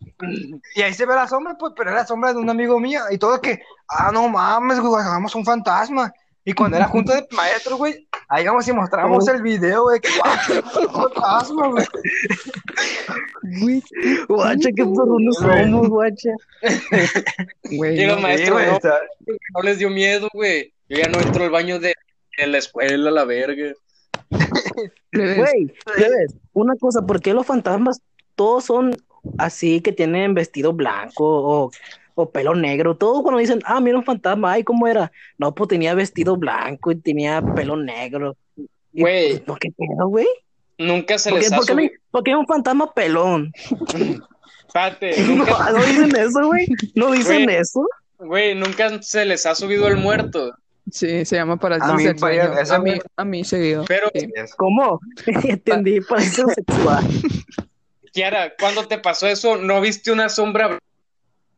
Y 0.74 0.82
ahí 0.82 0.94
se 0.94 1.06
ve 1.06 1.14
la 1.14 1.28
sombra, 1.28 1.56
pues, 1.58 1.72
pero 1.76 1.90
era 1.90 2.00
la 2.00 2.06
sombra 2.06 2.32
de 2.32 2.38
un 2.38 2.50
amigo 2.50 2.78
mío. 2.78 3.02
Y 3.10 3.18
todo 3.18 3.40
que, 3.40 3.60
ah, 3.88 4.10
no 4.12 4.28
mames, 4.28 4.80
güey, 4.80 5.02
hagamos 5.02 5.34
un 5.34 5.44
fantasma. 5.44 6.12
Y 6.42 6.52
cuando 6.54 6.78
era 6.78 6.86
junto 6.86 7.12
de 7.12 7.26
maestros, 7.32 7.78
güey, 7.78 8.08
ahí 8.28 8.46
vamos 8.46 8.66
y 8.66 8.72
mostramos 8.72 9.28
el 9.28 9.42
video, 9.42 9.82
güey, 9.82 10.00
que 10.00 10.08
fantasma, 10.90 11.68
güey. 11.68 11.86
Guacha, 14.26 14.70
qué 14.74 14.82
unos 14.82 15.36
somos, 15.36 15.88
guacha. 15.88 16.30
Güey, 17.70 18.06
no, 18.06 18.18
maestro, 18.20 18.58
no, 18.58 19.62
les 19.62 19.78
dio 19.78 19.90
miedo, 19.90 20.28
güey. 20.32 20.72
Yo 20.88 20.96
ya 20.96 21.08
no 21.08 21.20
entro 21.20 21.44
al 21.44 21.50
baño 21.50 21.78
de, 21.78 21.94
de 22.38 22.46
la 22.46 22.58
escuela, 22.58 23.10
la 23.10 23.24
verga. 23.24 23.74
Güey, 25.12 25.74
una 26.54 26.74
cosa, 26.76 27.02
¿por 27.02 27.20
qué 27.20 27.34
los 27.34 27.46
fantasmas 27.46 28.00
todos 28.34 28.64
son 28.64 28.96
así 29.38 29.80
que 29.80 29.92
tienen 29.92 30.34
vestido 30.34 30.72
blanco 30.72 31.24
o, 31.24 31.70
o 32.14 32.30
pelo 32.30 32.54
negro. 32.54 32.96
Todos 32.96 33.22
cuando 33.22 33.40
dicen, 33.40 33.60
ah, 33.64 33.80
mira 33.80 33.98
un 33.98 34.04
fantasma, 34.04 34.52
ay, 34.52 34.64
¿cómo 34.64 34.86
era? 34.86 35.12
No, 35.38 35.54
pues 35.54 35.68
tenía 35.68 35.94
vestido 35.94 36.36
blanco 36.36 36.92
y 36.92 36.96
tenía 36.96 37.42
pelo 37.54 37.76
negro. 37.76 38.36
Güey. 38.92 39.40
¿Por 39.40 39.58
qué 39.58 39.70
pedo, 39.76 40.08
güey? 40.08 40.26
Nunca 40.78 41.18
se 41.18 41.30
les 41.30 41.52
ha 41.52 41.58
porque, 42.10 42.30
es 42.30 42.36
un 42.36 42.46
fantasma 42.46 42.92
pelón. 42.92 43.52
Pate, 44.72 45.20
nunca... 45.26 45.72
no, 45.72 45.84
dicen 45.84 46.16
eso, 46.16 46.46
güey. 46.46 46.66
No 46.94 47.10
dicen 47.10 47.50
eso. 47.50 47.86
Güey, 48.18 48.54
nunca 48.54 49.02
se 49.02 49.24
les 49.24 49.44
ha 49.46 49.54
subido 49.54 49.88
el 49.88 49.96
muerto. 49.96 50.54
Sí, 50.90 51.24
se 51.24 51.36
llama 51.36 51.56
parálisis 51.56 52.18
sueño. 52.18 52.42
A 52.70 52.78
mí, 52.78 52.92
a 53.16 53.24
mí 53.24 53.44
seguido. 53.44 53.84
Pero, 53.86 54.10
¿cómo? 54.56 55.00
Entendí, 55.44 56.00
parálisis 56.00 56.44
sexual. 56.54 57.04
Kiara, 58.12 58.54
cuando 58.58 58.86
te 58.86 58.98
pasó 58.98 59.26
eso, 59.26 59.56
¿no 59.56 59.80
viste 59.80 60.10
una 60.12 60.28
sombra? 60.28 60.78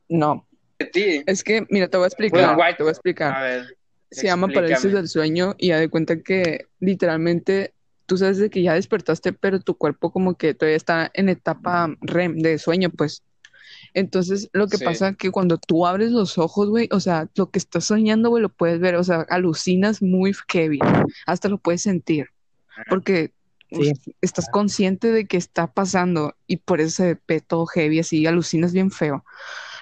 No. 0.09 0.47
De 0.79 0.87
ti. 0.87 1.23
Es 1.27 1.43
que, 1.43 1.67
mira, 1.71 1.89
te 1.89 1.97
voy 1.97 2.05
a 2.05 2.09
explicar. 2.09 2.57
te 2.77 2.83
voy 2.83 2.89
a 2.89 2.93
explicar. 2.93 3.35
A 3.35 3.43
ver, 3.43 3.77
Se 4.11 4.27
llama 4.27 4.49
parálisis 4.49 4.93
del 4.93 5.09
sueño 5.09 5.55
y 5.59 5.69
ya 5.69 5.79
de 5.79 5.89
cuenta 5.89 6.21
que 6.21 6.67
literalmente 6.81 7.73
tú 8.07 8.19
sabes 8.19 8.39
de 8.39 8.51
que 8.51 8.63
ya 8.63 8.75
despertaste, 8.75 9.33
pero 9.33 9.61
tu 9.61 9.77
cuerpo 9.77 10.13
como 10.13 10.35
que 10.35 10.55
todavía 10.55 10.77
está 10.77 11.11
en 11.15 11.29
etapa 11.29 11.97
REM 12.03 12.39
de 12.39 12.59
sueño, 12.59 12.91
pues. 12.91 13.23
Entonces, 13.95 14.49
lo 14.53 14.69
que 14.69 14.79
pasa 14.79 15.09
es 15.09 15.17
que 15.17 15.31
cuando 15.31 15.59
tú 15.59 15.87
abres 15.87 16.11
los 16.11 16.39
ojos, 16.39 16.69
güey, 16.69 16.89
o 16.93 17.01
sea, 17.01 17.29
lo 17.35 17.51
que 17.51 17.59
estás 17.59 17.85
soñando, 17.85 18.31
güey, 18.31 18.43
lo 18.43 18.49
puedes 18.49 18.81
ver, 18.81 18.97
o 18.97 19.05
sea, 19.05 19.27
alucinas 19.29 20.03
muy 20.03 20.33
heavy, 20.51 20.79
hasta 21.27 21.49
lo 21.49 21.59
puedes 21.59 21.83
sentir, 21.83 22.29
porque 22.89 23.33
estás 24.21 24.49
consciente 24.51 25.11
de 25.11 25.27
que 25.27 25.37
está 25.37 25.67
pasando 25.67 26.35
y 26.47 26.59
por 26.59 26.81
eso 26.81 27.03
se 27.03 27.19
ve 27.27 27.41
todo 27.41 27.67
heavy, 27.67 28.01
así 28.01 28.27
alucinas 28.27 28.73
bien 28.73 28.91
feo. 28.91 29.25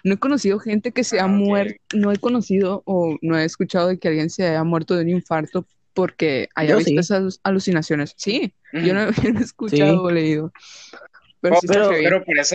No 0.04 0.14
he 0.14 0.18
conocido 0.18 0.58
gente 0.58 0.92
que 0.92 1.04
se 1.04 1.20
ha 1.20 1.24
ah, 1.24 1.28
muerto, 1.28 1.78
no 1.94 2.12
he 2.12 2.16
conocido 2.16 2.82
o 2.86 3.16
no 3.20 3.38
he 3.38 3.44
escuchado 3.44 3.88
de 3.88 3.98
que 3.98 4.08
alguien 4.08 4.30
se 4.30 4.46
haya 4.46 4.64
muerto 4.64 4.96
de 4.96 5.02
un 5.02 5.10
infarto 5.10 5.66
porque 5.92 6.48
haya 6.54 6.76
visto 6.76 6.98
esas 6.98 7.40
alucinaciones. 7.42 8.14
Sí, 8.16 8.54
yo, 8.72 8.94
no, 8.94 9.00
he 9.22 9.42
escuchado 9.42 10.02
o 10.02 10.10
leído. 10.10 10.52
Pero, 11.40 11.56
oh, 11.56 11.60
pero, 11.66 12.24
por 12.24 12.38
eso... 12.38 12.54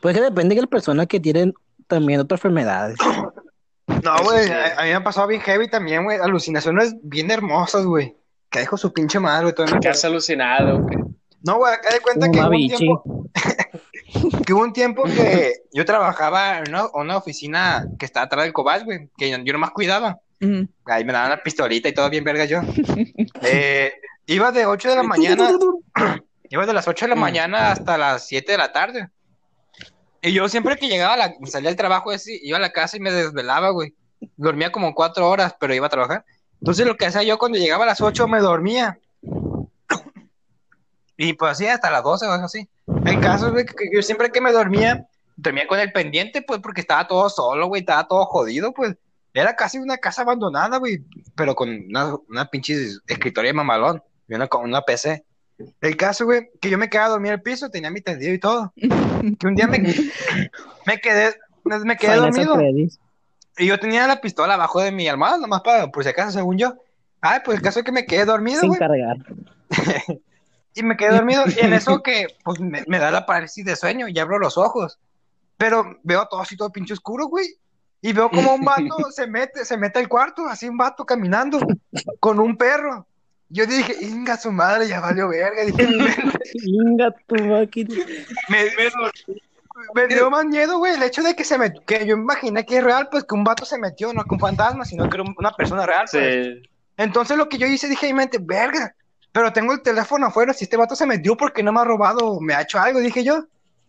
Pues 0.00 0.16
que 0.16 0.22
depende 0.22 0.54
de 0.54 0.60
la 0.60 0.66
persona 0.66 1.06
que 1.06 1.20
tienen 1.20 1.54
también 1.86 2.20
otras 2.20 2.38
enfermedades. 2.38 2.96
No, 3.86 4.16
güey, 4.24 4.50
a, 4.50 4.78
a, 4.78 4.82
mí 4.82 4.88
me 4.88 4.94
ha 4.94 5.04
pasado 5.04 5.28
bien 5.28 5.40
heavy 5.40 5.68
también, 5.68 6.04
güey, 6.04 6.18
alucinaciones 6.18 6.94
bien 7.02 7.30
hermosas, 7.30 7.84
güey 7.84 8.16
que 8.52 8.60
dijo 8.60 8.76
su 8.76 8.92
pinche 8.92 9.18
madre, 9.18 9.44
güey. 9.44 9.54
Todo 9.54 9.80
que 9.80 9.88
has 9.88 10.04
alucinado, 10.04 10.80
güey. 10.80 10.96
No, 11.44 11.56
güey, 11.56 11.74
acá 11.74 11.92
de 11.92 12.00
cuenta 12.00 12.30
que 12.30 12.38
hubo, 12.38 12.50
un 12.50 12.68
tiempo, 12.68 13.24
que 14.46 14.52
hubo 14.52 14.62
un 14.62 14.72
tiempo 14.72 15.02
que 15.04 15.54
yo 15.72 15.84
trabajaba 15.84 16.58
en 16.58 16.72
una, 16.94 17.16
oficina 17.16 17.88
que 17.98 18.06
estaba 18.06 18.26
atrás 18.26 18.44
del 18.44 18.52
Cobach, 18.52 18.84
güey, 18.84 19.08
que 19.18 19.28
yo, 19.28 19.38
yo 19.38 19.52
nomás 19.52 19.70
cuidaba. 19.70 20.20
Ahí 20.86 21.04
me 21.04 21.12
daban 21.12 21.30
la 21.30 21.42
pistolita 21.42 21.88
y 21.88 21.94
todo 21.94 22.10
bien 22.10 22.24
verga 22.24 22.44
yo. 22.44 22.60
eh, 23.42 23.92
iba 24.26 24.52
de 24.52 24.66
8 24.66 24.90
de 24.90 24.96
la 24.96 25.02
mañana, 25.02 25.50
iba 26.50 26.66
de 26.66 26.72
las 26.72 26.86
8 26.86 27.06
de 27.06 27.10
la 27.10 27.16
mañana 27.16 27.72
hasta 27.72 27.98
las 27.98 28.26
7 28.26 28.52
de 28.52 28.58
la 28.58 28.72
tarde. 28.72 29.08
Y 30.20 30.32
yo 30.32 30.48
siempre 30.48 30.76
que 30.76 30.88
llegaba, 30.88 31.16
la, 31.16 31.34
salía 31.46 31.70
del 31.70 31.76
trabajo, 31.76 32.10
así, 32.10 32.38
iba 32.42 32.58
a 32.58 32.60
la 32.60 32.70
casa 32.70 32.96
y 32.96 33.00
me 33.00 33.10
desvelaba, 33.10 33.70
güey. 33.70 33.94
Dormía 34.36 34.70
como 34.70 34.94
4 34.94 35.28
horas, 35.28 35.56
pero 35.58 35.74
iba 35.74 35.86
a 35.86 35.90
trabajar. 35.90 36.24
Entonces 36.62 36.86
lo 36.86 36.96
que 36.96 37.06
hacía 37.06 37.24
yo 37.24 37.38
cuando 37.38 37.58
llegaba 37.58 37.82
a 37.82 37.88
las 37.88 38.00
8 38.00 38.28
me 38.28 38.38
dormía. 38.38 39.00
Y 41.16 41.32
pues 41.32 41.50
así 41.50 41.66
hasta 41.66 41.90
las 41.90 42.04
12 42.04 42.24
o 42.24 42.30
algo 42.30 42.44
así. 42.44 42.68
El 43.04 43.18
caso 43.18 43.56
es 43.58 43.66
que 43.66 43.90
yo 43.92 44.00
siempre 44.00 44.30
que 44.30 44.40
me 44.40 44.52
dormía, 44.52 45.08
dormía 45.34 45.66
con 45.66 45.80
el 45.80 45.90
pendiente, 45.90 46.40
pues 46.40 46.60
porque 46.60 46.80
estaba 46.80 47.08
todo 47.08 47.28
solo, 47.30 47.66
güey, 47.66 47.80
estaba 47.80 48.06
todo 48.06 48.26
jodido, 48.26 48.72
pues. 48.72 48.94
Era 49.34 49.56
casi 49.56 49.78
una 49.78 49.96
casa 49.96 50.22
abandonada, 50.22 50.76
güey, 50.76 51.02
pero 51.34 51.56
con 51.56 51.68
una, 51.68 52.14
una 52.28 52.48
pinche 52.48 52.76
escritorio 53.08 53.52
mamalón 53.54 54.00
y 54.28 54.34
una, 54.34 54.46
con 54.46 54.62
una 54.62 54.82
PC. 54.82 55.24
El 55.80 55.96
caso, 55.96 56.26
güey, 56.26 56.48
que 56.60 56.70
yo 56.70 56.78
me 56.78 56.88
quedaba 56.88 57.06
a 57.08 57.10
dormir 57.10 57.32
en 57.32 57.38
el 57.38 57.42
piso, 57.42 57.70
tenía 57.70 57.90
mi 57.90 58.02
tendido 58.02 58.32
y 58.32 58.38
todo. 58.38 58.72
Que 59.38 59.46
un 59.48 59.56
día 59.56 59.66
me, 59.66 59.78
me 59.78 60.98
quedé, 61.00 61.34
me 61.64 61.96
quedé 61.96 62.16
dormido. 62.16 62.56
Y 63.58 63.66
yo 63.66 63.78
tenía 63.78 64.06
la 64.06 64.20
pistola 64.20 64.54
abajo 64.54 64.80
de 64.80 64.92
mi 64.92 65.08
almohada, 65.08 65.38
nomás 65.38 65.60
para, 65.62 65.88
por 65.88 66.02
si 66.02 66.10
acaso, 66.10 66.32
según 66.32 66.58
yo. 66.58 66.74
Ay, 67.20 67.40
pues 67.44 67.58
el 67.58 67.62
caso 67.62 67.80
es 67.80 67.84
que 67.84 67.92
me 67.92 68.06
quedé 68.06 68.24
dormido, 68.24 68.60
Sin 68.60 68.74
cargar. 68.74 69.16
y 70.74 70.82
me 70.82 70.96
quedé 70.96 71.10
dormido, 71.12 71.44
y 71.46 71.60
en 71.64 71.72
eso 71.72 72.02
que, 72.02 72.26
pues, 72.44 72.58
me, 72.60 72.98
da 72.98 73.10
la 73.10 73.26
parálisis 73.26 73.64
de 73.64 73.76
sueño, 73.76 74.08
y 74.08 74.18
abro 74.18 74.38
los 74.38 74.56
ojos. 74.56 74.98
Pero 75.56 75.98
veo 76.02 76.26
todo 76.28 76.40
así, 76.40 76.56
todo 76.56 76.70
pinche 76.70 76.94
oscuro, 76.94 77.26
güey. 77.26 77.46
Y 78.00 78.12
veo 78.12 78.30
como 78.30 78.54
un 78.54 78.64
vato 78.64 78.82
se 79.14 79.26
mete, 79.26 79.64
se 79.64 79.76
mete 79.76 80.00
al 80.00 80.08
cuarto, 80.08 80.46
así 80.46 80.68
un 80.68 80.76
vato 80.76 81.04
caminando, 81.04 81.60
con 82.18 82.40
un 82.40 82.56
perro. 82.56 83.06
Yo 83.48 83.66
dije, 83.66 83.94
inga 84.00 84.38
su 84.38 84.50
madre, 84.50 84.88
ya 84.88 85.00
valió 85.00 85.28
verga. 85.28 85.62
Dije, 85.64 85.86
inga 86.64 87.14
tu 87.26 87.44
máquina. 87.44 87.94
Me, 88.48 88.64
me, 88.64 88.90
me 89.94 90.06
dio 90.06 90.30
más 90.30 90.44
miedo, 90.44 90.78
güey, 90.78 90.94
el 90.94 91.02
hecho 91.02 91.22
de 91.22 91.34
que 91.34 91.44
se 91.44 91.58
me, 91.58 91.72
que 91.86 92.06
yo 92.06 92.16
imaginé 92.16 92.64
que 92.64 92.78
es 92.78 92.84
real, 92.84 93.08
pues 93.10 93.24
que 93.24 93.34
un 93.34 93.44
vato 93.44 93.64
se 93.64 93.78
metió, 93.78 94.12
no 94.12 94.24
con 94.24 94.38
fantasma, 94.38 94.84
sino 94.84 95.08
que 95.08 95.16
era 95.16 95.24
una 95.36 95.52
persona 95.52 95.86
real, 95.86 96.06
pues. 96.10 96.58
Entonces 96.96 97.36
lo 97.36 97.48
que 97.48 97.58
yo 97.58 97.66
hice, 97.66 97.88
dije 97.88 98.08
en 98.08 98.16
mi 98.16 98.22
mente, 98.22 98.38
verga, 98.40 98.94
pero 99.32 99.52
tengo 99.52 99.72
el 99.72 99.82
teléfono 99.82 100.26
afuera, 100.26 100.52
si 100.52 100.64
este 100.64 100.76
vato 100.76 100.94
se 100.94 101.06
metió 101.06 101.36
porque 101.36 101.62
no 101.62 101.72
me 101.72 101.80
ha 101.80 101.84
robado 101.84 102.40
me 102.40 102.54
ha 102.54 102.62
hecho 102.62 102.78
algo, 102.78 103.00
dije 103.00 103.24
yo. 103.24 103.46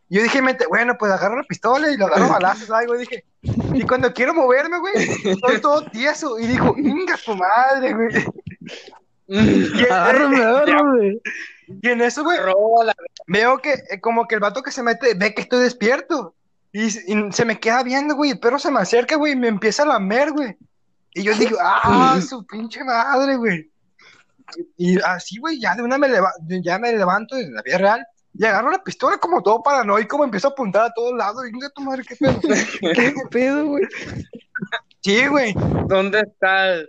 Yo 0.09 0.21
dije 0.21 0.37
en 0.39 0.45
mente, 0.45 0.65
bueno, 0.67 0.95
pues 0.99 1.11
agarro 1.11 1.37
la 1.37 1.43
pistola 1.43 1.89
y 1.89 1.97
lo 1.97 2.05
agarro 2.05 2.29
balazos 2.33 2.69
algo, 2.69 2.95
dije. 2.95 3.25
Y 3.41 3.81
cuando 3.81 4.13
quiero 4.13 4.33
moverme, 4.33 4.77
güey, 4.77 4.93
estoy 5.25 5.59
todo 5.59 5.83
tieso. 5.85 6.37
Y 6.37 6.45
dijo, 6.45 6.75
inga 6.77 7.17
tu 7.17 7.35
madre, 7.35 7.93
güey. 7.93 8.09
Y, 9.27 9.83
agárrame, 9.85 11.19
y 11.81 11.89
en 11.89 12.01
eso, 12.01 12.23
güey, 12.23 12.37
veo 13.27 13.57
que 13.59 13.73
eh, 13.89 13.99
como 14.01 14.27
que 14.27 14.35
el 14.35 14.41
vato 14.41 14.61
que 14.61 14.71
se 14.71 14.83
mete 14.83 15.13
ve 15.13 15.33
que 15.33 15.41
estoy 15.41 15.63
despierto. 15.63 16.35
Y, 16.71 16.89
se 16.89 17.45
me 17.45 17.59
queda 17.59 17.83
viendo, 17.83 18.15
güey. 18.15 18.31
El 18.31 18.39
perro 18.39 18.57
se 18.57 18.71
me 18.71 18.79
acerca, 18.79 19.15
güey, 19.15 19.33
y 19.33 19.35
me 19.35 19.47
empieza 19.47 19.83
a 19.83 19.85
lamer, 19.85 20.31
güey. 20.31 20.57
Y 21.13 21.21
yo 21.21 21.33
digo, 21.35 21.57
ah, 21.61 22.19
su 22.27 22.45
pinche 22.45 22.83
madre, 22.83 23.35
güey. 23.37 23.69
Y 24.77 24.99
así, 25.01 25.37
güey, 25.37 25.59
ya 25.59 25.75
de 25.75 25.83
una 25.83 25.97
me, 25.97 26.09
ya 26.61 26.79
me 26.79 26.91
levanto 26.91 27.37
en 27.37 27.53
la 27.53 27.61
vida 27.61 27.77
real 27.77 28.07
y 28.35 28.45
agarro 28.45 28.71
la 28.71 28.83
pistola 28.83 29.17
como 29.17 29.43
todo 29.43 29.61
paranoico, 29.61 30.17
me 30.17 30.25
empiezo 30.25 30.47
a 30.47 30.51
apuntar 30.51 30.85
a 30.85 30.93
todos 30.93 31.15
lados. 31.15 31.43
Y 31.47 31.51
tu 31.75 31.81
madre, 31.81 32.03
qué 32.03 32.15
pedo. 32.15 32.39
¿Qué 32.93 33.13
pedo, 33.29 33.65
güey? 33.65 33.83
Sí, 35.01 35.27
güey. 35.27 35.53
¿Dónde 35.87 36.21
está? 36.21 36.79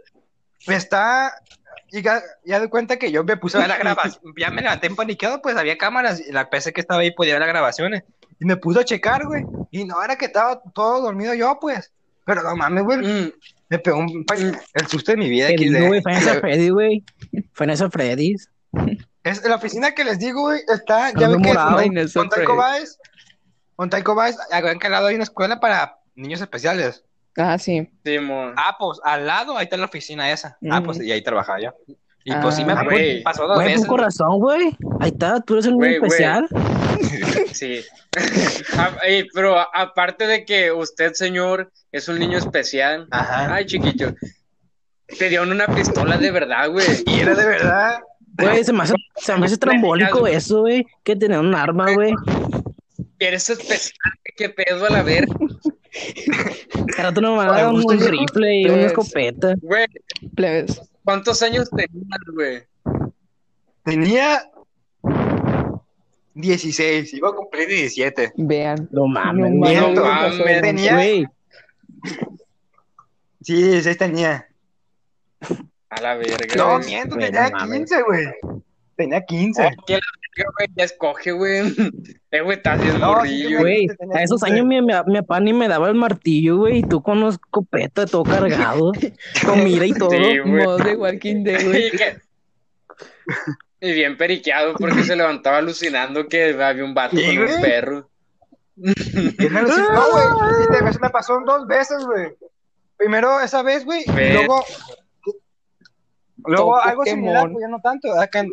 Está 0.67 1.35
y 1.37 1.54
ya, 2.03 2.23
ya 2.45 2.61
de 2.61 2.69
cuenta 2.69 2.97
que 2.97 3.11
yo 3.11 3.25
me 3.25 3.37
puse 3.37 3.57
a 3.57 3.61
ver 3.61 3.69
la 3.69 3.79
grabación, 3.79 4.35
ya 4.37 4.51
me 4.51 4.63
levanté 4.63 4.87
en 4.87 4.97
paniqueado, 4.97 5.43
pues 5.43 5.57
había 5.57 5.79
cámaras, 5.79 6.21
y 6.21 6.33
la 6.33 6.51
PC 6.51 6.73
que 6.73 6.81
estaba 6.81 7.01
ahí 7.01 7.11
podía 7.11 7.35
ver 7.35 7.41
las 7.41 7.49
grabaciones, 7.49 8.05
y 8.41 8.45
me 8.45 8.57
puse 8.57 8.81
a 8.81 8.85
checar, 8.85 9.27
güey, 9.27 9.45
y 9.71 9.85
no 9.85 10.03
era 10.03 10.17
que 10.17 10.27
estaba 10.27 10.61
todo 10.75 11.03
dormido 11.03 11.35
yo, 11.35 11.59
pues, 11.61 11.93
pero 12.25 12.43
no 12.43 12.57
mames, 12.57 12.85
güey, 12.85 12.99
mm. 12.99 13.33
me 13.69 13.79
pegó 13.79 13.99
un, 13.99 14.25
el 14.75 14.87
susto 14.87 15.13
de 15.13 15.19
mi 15.19 15.29
vida. 15.29 15.49
aquí 15.49 15.69
güey, 15.69 16.03
fue 16.03 16.13
en 16.13 16.19
esa 16.23 16.41
Freddy, 16.41 16.69
güey, 16.71 17.05
fue 17.53 17.67
en 17.67 17.71
esa 17.71 17.91
Freddy's. 17.91 18.51
Es 19.23 19.43
la 19.45 19.57
oficina 19.57 19.93
que 19.93 20.05
les 20.05 20.19
digo, 20.19 20.43
güey, 20.43 20.61
está, 20.69 21.13
ya 21.13 21.29
ven 21.29 21.43
que 21.43 21.55
con 22.13 22.29
Taiko 22.29 22.57
Baez, 22.57 22.99
con 23.77 23.91
Taiko 23.91 24.15
Baez, 24.15 24.37
acá 24.51 24.77
al 24.81 24.93
lado 24.93 25.07
hay 25.07 25.15
una 25.15 25.25
escuela 25.25 25.61
para 25.61 25.99
niños 26.15 26.41
especiales. 26.41 27.05
Ah, 27.37 27.59
sí. 27.59 27.89
ah, 28.57 28.77
pues 28.79 29.01
al 29.03 29.27
lado, 29.27 29.57
ahí 29.57 29.65
está 29.65 29.77
la 29.77 29.87
oficina 29.87 30.31
esa. 30.31 30.57
Ah, 30.71 30.83
pues 30.85 31.01
y 31.01 31.11
ahí 31.11 31.23
trabajaba 31.23 31.61
yo. 31.61 31.75
Y 32.27 32.35
pues 32.37 32.55
sí 32.55 32.65
me 32.65 32.73
ah, 32.73 32.87
pasó 33.23 33.47
dos 33.47 33.59
veces. 33.59 33.87
corazón, 33.87 34.39
güey. 34.39 34.77
Ahí 35.01 35.11
está, 35.11 35.41
tú 35.41 35.55
eres 35.55 35.67
un 35.67 35.79
niño 35.79 35.97
especial. 35.97 36.49
sí. 37.53 37.81
Ah, 38.77 38.93
pero 39.35 39.59
aparte 39.59 40.27
de 40.27 40.45
que 40.45 40.71
usted, 40.71 41.13
señor, 41.15 41.73
es 41.91 42.09
un 42.09 42.19
niño 42.19 42.39
especial. 42.39 43.09
Ajá. 43.11 43.55
Ay, 43.55 43.67
chiquito. 43.67 44.15
Te 45.19 45.29
dieron 45.29 45.51
una 45.51 45.67
pistola 45.67 46.17
de 46.17 46.31
verdad, 46.31 46.71
güey. 46.71 46.87
Y 47.07 47.21
era 47.21 47.35
de 47.35 47.45
verdad. 47.45 48.01
Güey, 48.39 48.65
se 48.65 48.73
me 48.73 48.85
hace, 48.85 48.95
se 49.17 49.37
me 49.37 49.47
hace 49.47 49.57
trambólico 49.57 50.27
eso, 50.27 50.61
güey. 50.61 50.87
Que 51.03 51.17
tener 51.17 51.41
un 51.41 51.55
arma, 51.55 51.93
güey. 51.93 52.15
Eres 53.19 53.51
especial, 53.51 54.13
qué 54.37 54.49
pedo 54.49 54.87
a 54.87 54.91
la 54.91 55.03
ver. 55.03 55.27
Era 56.99 57.13
tú 57.13 57.21
no 57.21 57.37
me 57.37 57.67
un 57.67 58.01
rifle 58.01 58.61
y 58.61 58.67
una 58.67 58.87
escopeta. 58.87 59.55
Güey, 59.61 59.87
¿cuántos 61.05 61.43
años 61.43 61.71
tenías, 61.71 62.21
güey? 62.33 62.63
Tenía 63.85 64.51
16, 66.35 67.15
iba 67.15 67.29
a 67.29 67.33
cumplir 67.33 67.69
17. 67.69 68.33
Vean. 68.37 68.89
No 68.91 69.07
mames, 69.07 69.53
no 69.53 70.03
mames. 70.03 70.61
Tenía. 70.63 71.31
Sí, 73.43 73.63
16 73.63 73.99
tenía. 73.99 74.49
A 75.91 76.01
la 76.01 76.17
verga. 76.17 76.57
No, 76.57 76.79
miento, 76.81 77.17
tenía 77.17 77.51
15, 77.51 78.03
güey. 78.03 78.27
Tenía 78.97 79.25
15. 79.25 79.71
¿Qué 79.87 79.99
güey? 80.35 80.69
Ya 80.75 80.85
escoge, 80.85 81.33
güey. 81.33 81.73
Eh, 82.35 82.41
güey, 82.41 82.57
estás 82.57 82.81
haciendo 82.81 82.99
no, 82.99 83.19
güey. 83.61 83.87
a 84.13 84.23
esos 84.25 84.43
años 84.43 84.67
mi, 84.67 84.83
mi, 84.83 84.93
mi, 85.07 85.21
papá 85.21 85.39
ni 85.39 85.53
me 85.53 85.69
daba 85.69 85.89
el 85.89 85.95
martillo, 85.95 86.57
güey. 86.57 86.79
Y 86.79 86.83
tú 86.83 87.01
con 87.01 87.21
los 87.21 87.35
escopeta 87.35 88.07
todo 88.07 88.25
cargado. 88.25 88.91
con 89.47 89.63
mira 89.63 89.87
y 89.87 89.93
todo. 89.93 90.11
Sí, 90.11 90.41
Modo 90.45 90.79
de 90.79 90.97
Walking 90.97 91.45
Dead, 91.45 91.65
güey. 91.65 91.93
Y 93.81 93.93
bien 93.93 94.17
periqueado 94.17 94.75
porque 94.75 95.05
se 95.05 95.15
levantaba 95.15 95.59
alucinando 95.59 96.27
que 96.27 96.61
había 96.61 96.85
un 96.85 96.95
vato 96.95 97.17
con 97.17 97.39
un 97.39 97.61
perro. 97.61 98.11
no, 98.77 98.93
güey. 100.11 100.25
Y 100.81 100.99
me 101.01 101.11
pasó 101.11 101.39
dos 101.47 101.67
veces, 101.69 102.05
güey. 102.05 102.35
Primero 102.97 103.41
esa 103.41 103.63
vez, 103.63 103.85
güey. 103.85 104.03
Y 104.03 104.33
luego. 104.33 104.65
Luego 106.47 106.83
algo 106.83 107.05
similar, 107.05 107.49
pues 107.53 107.63
ya 107.63 107.69
no 107.69 107.81
tanto. 107.81 108.19
Acá, 108.19 108.45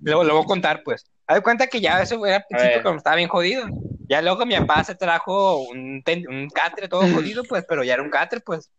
Luego 0.00 0.24
lo 0.24 0.34
voy 0.36 0.44
a 0.44 0.46
contar, 0.46 0.82
pues. 0.84 1.04
Haz 1.32 1.36
de 1.36 1.42
cuenta 1.42 1.66
que 1.66 1.80
ya 1.80 2.02
eso 2.02 2.26
era 2.26 2.36
al 2.36 2.44
principio 2.46 2.82
cuando 2.82 2.98
estaba 2.98 3.16
bien 3.16 3.30
jodido. 3.30 3.64
Ya 4.06 4.20
luego 4.20 4.44
mi 4.44 4.54
papá 4.54 4.84
se 4.84 4.94
trajo 4.94 5.62
un, 5.62 6.04
un 6.28 6.50
catre 6.50 6.88
todo 6.88 7.00
jodido, 7.14 7.42
pues, 7.44 7.64
pero 7.66 7.82
ya 7.82 7.94
era 7.94 8.02
un 8.02 8.10
catre, 8.10 8.40
pues. 8.40 8.70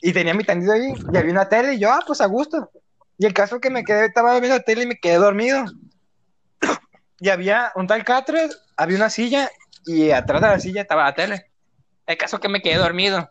Y 0.00 0.12
tenía 0.12 0.34
mi 0.34 0.44
tendido 0.44 0.72
ahí, 0.72 0.94
y 1.12 1.16
había 1.16 1.32
una 1.32 1.48
tele, 1.48 1.74
y 1.74 1.80
yo, 1.80 1.90
ah, 1.90 2.04
pues 2.06 2.20
a 2.20 2.26
gusto. 2.26 2.70
Y 3.18 3.26
el 3.26 3.34
caso 3.34 3.60
que 3.60 3.70
me 3.70 3.82
quedé, 3.82 4.06
estaba 4.06 4.38
viendo 4.38 4.56
la 4.56 4.62
tele 4.62 4.84
y 4.84 4.86
me 4.86 5.00
quedé 5.00 5.16
dormido. 5.16 5.64
y 7.18 7.28
había 7.28 7.72
un 7.74 7.88
tal 7.88 8.04
catre, 8.04 8.50
había 8.76 8.96
una 8.96 9.10
silla, 9.10 9.50
y 9.84 10.12
atrás 10.12 10.42
de 10.42 10.46
la 10.46 10.60
silla 10.60 10.82
estaba 10.82 11.02
la 11.02 11.16
tele. 11.16 11.50
El 12.06 12.16
caso 12.16 12.38
que 12.38 12.48
me 12.48 12.62
quedé 12.62 12.76
dormido. 12.76 13.28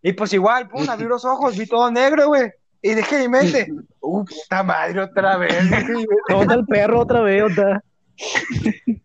Y 0.00 0.14
pues 0.14 0.32
igual, 0.32 0.70
pum, 0.70 0.88
abrí 0.88 1.04
los 1.04 1.26
ojos, 1.26 1.58
vi 1.58 1.66
todo 1.66 1.90
negro, 1.90 2.28
güey. 2.28 2.50
Y 2.84 2.94
dije 2.94 3.18
mi 3.18 3.28
mente, 3.28 3.72
uh, 4.02 4.24
puta 4.26 4.62
madre, 4.62 5.00
otra 5.00 5.38
vez. 5.38 5.56
¿Dónde 6.28 6.54
el 6.54 6.66
perro 6.66 7.00
otra 7.00 7.22
vez? 7.22 7.42
Otra? 7.42 7.82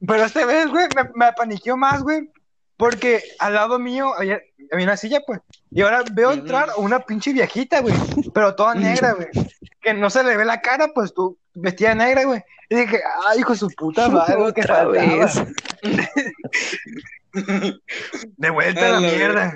Pero 0.06 0.26
esta 0.26 0.46
vez, 0.46 0.68
güey, 0.68 0.86
me, 0.98 1.10
me 1.16 1.26
apaniqueó 1.28 1.78
más, 1.78 2.04
güey. 2.04 2.30
Porque 2.76 3.24
al 3.40 3.54
lado 3.54 3.80
mío 3.80 4.14
había, 4.18 4.42
había, 4.74 4.86
una 4.86 4.98
silla, 4.98 5.22
pues. 5.26 5.40
Y 5.72 5.82
ahora 5.82 6.04
veo 6.12 6.34
entrar 6.34 6.68
una 6.76 7.00
pinche 7.00 7.32
viejita, 7.32 7.80
güey. 7.80 7.96
Pero 8.34 8.54
toda 8.54 8.76
negra, 8.76 9.14
güey. 9.14 9.30
Que 9.80 9.94
no 9.94 10.10
se 10.10 10.26
le 10.26 10.36
ve 10.36 10.44
la 10.44 10.60
cara, 10.60 10.90
pues 10.94 11.14
tú 11.14 11.38
vestida 11.54 11.96
negra, 11.96 12.26
güey. 12.26 12.44
Y 12.68 12.76
dije, 12.76 13.00
ay, 13.30 13.40
hijo 13.40 13.54
de 13.54 13.60
su 13.60 13.70
puta 13.70 14.10
madre, 14.10 14.36
que 14.54 14.62
vez. 14.88 15.42
de 18.36 18.50
vuelta 18.50 18.86
a 18.88 18.90
la 18.90 19.00
mierda. 19.00 19.54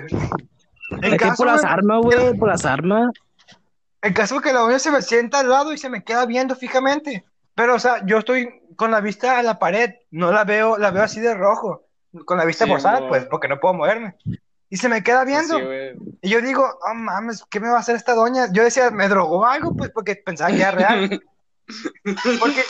En 1.02 1.16
caso, 1.18 1.36
por 1.36 1.46
las 1.48 1.62
armas, 1.62 2.00
güey, 2.00 2.38
por 2.38 2.48
las 2.48 2.64
armas. 2.64 3.10
El 4.04 4.12
caso 4.12 4.36
es 4.36 4.42
que 4.42 4.52
la 4.52 4.60
doña 4.60 4.78
se 4.78 4.90
me 4.90 5.00
sienta 5.00 5.40
al 5.40 5.48
lado 5.48 5.72
y 5.72 5.78
se 5.78 5.88
me 5.88 6.04
queda 6.04 6.26
viendo 6.26 6.54
fijamente. 6.54 7.24
Pero, 7.54 7.74
o 7.74 7.78
sea, 7.78 8.04
yo 8.04 8.18
estoy 8.18 8.50
con 8.76 8.90
la 8.90 9.00
vista 9.00 9.38
a 9.38 9.42
la 9.42 9.58
pared, 9.58 9.94
no 10.10 10.30
la 10.30 10.44
veo, 10.44 10.76
la 10.76 10.90
veo 10.90 11.02
así 11.02 11.20
de 11.20 11.32
rojo, 11.32 11.86
con 12.26 12.36
la 12.36 12.44
vista 12.44 12.66
sí, 12.66 12.72
pues, 13.08 13.24
porque 13.24 13.48
no 13.48 13.58
puedo 13.58 13.72
moverme. 13.72 14.14
Y 14.68 14.76
se 14.76 14.90
me 14.90 15.02
queda 15.02 15.24
viendo. 15.24 15.58
y 16.20 16.28
yo 16.28 16.42
digo, 16.42 16.68
oh 16.86 16.94
mames, 16.94 17.46
¿qué 17.48 17.60
me 17.60 17.70
va 17.70 17.76
a 17.76 17.80
hacer 17.80 17.96
esta 17.96 18.14
doña? 18.14 18.52
Yo 18.52 18.62
decía, 18.62 18.90
¿me 18.90 19.08
drogó 19.08 19.46
algo? 19.46 19.74
Pues 19.74 19.88
porque 19.88 20.16
pensaba 20.16 20.50
que 20.50 20.60
era 20.60 20.72
real. 20.72 21.22
porque 22.40 22.62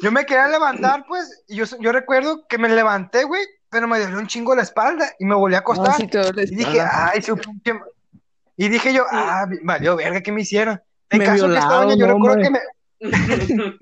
yo 0.00 0.12
me 0.12 0.26
quería 0.26 0.46
levantar, 0.46 1.06
pues, 1.08 1.42
y 1.48 1.56
yo, 1.56 1.64
yo 1.80 1.90
recuerdo 1.90 2.46
que 2.46 2.56
me 2.56 2.68
levanté, 2.68 3.24
güey, 3.24 3.42
pero 3.68 3.88
me 3.88 3.98
dolió 3.98 4.18
un 4.20 4.28
chingo 4.28 4.54
la 4.54 4.62
espalda 4.62 5.10
y 5.18 5.24
me 5.24 5.34
volví 5.34 5.56
a 5.56 5.58
acostar. 5.58 5.96
y 6.00 6.54
dije, 6.54 6.80
ay, 6.80 7.20
su 7.20 7.36
y 8.58 8.68
dije 8.68 8.92
yo, 8.92 9.04
ah, 9.12 9.46
valió 9.62 9.94
verga, 9.94 10.20
¿qué 10.20 10.32
me 10.32 10.40
hicieron? 10.40 10.82
En 11.10 11.20
caso 11.24 11.46
que 11.46 11.54
esta 11.54 11.74
doña, 11.74 11.94
yo 11.94 12.06
recuerdo 12.08 12.42
que 12.42 12.50
me. 12.50 12.58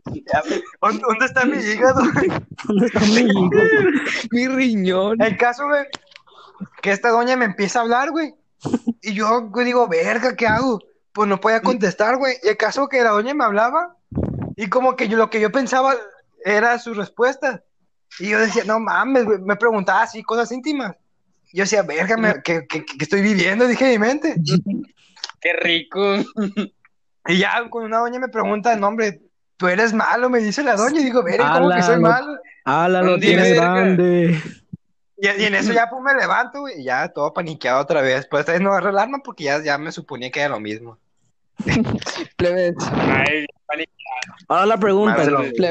¿Dónde 0.83 1.24
está 1.24 1.47
mi 1.47 1.57
hígado? 1.57 2.03
¿Dónde 2.68 2.87
está 2.87 3.01
mi 3.01 3.20
hígado? 3.20 3.51
mi 4.31 4.49
riñón. 4.49 5.22
El 5.22 5.39
caso, 5.39 5.66
güey, 5.66 5.87
que 6.83 6.93
esta 6.93 7.09
doña 7.09 7.37
me 7.37 7.47
empieza 7.47 7.79
a 7.79 7.83
hablar, 7.83 8.11
güey. 8.11 8.35
Y 9.01 9.14
yo, 9.14 9.49
güey, 9.49 9.64
digo, 9.64 9.89
verga, 9.89 10.37
¿qué 10.37 10.47
hago? 10.47 10.79
Pues 11.12 11.27
no 11.27 11.41
podía 11.41 11.62
contestar, 11.62 12.18
güey. 12.18 12.37
Y 12.43 12.49
el 12.49 12.59
caso 12.59 12.87
que 12.89 13.03
la 13.03 13.11
doña 13.11 13.33
me 13.33 13.45
hablaba, 13.45 13.97
y 14.57 14.68
como 14.68 14.95
que 14.95 15.09
yo 15.09 15.16
lo 15.16 15.31
que 15.31 15.41
yo 15.41 15.51
pensaba 15.51 15.95
era 16.45 16.79
su 16.79 16.93
respuesta. 16.93 17.64
Y 18.18 18.29
yo 18.29 18.39
decía, 18.39 18.64
no 18.64 18.79
mames, 18.79 19.24
güey, 19.24 19.39
me 19.39 19.57
preguntaba 19.57 20.03
así 20.03 20.22
cosas 20.22 20.53
íntimas 20.53 20.97
yo 21.53 21.65
decía, 21.65 21.83
verga, 21.83 22.43
¿qué, 22.43 22.67
estoy 23.01 23.23
viviendo? 23.23 23.67
Dije 23.67 23.91
mi 23.93 23.99
mente. 23.99 24.35
Qué 25.41 25.53
rico. 25.55 26.17
Y 27.29 27.39
ya 27.39 27.69
cuando 27.71 27.87
una 27.87 27.99
doña 27.99 28.19
me 28.19 28.29
pregunta 28.29 28.73
el 28.73 28.81
nombre, 28.81 29.21
tú 29.57 29.69
eres 29.69 29.93
malo, 29.93 30.29
me 30.29 30.39
dice 30.39 30.63
la 30.63 30.77
doña, 30.77 31.01
y 31.01 31.05
digo, 31.05 31.23
verga, 31.23 31.53
¿cómo 31.55 31.71
que 31.71 31.83
soy 31.83 32.01
malo? 32.01 32.39
¡Hala, 32.65 33.03
lo 33.03 33.19
tienes 33.19 33.55
grande! 33.55 34.41
Y, 35.19 35.27
y, 35.27 35.45
en 35.45 35.55
eso 35.55 35.73
ya 35.73 35.89
pues 35.89 36.03
me 36.03 36.15
levanto, 36.15 36.61
güey, 36.61 36.81
y 36.81 36.85
ya 36.85 37.09
todo 37.09 37.33
paniqueado 37.33 37.81
otra 37.81 38.03
vez. 38.03 38.27
Pues 38.31 38.41
esta 38.41 38.53
vez 38.53 38.61
no 38.61 38.71
agarré 38.71 38.91
el 38.91 38.99
arma 38.99 39.19
porque 39.25 39.45
ya, 39.45 39.63
ya 39.63 39.79
me 39.79 39.93
suponía 39.93 40.31
que 40.31 40.41
era 40.41 40.51
lo 40.51 40.61
mismo. 40.61 40.99
Plebes. 42.37 42.75
Ahora 44.49 44.67
la 44.67 44.79
pregunta, 44.79 45.23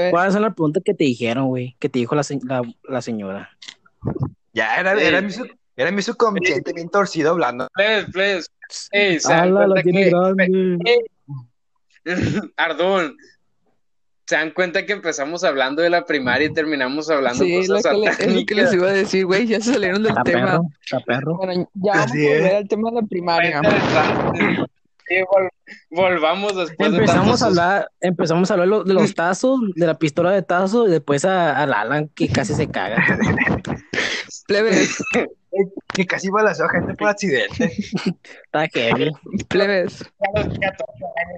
¿cuál 0.10 0.30
es 0.30 0.36
la 0.36 0.50
pregunta 0.50 0.82
que 0.84 0.94
te 0.94 1.04
dijeron, 1.04 1.48
güey? 1.48 1.76
Que 1.80 1.90
te 1.90 2.00
dijo 2.00 2.16
la, 2.16 2.24
la, 2.44 2.62
la 2.84 3.02
señora. 3.02 3.52
Ya 4.54 4.76
era, 4.78 4.94
era, 4.94 5.22
mi, 5.22 5.32
era 5.76 5.92
mi 5.92 6.02
subconsciente 6.02 6.74
bien 6.74 6.90
torcido 6.90 7.32
hablando. 7.32 7.68
Please, 7.74 8.12
please. 8.12 8.48
Ey, 8.92 9.20
se 9.20 9.32
dan 9.32 9.54
cuenta 9.54 9.84
que... 9.84 10.12
Ardón, 12.58 13.16
se 14.26 14.36
dan 14.36 14.52
cuenta 14.52 14.86
que 14.86 14.94
empezamos 14.94 15.44
hablando 15.44 15.82
de 15.82 15.90
la 15.90 16.06
primaria 16.06 16.48
y 16.48 16.54
terminamos 16.54 17.10
hablando 17.10 17.44
sí, 17.44 17.68
cosas 17.68 17.94
lo 17.94 18.08
es 18.08 18.34
lo 18.34 18.46
que 18.46 18.56
les 18.56 18.74
iba 18.74 18.88
a 18.88 18.94
decir, 18.94 19.26
güey, 19.26 19.46
ya 19.48 19.60
se 19.60 19.74
salieron 19.74 20.02
del 20.02 20.16
tema. 20.24 20.62
perro. 21.06 21.38
Bueno, 21.38 21.70
ya 21.76 21.94
vamos 21.94 22.12
a 22.12 22.16
volver 22.16 22.56
al 22.56 22.68
tema 22.68 22.90
de 22.90 22.96
la 22.96 23.08
primaria. 23.08 23.62
Sí, 25.08 25.16
volvamos 25.92 26.56
después 26.56 26.92
empezamos 26.92 27.44
a 27.44 27.46
hablar 27.46 27.92
empezamos 28.02 28.50
a 28.50 28.56
hablar 28.56 28.86
de 28.86 28.94
los 28.96 29.14
tazos 29.14 29.60
de 29.76 29.86
la 29.86 30.00
pistola 30.00 30.32
de 30.32 30.42
tazos 30.42 30.88
y 30.88 30.92
después 30.92 31.24
a, 31.26 31.62
Alan 31.62 32.10
que 32.16 32.28
casi 32.28 32.56
se 32.56 32.68
caga 32.68 32.98
plebes 34.48 34.98
que 35.94 36.06
casi 36.06 36.30
balaseó 36.30 36.66
a 36.66 36.70
gente 36.70 36.94
por 36.96 37.10
accidente 37.10 37.72
está 38.46 38.68
heavy 38.74 39.12
plebes 39.48 40.04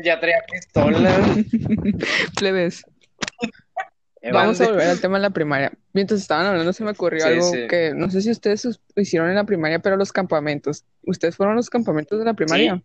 ya 0.04 0.20
traía 0.20 0.44
pistola 0.52 1.12
plebes 2.40 2.84
Vamos 4.32 4.60
a 4.62 4.68
volver 4.68 4.88
al 4.88 5.00
tema 5.00 5.18
de 5.18 5.22
la 5.22 5.30
primaria. 5.30 5.72
Mientras 5.94 6.20
estaban 6.22 6.46
hablando 6.46 6.74
se 6.74 6.84
me 6.84 6.92
ocurrió 6.92 7.26
algo 7.26 7.52
que 7.70 7.94
no 7.96 8.10
sé 8.10 8.22
si 8.22 8.32
ustedes 8.32 8.80
hicieron 8.96 9.30
en 9.30 9.36
la 9.36 9.46
primaria, 9.46 9.80
pero 9.80 9.96
los 9.96 10.12
campamentos. 10.12 10.84
¿Ustedes 11.04 11.36
fueron 11.36 11.54
a 11.54 11.58
los 11.58 11.70
campamentos 11.70 12.20
de 12.20 12.26
la 12.26 12.34
primaria? 12.34 12.82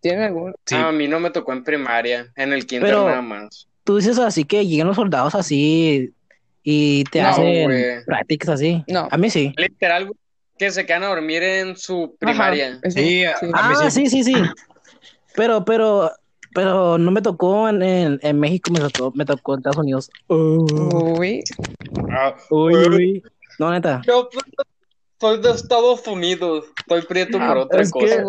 ¿Tiene 0.00 0.24
algún? 0.24 0.54
Sí. 0.66 0.74
a 0.74 0.92
mí 0.92 1.08
no 1.08 1.18
me 1.18 1.30
tocó 1.30 1.52
en 1.52 1.64
primaria, 1.64 2.32
en 2.36 2.52
el 2.52 2.66
quinto 2.66 2.86
nada 2.86 3.22
más. 3.22 3.68
Tú 3.84 3.96
dices 3.96 4.18
así 4.18 4.44
que 4.44 4.66
llegan 4.66 4.86
los 4.86 4.96
soldados 4.96 5.34
así 5.34 6.12
y 6.62 7.04
te 7.04 7.20
hacen 7.20 8.02
prácticas 8.06 8.50
así. 8.50 8.84
No. 8.88 9.08
A 9.10 9.16
mí 9.16 9.30
sí. 9.30 9.52
Literal, 9.56 10.10
que 10.58 10.70
se 10.70 10.86
quedan 10.86 11.04
a 11.04 11.08
dormir 11.08 11.42
en 11.42 11.76
su 11.76 12.16
primaria. 12.18 12.80
sí, 12.88 13.24
ah, 13.52 13.90
sí. 13.90 14.06
sí, 14.06 14.22
sí, 14.24 14.34
Pero, 15.34 15.64
pero, 15.64 16.10
pero 16.54 16.98
no 16.98 17.10
me 17.10 17.22
tocó 17.22 17.68
en, 17.68 17.82
en, 18.22 18.40
México, 18.40 18.70
me 18.70 18.80
tocó, 18.80 19.12
me 19.14 19.24
tocó 19.24 19.54
en 19.54 19.58
Estados 19.60 19.78
Unidos. 19.78 20.10
Uy. 20.28 21.42
Ah, 22.10 22.36
uy, 22.50 22.74
uy. 22.74 23.22
No, 23.58 23.70
neta. 23.70 24.02
Yo, 24.06 24.28
soy 25.20 25.40
de 25.40 25.50
Estados 25.50 26.06
Unidos. 26.06 26.66
Estoy 26.78 27.02
prieto 27.02 27.38
por 27.38 27.58
ah, 27.58 27.60
otra 27.60 27.90
cosa. 27.90 28.24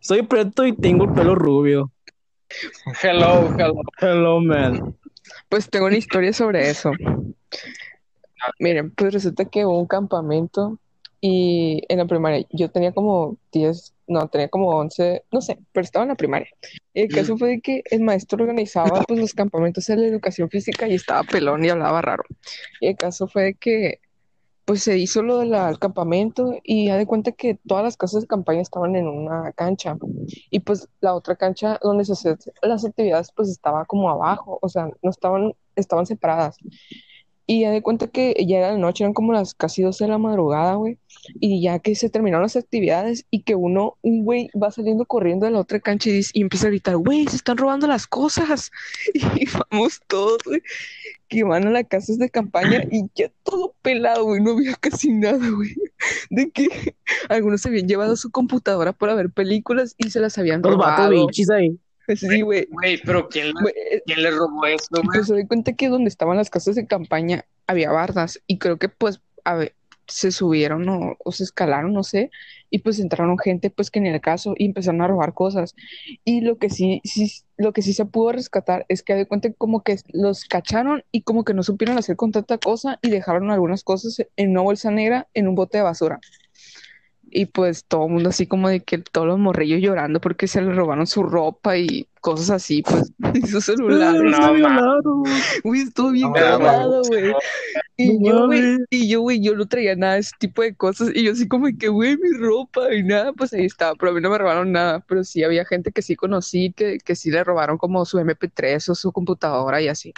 soy 0.00 0.22
prieto 0.22 0.66
y 0.66 0.74
tengo 0.74 1.04
el 1.04 1.12
pelo 1.12 1.34
rubio. 1.34 1.92
Hello, 3.02 3.52
hello. 3.58 3.82
Hello, 4.00 4.40
man. 4.40 4.96
Pues 5.48 5.68
tengo 5.68 5.86
una 5.86 5.96
historia 5.96 6.32
sobre 6.32 6.70
eso. 6.70 6.92
Miren, 8.58 8.90
pues 8.92 9.12
resulta 9.12 9.44
que 9.44 9.66
hubo 9.66 9.78
un 9.78 9.86
campamento 9.86 10.78
y 11.20 11.82
en 11.88 11.98
la 11.98 12.06
primaria 12.06 12.46
yo 12.50 12.70
tenía 12.70 12.92
como 12.92 13.36
10, 13.52 13.94
no, 14.08 14.28
tenía 14.28 14.48
como 14.48 14.70
11, 14.70 15.24
no 15.32 15.40
sé, 15.40 15.58
pero 15.72 15.84
estaba 15.84 16.04
en 16.04 16.10
la 16.10 16.14
primaria. 16.14 16.48
Y 16.94 17.02
el 17.02 17.08
caso 17.08 17.36
fue 17.36 17.48
de 17.48 17.60
que 17.60 17.82
el 17.90 18.02
maestro 18.02 18.42
organizaba 18.42 19.02
pues 19.02 19.20
los 19.20 19.34
campamentos 19.34 19.86
de 19.86 19.96
la 19.96 20.06
educación 20.06 20.48
física 20.50 20.88
y 20.88 20.94
estaba 20.94 21.22
pelón 21.22 21.64
y 21.64 21.68
hablaba 21.68 22.02
raro. 22.02 22.24
Y 22.80 22.88
el 22.88 22.96
caso 22.96 23.26
fue 23.28 23.44
de 23.44 23.54
que 23.54 24.00
pues 24.66 24.82
se 24.82 24.98
hizo 24.98 25.22
lo 25.22 25.38
del 25.38 25.78
campamento 25.78 26.54
y 26.64 26.88
ya 26.88 26.96
de 26.96 27.06
cuenta 27.06 27.30
que 27.30 27.56
todas 27.66 27.84
las 27.84 27.96
casas 27.96 28.22
de 28.22 28.26
campaña 28.26 28.60
estaban 28.60 28.96
en 28.96 29.06
una 29.06 29.52
cancha 29.52 29.96
y 30.50 30.58
pues 30.58 30.88
la 31.00 31.14
otra 31.14 31.36
cancha 31.36 31.78
donde 31.80 32.04
se 32.04 32.14
hacían 32.14 32.36
las 32.62 32.84
actividades 32.84 33.30
pues 33.34 33.48
estaba 33.48 33.84
como 33.84 34.10
abajo, 34.10 34.58
o 34.60 34.68
sea, 34.68 34.90
no 35.02 35.10
estaban, 35.10 35.54
estaban 35.76 36.04
separadas. 36.04 36.56
Y 37.46 37.60
ya 37.60 37.70
de 37.70 37.80
cuenta 37.80 38.08
que 38.08 38.34
ya 38.46 38.58
era 38.58 38.72
la 38.72 38.78
noche, 38.78 39.04
eran 39.04 39.14
como 39.14 39.32
las 39.32 39.54
casi 39.54 39.82
12 39.82 40.04
de 40.04 40.10
la 40.10 40.18
madrugada, 40.18 40.74
güey. 40.74 40.98
Y 41.40 41.62
ya 41.62 41.78
que 41.78 41.94
se 41.94 42.10
terminaron 42.10 42.42
las 42.42 42.56
actividades 42.56 43.24
y 43.30 43.42
que 43.42 43.54
uno, 43.54 43.96
un 44.02 44.24
güey, 44.24 44.50
va 44.60 44.70
saliendo 44.72 45.04
corriendo 45.04 45.46
de 45.46 45.52
la 45.52 45.60
otra 45.60 45.80
cancha 45.80 46.10
y, 46.10 46.14
dice, 46.14 46.30
y 46.34 46.42
empieza 46.42 46.66
a 46.66 46.70
gritar, 46.70 46.96
güey, 46.96 47.26
se 47.26 47.36
están 47.36 47.56
robando 47.56 47.86
las 47.86 48.06
cosas. 48.06 48.70
Y 49.36 49.46
vamos 49.70 50.00
todos, 50.08 50.38
güey, 50.44 50.62
que 51.28 51.44
van 51.44 51.66
a 51.66 51.70
las 51.70 51.84
casas 51.86 52.18
de 52.18 52.30
campaña 52.30 52.82
y 52.90 53.04
ya 53.14 53.30
todo 53.42 53.74
pelado, 53.82 54.24
güey, 54.24 54.40
no 54.42 54.52
había 54.52 54.74
casi 54.74 55.12
nada, 55.12 55.48
güey. 55.50 55.74
De 56.30 56.50
que 56.50 56.68
algunos 57.28 57.60
se 57.60 57.68
habían 57.68 57.86
llevado 57.86 58.16
su 58.16 58.30
computadora 58.30 58.92
para 58.92 59.14
ver 59.14 59.30
películas 59.30 59.94
y 59.98 60.10
se 60.10 60.20
las 60.20 60.36
habían 60.38 60.62
robado. 60.62 61.10
Los 61.10 61.50
ahí. 61.50 61.78
Sí, 62.14 62.40
güey. 62.42 62.66
Güey, 62.70 63.00
pero 63.04 63.28
¿quién, 63.28 63.48
eh, 63.48 64.02
¿quién 64.06 64.22
le 64.22 64.30
robó 64.30 64.66
eso, 64.66 64.86
güey? 64.90 65.04
Pues 65.12 65.26
se 65.26 65.32
doy 65.32 65.46
cuenta 65.46 65.72
que 65.72 65.88
donde 65.88 66.08
estaban 66.08 66.36
las 66.36 66.50
casas 66.50 66.76
de 66.76 66.86
campaña 66.86 67.44
había 67.66 67.90
bardas 67.90 68.40
y 68.46 68.58
creo 68.58 68.78
que 68.78 68.88
pues, 68.88 69.20
a 69.44 69.54
ver, 69.54 69.74
se 70.06 70.30
subieron 70.30 70.86
o, 70.88 71.32
se 71.32 71.44
escalaron, 71.44 71.92
no 71.92 72.04
sé, 72.04 72.30
y 72.70 72.78
pues 72.78 73.00
entraron 73.00 73.38
gente 73.38 73.70
pues 73.70 73.90
que 73.90 73.98
en 73.98 74.06
el 74.06 74.20
caso 74.20 74.54
y 74.56 74.66
empezaron 74.66 75.02
a 75.02 75.08
robar 75.08 75.34
cosas. 75.34 75.74
Y 76.24 76.40
lo 76.42 76.58
que 76.58 76.70
sí, 76.70 77.00
sí, 77.04 77.32
lo 77.56 77.72
que 77.72 77.82
sí 77.82 77.92
se 77.92 78.04
pudo 78.04 78.32
rescatar 78.32 78.86
es 78.88 79.02
que 79.02 79.14
de 79.14 79.26
cuenta 79.26 79.52
como 79.52 79.82
que 79.82 79.98
los 80.12 80.44
cacharon 80.44 81.04
y 81.12 81.22
como 81.22 81.44
que 81.44 81.54
no 81.54 81.62
supieron 81.62 81.98
hacer 81.98 82.16
con 82.16 82.32
tanta 82.32 82.58
cosa 82.58 82.98
y 83.02 83.10
dejaron 83.10 83.50
algunas 83.50 83.82
cosas 83.82 84.24
en 84.36 84.50
una 84.50 84.62
bolsa 84.62 84.90
negra 84.90 85.28
en 85.34 85.48
un 85.48 85.54
bote 85.54 85.78
de 85.78 85.84
basura 85.84 86.20
y 87.36 87.44
pues 87.44 87.84
todo 87.84 88.06
el 88.06 88.12
mundo 88.14 88.30
así 88.30 88.46
como 88.46 88.70
de 88.70 88.80
que 88.80 88.96
todos 88.96 89.26
los 89.26 89.38
morrillos 89.38 89.82
llorando 89.82 90.22
porque 90.22 90.48
se 90.48 90.62
le 90.62 90.72
robaron 90.72 91.06
su 91.06 91.22
ropa 91.22 91.76
y 91.76 92.08
cosas 92.22 92.48
así, 92.48 92.82
pues, 92.82 93.12
y 93.34 93.46
su 93.46 93.60
celular. 93.60 94.14
No, 94.14 95.02
Uy, 95.62 95.80
estuvo 95.80 96.12
bien 96.12 96.32
cagado, 96.32 97.02
güey. 97.02 97.34
Y 97.98 98.26
yo, 98.26 98.46
güey, 98.46 98.78
y 98.88 99.08
yo, 99.10 99.20
güey, 99.20 99.42
yo 99.42 99.54
no 99.54 99.66
traía 99.66 99.94
nada 99.96 100.14
de 100.14 100.20
ese 100.20 100.32
tipo 100.38 100.62
de 100.62 100.74
cosas. 100.74 101.10
Y 101.14 101.24
yo 101.24 101.32
así 101.32 101.46
como 101.46 101.66
que, 101.78 101.88
güey, 101.88 102.16
mi 102.16 102.38
ropa 102.38 102.94
y 102.94 103.02
nada, 103.02 103.34
pues 103.34 103.52
ahí 103.52 103.66
estaba. 103.66 103.94
Pero 103.96 104.12
a 104.12 104.14
mí 104.14 104.22
no 104.22 104.30
me 104.30 104.38
robaron 104.38 104.72
nada. 104.72 105.00
Pero 105.00 105.22
sí 105.22 105.44
había 105.44 105.66
gente 105.66 105.92
que 105.92 106.00
sí 106.00 106.16
conocí 106.16 106.72
que, 106.72 106.96
que 107.04 107.14
sí 107.16 107.30
le 107.30 107.44
robaron 107.44 107.76
como 107.76 108.06
su 108.06 108.18
MP3 108.18 108.88
o 108.88 108.94
su 108.94 109.12
computadora 109.12 109.82
y 109.82 109.88
así 109.88 110.14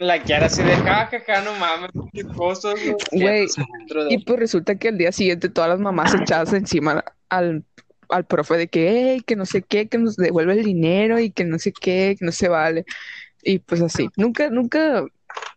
la 0.00 0.22
Kiara 0.22 0.46
así 0.46 0.62
de 0.62 0.74
jajaja, 0.76 1.42
no 1.42 1.54
mames, 1.56 1.90
qué 2.12 2.24
cosas. 2.24 2.74
Güey, 3.12 3.46
y 4.08 4.24
pues 4.24 4.38
resulta 4.38 4.74
que 4.74 4.88
al 4.88 4.96
día 4.98 5.12
siguiente 5.12 5.50
todas 5.50 5.68
las 5.68 5.78
mamás 5.78 6.14
echadas 6.14 6.54
encima 6.54 7.04
al, 7.28 7.64
al 8.08 8.24
profe 8.24 8.56
de 8.56 8.68
que, 8.68 8.88
hey, 8.90 9.22
que 9.26 9.36
no 9.36 9.44
sé 9.44 9.60
qué, 9.62 9.88
que 9.88 9.98
nos 9.98 10.16
devuelve 10.16 10.54
el 10.54 10.64
dinero 10.64 11.18
y 11.20 11.30
que 11.30 11.44
no 11.44 11.58
sé 11.58 11.72
qué, 11.72 12.16
que 12.18 12.24
no 12.24 12.32
se 12.32 12.48
vale. 12.48 12.86
Y 13.42 13.58
pues 13.58 13.82
así, 13.82 14.08
nunca, 14.16 14.48
nunca, 14.48 15.04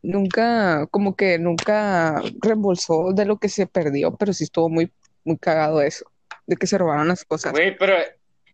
nunca, 0.01 0.87
como 0.87 1.15
que 1.15 1.39
nunca 1.39 2.21
reembolsó 2.41 3.13
de 3.13 3.25
lo 3.25 3.37
que 3.37 3.47
se 3.47 3.65
perdió, 3.65 4.13
pero 4.17 4.33
sí 4.33 4.43
estuvo 4.43 4.67
muy, 4.67 4.91
muy 5.23 5.37
cagado 5.37 5.81
eso, 5.81 6.05
de 6.47 6.57
que 6.57 6.67
se 6.67 6.77
robaron 6.77 7.07
las 7.07 7.23
cosas. 7.23 7.53
Güey, 7.53 7.77
pero 7.77 7.95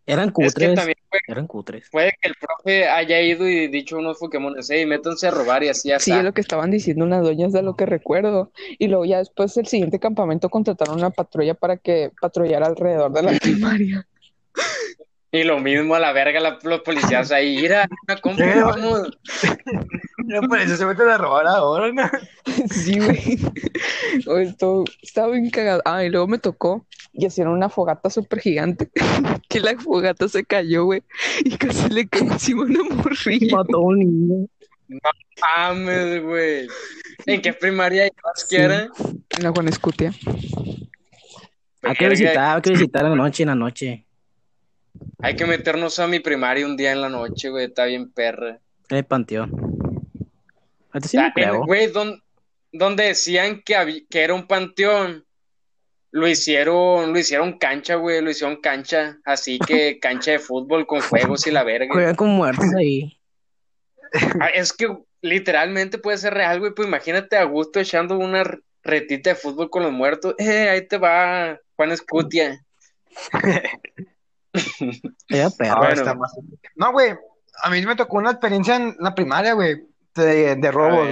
eran 0.05 0.31
cutres. 0.31 0.79
eran 1.27 1.47
cutres. 1.47 1.89
Puede 1.91 2.13
que 2.21 2.29
el 2.29 2.35
profe 2.35 2.87
haya 2.87 3.21
ido 3.21 3.47
y 3.47 3.67
dicho 3.67 3.97
unos 3.97 4.17
Pokémon, 4.17 4.55
hey, 4.67 4.85
métanse 4.85 5.27
a 5.27 5.31
robar 5.31 5.63
y 5.63 5.69
así 5.69 5.91
así. 5.91 6.11
Sí, 6.11 6.17
es 6.17 6.23
lo 6.23 6.33
que 6.33 6.41
estaban 6.41 6.71
diciendo 6.71 7.05
unas 7.05 7.23
doñas 7.23 7.53
de 7.53 7.61
lo 7.61 7.75
que 7.75 7.85
recuerdo. 7.85 8.51
Y 8.77 8.87
luego 8.87 9.05
ya 9.05 9.19
después 9.19 9.53
del 9.55 9.67
siguiente 9.67 9.99
campamento 9.99 10.49
contrataron 10.49 10.97
una 10.97 11.09
patrulla 11.09 11.53
para 11.53 11.77
que 11.77 12.11
patrullara 12.19 12.67
alrededor 12.67 13.11
de 13.11 13.23
la 13.23 13.31
primaria. 13.39 14.07
Y 15.31 15.43
lo 15.43 15.59
mismo 15.59 15.93
a 15.93 15.99
la 15.99 16.11
verga 16.11 16.57
los 16.63 16.81
policías 16.81 17.31
ahí, 17.31 17.59
ir 17.59 17.73
a 17.73 17.87
una 18.07 18.17
compra, 18.19 18.65
vamos. 18.65 19.19
No, 20.25 20.41
por 20.47 20.59
eso 20.59 20.75
se 20.75 20.85
meten 20.85 21.07
a 21.07 21.17
robar 21.17 21.45
ahora, 21.47 21.91
¿no? 21.91 22.09
Sí, 22.71 22.99
güey. 22.99 23.39
Esto 24.47 24.83
estaba 25.01 25.31
bien 25.31 25.49
cagado. 25.51 25.81
Ah, 25.85 26.03
y 26.03 26.09
luego 26.09 26.27
me 26.27 26.39
tocó 26.39 26.85
y 27.13 27.27
hicieron 27.27 27.53
una 27.53 27.69
fogata 27.69 28.09
súper 28.09 28.39
gigante. 28.39 28.89
que 29.49 29.59
la 29.59 29.77
fogata 29.77 30.27
se 30.27 30.43
cayó, 30.43 30.85
güey. 30.85 31.03
Y 31.45 31.57
casi 31.57 31.89
le 31.89 32.07
cayó 32.07 32.31
encima 32.31 32.63
una 32.63 32.83
morrilla. 32.83 33.57
Mató 33.57 33.77
a 33.77 33.81
un 33.81 33.99
niño. 33.99 34.47
No 34.87 34.99
mames, 35.57 36.23
güey. 36.23 36.67
¿En 37.27 37.41
qué 37.41 37.53
primaria 37.53 38.07
ibas, 38.07 38.47
sí. 38.47 38.55
En 38.55 39.43
la 39.43 39.51
Juan 39.51 39.67
Escutia. 39.67 40.11
Hay 41.83 41.95
que 41.95 42.09
visitar, 42.09 42.55
hay 42.55 42.61
que 42.61 42.71
visitar 42.71 43.03
en 43.05 43.11
la 43.11 43.15
noche, 43.15 43.43
en 43.43 43.49
la 43.49 43.55
noche. 43.55 44.05
Hay 45.21 45.35
que 45.35 45.45
meternos 45.45 45.99
a 45.99 46.07
mi 46.07 46.19
primaria 46.19 46.65
un 46.65 46.77
día 46.77 46.91
en 46.91 47.01
la 47.01 47.09
noche, 47.09 47.49
güey. 47.49 47.65
Está 47.65 47.85
bien 47.85 48.11
perra. 48.11 48.59
El 48.89 49.05
panteón. 49.05 49.69
Sí 51.01 51.17
güey, 51.65 51.91
donde, 52.71 53.03
decían 53.03 53.61
que, 53.63 54.05
que 54.09 54.21
era 54.23 54.33
un 54.33 54.47
panteón, 54.47 55.23
lo 56.11 56.27
hicieron, 56.27 57.13
lo 57.13 57.19
hicieron 57.19 57.59
cancha, 57.59 57.95
güey, 57.95 58.21
lo 58.21 58.31
hicieron 58.31 58.57
cancha, 58.57 59.19
así 59.23 59.59
que 59.59 59.99
cancha 60.01 60.31
de 60.31 60.39
fútbol 60.39 60.87
con 60.87 61.01
juegos 61.01 61.45
y 61.45 61.51
la 61.51 61.63
verga. 61.63 61.93
Juegan 61.93 62.15
con 62.15 62.29
muertos 62.29 62.73
ahí. 62.75 63.15
Ah, 64.39 64.47
es 64.47 64.73
que 64.73 64.97
literalmente 65.21 65.99
puede 65.99 66.17
ser 66.17 66.33
real, 66.33 66.59
güey, 66.59 66.73
pues 66.73 66.87
imagínate 66.87 67.37
a 67.37 67.43
gusto 67.43 67.79
echando 67.79 68.17
una 68.17 68.43
retita 68.81 69.31
de 69.31 69.35
fútbol 69.35 69.69
con 69.69 69.83
los 69.83 69.91
muertos. 69.91 70.33
Eh, 70.39 70.69
ahí 70.69 70.87
te 70.87 70.97
va 70.97 71.59
Juan 71.75 71.91
Escutia. 71.91 72.65
Ah, 75.31 75.93
no, 76.75 76.91
güey, 76.91 77.15
a 77.61 77.69
mí 77.69 77.85
me 77.85 77.95
tocó 77.95 78.17
una 78.17 78.31
experiencia 78.31 78.75
en 78.75 78.95
la 78.99 79.13
primaria, 79.13 79.53
güey, 79.53 79.83
de, 80.15 80.55
de 80.55 80.71
robo. 80.71 81.03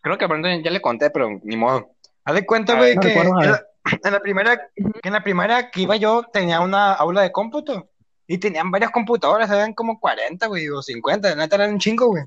creo 0.00 0.18
que 0.18 0.24
a 0.24 0.28
Brandon 0.28 0.62
ya 0.62 0.70
le 0.70 0.80
conté, 0.80 1.10
pero 1.10 1.28
ni 1.42 1.56
modo. 1.56 1.94
Haz 2.24 2.34
de 2.34 2.46
cuenta, 2.46 2.76
güey, 2.76 2.96
que 2.98 3.12
en 3.12 4.12
la, 4.12 4.20
primera, 4.20 4.70
en 4.76 5.12
la 5.12 5.22
primera 5.22 5.70
que 5.70 5.82
iba 5.82 5.96
yo 5.96 6.24
tenía 6.32 6.60
una 6.60 6.94
aula 6.94 7.22
de 7.22 7.32
cómputo 7.32 7.90
y 8.26 8.38
tenían 8.38 8.70
varias 8.70 8.90
computadoras, 8.90 9.50
eran 9.50 9.74
como 9.74 10.00
40, 10.00 10.46
güey, 10.46 10.68
o 10.70 10.82
50, 10.82 11.34
neta 11.34 11.56
eran 11.56 11.72
un 11.72 11.78
chingo, 11.78 12.06
güey, 12.06 12.24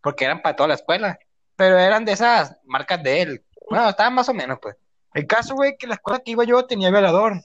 porque 0.00 0.24
eran 0.24 0.40
para 0.40 0.56
toda 0.56 0.68
la 0.68 0.74
escuela, 0.74 1.18
pero 1.56 1.78
eran 1.78 2.04
de 2.04 2.12
esas 2.12 2.56
marcas 2.64 3.02
de 3.02 3.22
él. 3.22 3.44
Bueno, 3.68 3.88
estaban 3.88 4.14
más 4.14 4.28
o 4.28 4.34
menos, 4.34 4.58
pues. 4.60 4.76
El 5.12 5.26
caso, 5.26 5.54
güey, 5.54 5.76
que 5.76 5.88
la 5.88 5.94
escuela 5.94 6.20
que 6.20 6.30
iba 6.30 6.44
yo 6.44 6.64
tenía 6.66 6.90
velador. 6.90 7.40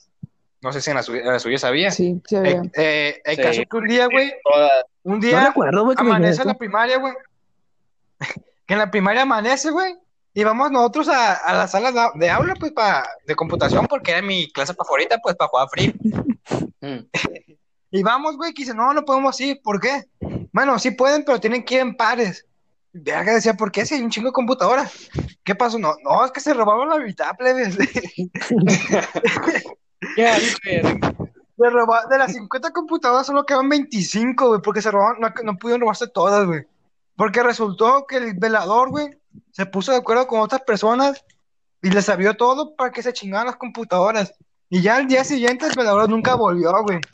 No 0.61 0.73
sé 0.73 0.81
si 0.81 0.89
en 0.89 0.95
la, 0.95 1.03
suya, 1.03 1.59
sabía. 1.59 1.91
Sí, 1.91 2.21
sí 2.25 2.35
había. 2.35 2.61
Eh, 2.61 2.71
eh, 2.75 3.21
el 3.23 3.37
caso 3.37 3.61
que 3.69 3.77
un 3.77 3.87
día, 3.87 4.07
güey, 4.07 4.33
un 5.03 5.19
día 5.19 5.53
amanece 5.97 6.41
en 6.41 6.47
la 6.47 6.55
primaria, 6.55 6.97
güey. 6.97 7.13
que 8.65 8.73
en 8.73 8.79
la 8.79 8.89
primaria 8.89 9.21
amanece, 9.21 9.69
güey, 9.69 9.95
y 10.33 10.43
vamos 10.43 10.69
nosotros 10.69 11.07
a, 11.07 11.33
a 11.33 11.53
la 11.53 11.67
sala 11.67 12.11
de, 12.15 12.29
aula, 12.29 12.55
pues, 12.59 12.73
para 12.73 13.07
de 13.25 13.35
computación, 13.35 13.87
porque 13.87 14.11
era 14.11 14.21
mi 14.21 14.51
clase 14.51 14.73
favorita, 14.73 15.17
pues, 15.23 15.35
para 15.35 15.49
jugar 15.49 15.67
free. 15.69 15.93
Mm. 16.81 17.07
y 17.89 18.03
vamos, 18.03 18.37
güey, 18.37 18.53
que 18.53 18.61
dice, 18.61 18.75
no, 18.75 18.93
no 18.93 19.03
podemos 19.03 19.39
ir, 19.41 19.59
¿por 19.63 19.79
qué? 19.79 20.03
Bueno, 20.51 20.77
sí 20.77 20.91
pueden, 20.91 21.25
pero 21.25 21.39
tienen 21.39 21.65
que 21.65 21.75
ir 21.75 21.81
en 21.81 21.95
pares. 21.95 22.45
Verga 22.93 23.33
decía, 23.33 23.55
¿por 23.55 23.71
qué 23.71 23.87
si 23.87 23.95
hay 23.95 24.01
un 24.01 24.11
chingo 24.11 24.29
de 24.29 24.33
computadora? 24.33 24.87
¿Qué 25.43 25.55
pasó? 25.55 25.79
No, 25.79 25.95
no, 26.03 26.23
es 26.23 26.31
que 26.31 26.41
se 26.41 26.53
robaron 26.53 26.89
la 26.89 26.97
mitad, 26.97 27.35
plebes. 27.35 27.75
Ya, 30.17 30.37
de, 31.57 31.69
robar, 31.69 32.07
de 32.09 32.17
las 32.17 32.33
50 32.33 32.71
computadoras 32.71 33.27
solo 33.27 33.45
quedan 33.45 33.69
25, 33.69 34.47
güey, 34.47 34.61
porque 34.61 34.81
se 34.81 34.91
robaron, 34.91 35.21
no, 35.21 35.29
no 35.43 35.57
pudieron 35.57 35.81
robarse 35.81 36.07
todas, 36.07 36.45
güey. 36.45 36.65
Porque 37.15 37.43
resultó 37.43 38.05
que 38.07 38.17
el 38.17 38.33
velador, 38.33 38.89
güey, 38.89 39.17
se 39.51 39.65
puso 39.65 39.91
de 39.91 39.99
acuerdo 39.99 40.27
con 40.27 40.41
otras 40.41 40.61
personas 40.61 41.23
y 41.81 41.89
les 41.89 42.09
abrió 42.09 42.35
todo 42.35 42.75
para 42.75 42.91
que 42.91 43.03
se 43.03 43.13
chingaran 43.13 43.47
las 43.47 43.55
computadoras. 43.55 44.33
Y 44.69 44.81
ya 44.81 44.97
al 44.97 45.07
día 45.07 45.23
siguiente 45.23 45.65
el 45.65 45.75
velador 45.75 46.09
nunca 46.09 46.35
volvió, 46.35 46.71
güey. 46.83 46.99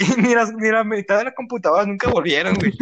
Y 0.00 0.20
ni, 0.20 0.32
las, 0.32 0.52
ni 0.52 0.70
la 0.70 0.84
mitad 0.84 1.18
de 1.18 1.24
las 1.24 1.34
computadoras 1.34 1.88
nunca 1.88 2.08
volvieron, 2.08 2.54
güey. 2.54 2.72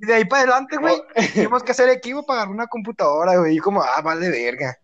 Y 0.00 0.06
de 0.06 0.14
ahí 0.14 0.24
para 0.24 0.42
adelante, 0.42 0.76
güey, 0.76 0.94
tuvimos 1.34 1.64
que 1.64 1.72
hacer 1.72 1.88
equipo 1.88 2.24
para 2.24 2.42
agarrar 2.42 2.54
una 2.54 2.66
computadora, 2.68 3.36
güey. 3.38 3.56
Y 3.56 3.58
como, 3.58 3.82
ah, 3.82 4.00
vale 4.00 4.28
verga. 4.28 4.78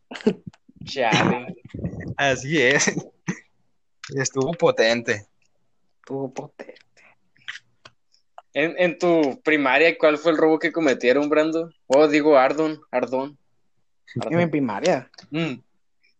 Chale. 0.85 1.57
Así 2.16 2.61
es. 2.61 2.93
Estuvo 4.15 4.53
potente. 4.53 5.27
Estuvo 6.01 6.33
potente. 6.33 6.75
En, 8.55 8.75
en, 8.79 8.99
tu 8.99 9.41
primaria, 9.45 9.97
¿cuál 9.99 10.19
fue 10.19 10.33
el 10.33 10.39
robo 10.39 10.59
que 10.59 10.73
cometieron, 10.73 11.29
Brando? 11.29 11.71
Oh, 11.87 12.09
digo 12.09 12.37
Ardon, 12.37 12.81
Ardón. 12.91 13.39
En 14.31 14.37
mi 14.37 14.47
primaria. 14.47 15.11
Mm. 15.31 15.61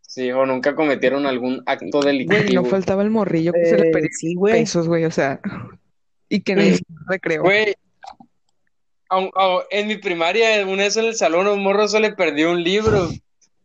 Sí, 0.03 0.31
o 0.33 0.47
nunca 0.47 0.75
cometieron 0.75 1.27
algún 1.27 1.63
acto 1.67 2.01
delictivo. 2.01 2.43
Güey, 2.43 2.55
no 2.55 2.65
faltaba 2.65 3.03
el 3.03 3.11
morrillo 3.11 3.53
que 3.53 3.67
se 3.67 3.79
le 3.79 3.89
eh, 3.89 3.93
pedía 3.93 4.09
sí, 4.13 4.37
pesos, 4.41 4.89
güey, 4.89 5.05
o 5.05 5.11
sea, 5.11 5.41
y 6.29 6.41
que 6.41 6.55
no 6.55 6.63
recreo. 7.09 7.43
Güey, 7.43 7.75
en 9.71 9.87
mi 9.87 9.97
primaria, 9.97 10.65
una 10.67 10.85
vez 10.85 10.97
en 10.97 11.07
el 11.07 11.15
salón, 11.15 11.47
un 11.47 11.63
morro 11.63 11.89
se 11.89 12.01
le 12.01 12.13
perdió 12.13 12.53
un 12.53 12.63
libro. 12.63 13.09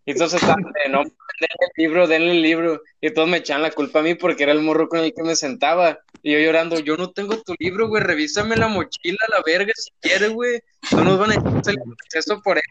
Y 0.05 0.11
entonces 0.11 0.41
estaban, 0.41 0.63
no, 0.89 0.99
denle 0.99 1.13
el 1.59 1.71
libro, 1.77 2.07
denle 2.07 2.31
el 2.31 2.41
libro. 2.41 2.81
Y 3.01 3.11
todos 3.11 3.27
me 3.27 3.37
echaban 3.37 3.63
la 3.63 3.71
culpa 3.71 3.99
a 3.99 4.03
mí 4.03 4.15
porque 4.15 4.43
era 4.43 4.51
el 4.51 4.61
morro 4.61 4.89
con 4.89 4.99
el 4.99 5.13
que 5.13 5.23
me 5.23 5.35
sentaba. 5.35 5.99
Y 6.21 6.33
yo 6.33 6.39
llorando, 6.39 6.79
yo 6.79 6.97
no 6.97 7.11
tengo 7.11 7.41
tu 7.41 7.55
libro, 7.59 7.87
güey, 7.87 8.03
revísame 8.03 8.55
la 8.55 8.67
mochila, 8.67 9.19
la 9.29 9.41
verga, 9.45 9.71
si 9.75 9.91
quieres, 10.01 10.31
güey. 10.31 10.61
No 10.91 11.03
nos 11.03 11.19
van 11.19 11.31
a 11.31 11.35
echar 11.35 11.73
el 11.73 11.93
acceso 12.03 12.41
por 12.41 12.57
él. 12.57 12.63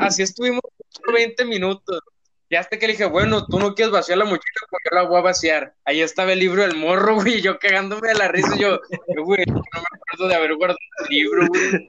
Así 0.00 0.22
estuvimos 0.22 0.62
20 1.12 1.44
minutos. 1.44 2.00
Y 2.52 2.56
hasta 2.56 2.80
que 2.80 2.88
le 2.88 2.94
dije, 2.94 3.04
bueno, 3.04 3.46
tú 3.46 3.60
no 3.60 3.76
quieres 3.76 3.92
vaciar 3.92 4.18
la 4.18 4.24
mochila, 4.24 4.42
porque 4.68 4.88
yo 4.90 4.96
la 4.96 5.04
voy 5.08 5.18
a 5.18 5.22
vaciar. 5.22 5.72
Ahí 5.84 6.00
estaba 6.00 6.32
el 6.32 6.40
libro 6.40 6.62
del 6.62 6.74
morro, 6.76 7.14
güey, 7.22 7.36
y 7.36 7.42
yo 7.42 7.60
cagándome 7.60 8.08
de 8.08 8.14
la 8.14 8.26
risa. 8.26 8.56
Y 8.56 8.58
yo, 8.58 8.80
güey, 9.24 9.44
no 9.46 9.54
me 9.54 9.62
acuerdo 9.70 10.26
de 10.28 10.34
haber 10.34 10.56
guardado 10.56 10.80
el 10.98 11.06
libro, 11.16 11.46
güey. 11.46 11.86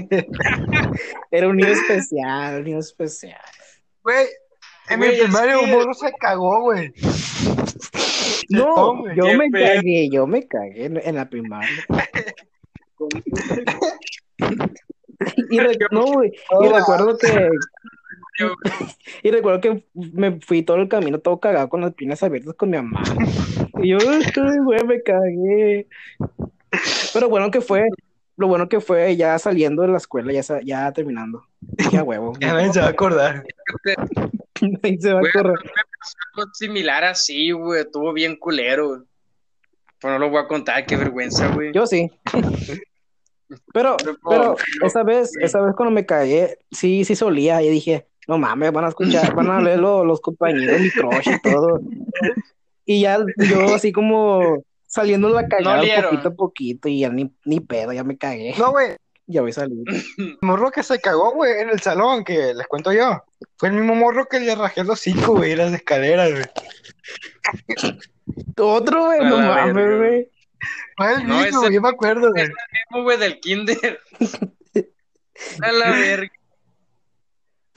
Era 1.30 1.48
un 1.48 1.58
niño 1.58 1.68
especial, 1.68 2.60
un 2.60 2.64
niño 2.64 2.78
especial. 2.78 3.42
Güey, 4.02 4.28
en 4.88 5.00
mi 5.00 5.08
primario 5.08 5.60
un 5.60 5.70
morro 5.70 5.92
se 5.92 6.14
cagó, 6.14 6.62
güey. 6.62 6.90
No, 8.48 9.04
yo 9.14 9.34
me 9.36 9.50
cagué, 9.50 10.08
yo 10.10 10.26
me 10.26 10.48
cagué 10.48 10.86
en, 10.86 11.14
la 11.14 11.28
primaria. 11.28 11.84
y, 15.50 15.58
no, 15.90 16.06
güey, 16.06 16.32
y 16.32 16.68
recuerdo 16.68 17.18
que 17.18 17.50
y 19.22 19.30
recuerdo 19.30 19.60
que 19.60 19.84
me 19.94 20.40
fui 20.40 20.62
todo 20.62 20.76
el 20.78 20.88
camino 20.88 21.18
todo 21.18 21.40
cagado 21.40 21.68
con 21.68 21.80
las 21.80 21.94
piernas 21.94 22.22
abiertas 22.22 22.54
con 22.54 22.70
mi 22.70 22.76
mamá. 22.76 23.02
Y 23.82 23.90
yo, 23.90 23.98
güey, 24.64 24.84
me 24.84 25.02
cagué. 25.02 25.86
Pero 27.12 27.28
bueno 27.28 27.50
que 27.50 27.60
fue, 27.60 27.88
lo 28.36 28.48
bueno 28.48 28.68
que 28.68 28.80
fue 28.80 29.16
ya 29.16 29.38
saliendo 29.38 29.82
de 29.82 29.88
la 29.88 29.98
escuela, 29.98 30.32
ya, 30.32 30.42
ya 30.62 30.92
terminando. 30.92 31.44
Ya 31.92 32.02
huevo. 32.02 32.32
Ya 32.40 32.52
nadie 32.52 32.72
se 32.72 32.80
va 32.80 32.86
a 32.86 32.90
acordar. 32.90 33.44
nadie 34.60 35.00
se 35.00 35.12
va 35.12 35.20
a 35.20 35.28
acordar. 35.28 35.56
Algo 36.34 36.50
similar 36.54 37.04
así, 37.04 37.50
güey. 37.52 37.80
Estuvo 37.80 38.12
bien 38.12 38.36
culero. 38.36 39.04
Pero 40.00 40.12
no 40.14 40.18
lo 40.20 40.30
voy 40.30 40.40
a 40.40 40.46
contar, 40.46 40.86
qué 40.86 40.96
vergüenza, 40.96 41.48
güey. 41.48 41.72
Yo 41.72 41.86
sí. 41.86 42.08
Pero, 43.72 43.96
pero 44.28 44.56
esa 44.84 45.02
vez, 45.02 45.36
esa 45.40 45.60
vez 45.60 45.74
cuando 45.74 45.92
me 45.92 46.06
cagué, 46.06 46.58
sí, 46.70 47.04
sí 47.04 47.16
solía, 47.16 47.62
y 47.62 47.70
dije, 47.70 48.06
no 48.28 48.38
mames, 48.38 48.70
van 48.72 48.84
a 48.84 48.88
escuchar, 48.88 49.34
van 49.34 49.50
a 49.50 49.60
leer 49.60 49.80
los 49.80 50.20
compañeros, 50.20 50.80
mi 50.80 50.90
crush 50.90 51.28
y 51.28 51.40
todo. 51.40 51.80
Y 52.84 53.00
ya 53.00 53.18
yo 53.38 53.74
así 53.74 53.90
como 53.90 54.62
saliendo 54.86 55.30
la 55.30 55.48
cagada 55.48 55.82
poquito 56.10 56.28
a 56.28 56.34
poquito 56.34 56.88
y 56.88 57.00
ya 57.00 57.08
ni, 57.08 57.32
ni 57.44 57.60
pedo, 57.60 57.92
ya 57.92 58.04
me 58.04 58.16
cagué. 58.18 58.54
No, 58.58 58.70
güey. 58.70 58.96
Ya 59.30 59.42
voy 59.42 59.50
a 59.50 59.54
salir. 59.54 59.84
El 60.16 60.38
morro 60.40 60.70
que 60.70 60.82
se 60.82 60.98
cagó, 61.00 61.32
güey, 61.32 61.60
en 61.60 61.68
el 61.68 61.80
salón, 61.80 62.24
que 62.24 62.54
les 62.54 62.66
cuento 62.66 62.92
yo. 62.92 63.22
Fue 63.56 63.68
el 63.68 63.74
mismo 63.74 63.94
morro 63.94 64.26
que 64.26 64.40
le 64.40 64.54
rajé 64.54 64.84
los 64.84 65.00
cinco, 65.00 65.36
güey, 65.36 65.54
las 65.54 65.72
escaleras, 65.72 66.30
güey. 66.30 66.44
Otro, 68.56 69.06
güey, 69.06 69.20
no 69.20 69.38
mames, 69.38 69.98
güey. 69.98 70.30
Fue 70.96 71.12
el 71.12 71.24
mismo, 71.24 71.68
yo 71.68 71.80
me 71.82 71.90
acuerdo, 71.90 72.30
güey. 72.30 72.44
Es 72.44 72.48
el 72.48 72.54
mismo, 72.72 73.04
güey, 73.04 73.18
del 73.18 73.40
kinder. 73.40 74.00
a 75.62 75.72
la 75.72 75.90
verga. 75.90 76.37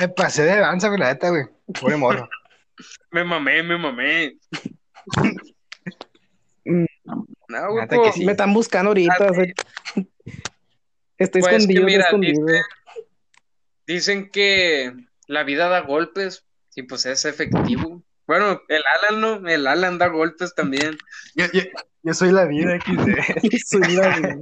Me 0.02 0.10
pasé 0.10 0.42
de 0.42 0.58
danza, 0.58 0.88
güey, 0.88 1.00
la 1.00 1.14
neta, 1.14 1.30
güey. 1.30 1.44
Pobre 1.80 1.96
morro. 1.96 2.28
me 3.12 3.24
mamé, 3.24 3.62
me 3.62 3.78
mamé. 3.78 4.36
no, 6.66 7.72
güey, 7.72 7.88
Me 8.26 8.32
están 8.32 8.52
buscando 8.52 8.90
ahorita. 8.90 9.28
Estoy 11.20 11.42
pues 11.42 11.54
escondido, 11.54 11.88
escondido. 11.88 12.48
Dicen, 13.86 14.32
que 14.32 14.92
la 15.28 15.44
vida 15.44 15.70
da 15.70 15.82
golpes 15.82 16.48
y 16.76 16.82
pues 16.82 17.06
es 17.06 17.26
efectivo. 17.26 18.02
Bueno, 18.26 18.60
el 18.70 18.82
Alan 18.98 19.22
no, 19.22 19.48
el 19.48 19.68
Alan 19.68 20.00
da 20.00 20.08
golpes 20.08 20.56
también. 20.56 20.98
Yo, 21.36 21.46
yo, 21.54 21.62
yo 22.02 22.14
soy 22.16 22.32
la 22.32 22.46
vida, 22.46 22.76
XD. 22.80 23.58
soy 23.68 23.96
la 23.96 24.18
vida. 24.18 24.40